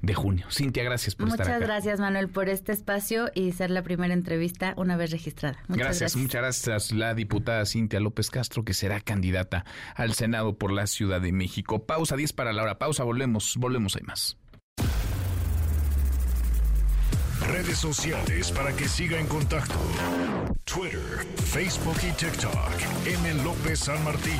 [0.01, 0.45] de junio.
[0.49, 1.53] Cintia, gracias por estar acá.
[1.55, 5.57] Muchas gracias, Manuel, por este espacio y ser la primera entrevista una vez registrada.
[5.67, 6.91] gracias, muchas gracias.
[6.91, 9.65] La diputada Cintia López Castro, que será candidata
[9.95, 11.85] al Senado por la Ciudad de México.
[11.85, 12.80] Pausa 10 para la hora.
[12.80, 14.38] Pausa, volvemos, volvemos, hay más.
[17.47, 19.80] Redes sociales para que siga en contacto:
[20.65, 22.71] Twitter, Facebook y TikTok.
[23.05, 23.43] M.
[23.43, 24.39] López San Martín.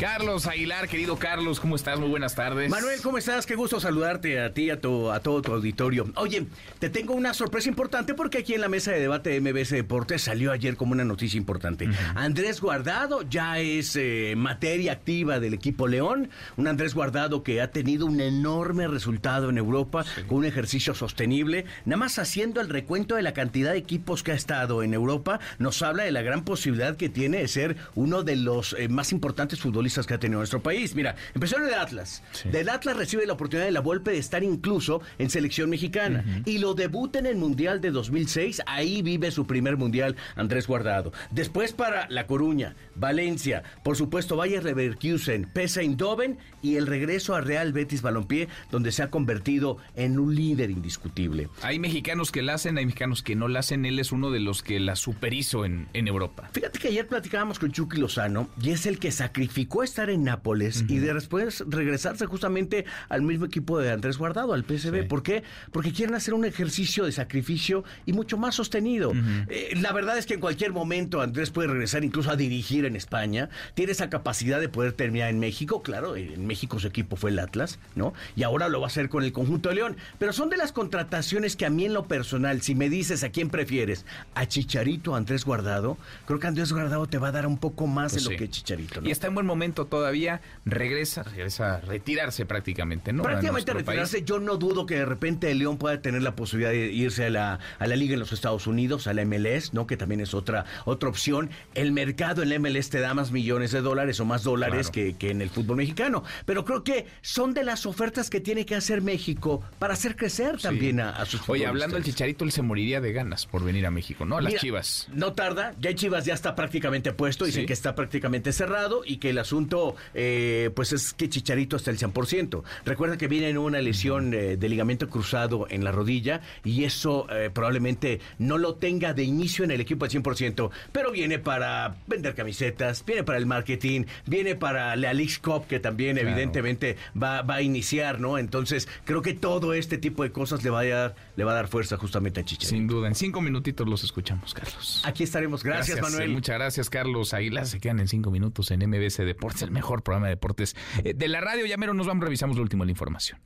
[0.00, 2.00] Carlos Aguilar, querido Carlos, ¿cómo estás?
[2.00, 2.70] Muy buenas tardes.
[2.70, 3.44] Manuel, ¿cómo estás?
[3.44, 6.10] Qué gusto saludarte a ti a, a todo tu auditorio.
[6.16, 6.46] Oye,
[6.78, 10.22] te tengo una sorpresa importante porque aquí en la mesa de debate de MBS Deportes
[10.22, 11.86] salió ayer como una noticia importante.
[12.14, 16.30] Andrés Guardado ya es eh, materia activa del equipo León.
[16.56, 21.66] Un Andrés Guardado que ha tenido un enorme resultado en Europa con un ejercicio sostenible.
[21.84, 25.40] Nada más haciendo el recuento de la cantidad de equipos que ha estado en Europa,
[25.58, 29.12] nos habla de la gran posibilidad que tiene de ser uno de los eh, más
[29.12, 30.94] importantes futbolistas que ha tenido nuestro país.
[30.94, 32.22] Mira, empezó en el Atlas.
[32.44, 36.24] Del Atlas recibe la oportunidad de la Volpe de estar incluso en selección mexicana.
[36.44, 38.62] Y lo debuta en el Mundial de 2006.
[38.66, 41.12] Ahí vive su primer Mundial Andrés Guardado.
[41.30, 47.40] Después para La Coruña, Valencia, por supuesto Bayer Leverkusen, Pesa Eindhoven y el regreso a
[47.40, 51.48] Real Betis Balompié, donde se ha convertido en un líder indiscutible.
[51.62, 53.84] Hay mexicanos que la hacen, hay mexicanos que no la hacen.
[53.86, 56.50] Él es uno de los que la superhizo en, en Europa.
[56.52, 60.84] Fíjate que ayer platicábamos con Chucky Lozano y es el que sacrificó estar en Nápoles
[60.88, 65.06] y de después regresarse justamente al mismo equipo de Andrés Guardado, al PSV.
[65.08, 65.42] ¿Por qué?
[65.72, 69.12] Porque quieren hacer un ejercicio de sacrificio y mucho más sostenido.
[69.48, 72.96] Eh, la verdad es que en cualquier momento Andrés puede regresar incluso a dirigir en
[72.96, 73.48] España.
[73.74, 75.82] Tiene esa capacidad de poder terminar en México.
[75.82, 78.12] Claro, en México su equipo fue el Atlas, ¿no?
[78.36, 79.96] Y ahora lo va a hacer con el conjunto de León.
[80.18, 83.30] Pero son de las contrataciones que a mí en lo personal, si me dices a
[83.30, 84.04] quién prefieres,
[84.34, 85.96] a Chicharito o a Andrés Guardado,
[86.26, 88.50] creo que Andrés Guardado te va a dar un poco más pues de lo que
[88.50, 89.00] Chicharito.
[89.02, 93.22] Y está en buen momento todavía, regresa, regresa a retirarse prácticamente, ¿no?
[93.22, 94.22] Prácticamente a retirarse.
[94.24, 97.30] Yo no dudo que de repente el León pueda tener la posibilidad de irse a
[97.30, 99.86] la, a la liga en los Estados Unidos, a la MLS, ¿no?
[99.86, 101.50] Que también es otra, otra opción.
[101.74, 105.14] El mercado en la MLS te da más millones de dólares o más dólares que,
[105.14, 106.24] que, en el fútbol mexicano.
[106.46, 110.58] Pero creo que son de las ofertas que tiene que hacer México para hacer crecer
[110.58, 113.90] también a, sus Oye, hablando del Chicharito, él se moriría de ganas por venir a
[113.90, 114.38] México, ¿no?
[114.38, 115.08] A las Chivas.
[115.12, 119.30] No tarda, ya Chivas ya está prácticamente puesto, dicen que está prácticamente cerrado y que
[119.30, 122.62] el asunto asunto, eh, pues es que Chicharito está el 100%.
[122.84, 127.26] Recuerda que viene en una lesión eh, de ligamento cruzado en la rodilla y eso
[127.30, 131.96] eh, probablemente no lo tenga de inicio en el equipo al 100%, pero viene para
[132.06, 132.59] vender camisetas,
[133.06, 137.62] viene para el marketing, viene para la League Cup que también evidentemente va, va a
[137.62, 138.38] iniciar, ¿no?
[138.38, 141.54] Entonces creo que todo este tipo de cosas le va a dar, le va a
[141.54, 142.70] dar fuerza justamente a Chicharito.
[142.76, 145.02] Sin duda, en cinco minutitos los escuchamos, Carlos.
[145.04, 145.62] Aquí estaremos.
[145.62, 146.30] Gracias, Manuel.
[146.30, 147.66] muchas gracias, Carlos Aguilar.
[147.66, 151.28] Se quedan en cinco minutos en MBS Deportes, el mejor programa de deportes eh, de
[151.28, 151.66] la radio.
[151.66, 153.38] Ya mero nos vamos, revisamos lo último de la información.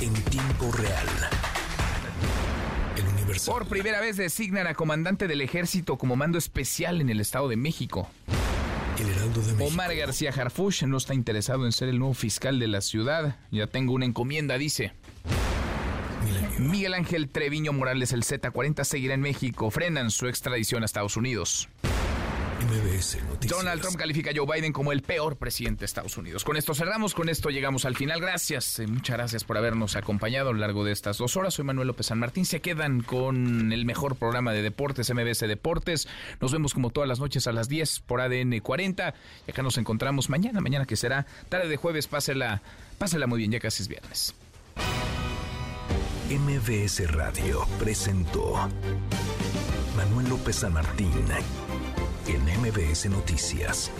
[0.00, 1.49] En tiempo real.
[3.30, 3.54] Universal.
[3.54, 7.56] Por primera vez designan a comandante del ejército como mando especial en el Estado de
[7.56, 8.10] México.
[8.98, 9.64] El Heraldo de México.
[9.64, 13.36] Omar García Harfuch no está interesado en ser el nuevo fiscal de la ciudad.
[13.50, 14.92] Ya tengo una encomienda, dice.
[16.58, 19.70] Miguel Ángel Treviño Morales, el Z40, seguirá en México.
[19.70, 21.68] Frenan su extradición a Estados Unidos.
[22.60, 23.58] MBS Noticias.
[23.58, 26.44] Donald Trump califica a Joe Biden como el peor presidente de Estados Unidos.
[26.44, 28.20] Con esto cerramos, con esto llegamos al final.
[28.20, 31.54] Gracias, eh, muchas gracias por habernos acompañado a lo largo de estas dos horas.
[31.54, 32.44] Soy Manuel López San Martín.
[32.44, 36.06] Se quedan con el mejor programa de deportes, MBS Deportes.
[36.40, 39.14] Nos vemos como todas las noches a las 10 por ADN 40.
[39.46, 42.08] Y acá nos encontramos mañana, mañana que será tarde de jueves.
[42.08, 42.60] Pásela,
[42.98, 44.34] pásela muy bien, ya casi es viernes.
[46.30, 48.68] MBS Radio presentó
[49.96, 51.10] Manuel López San Martín
[52.34, 53.90] en MBS Noticias.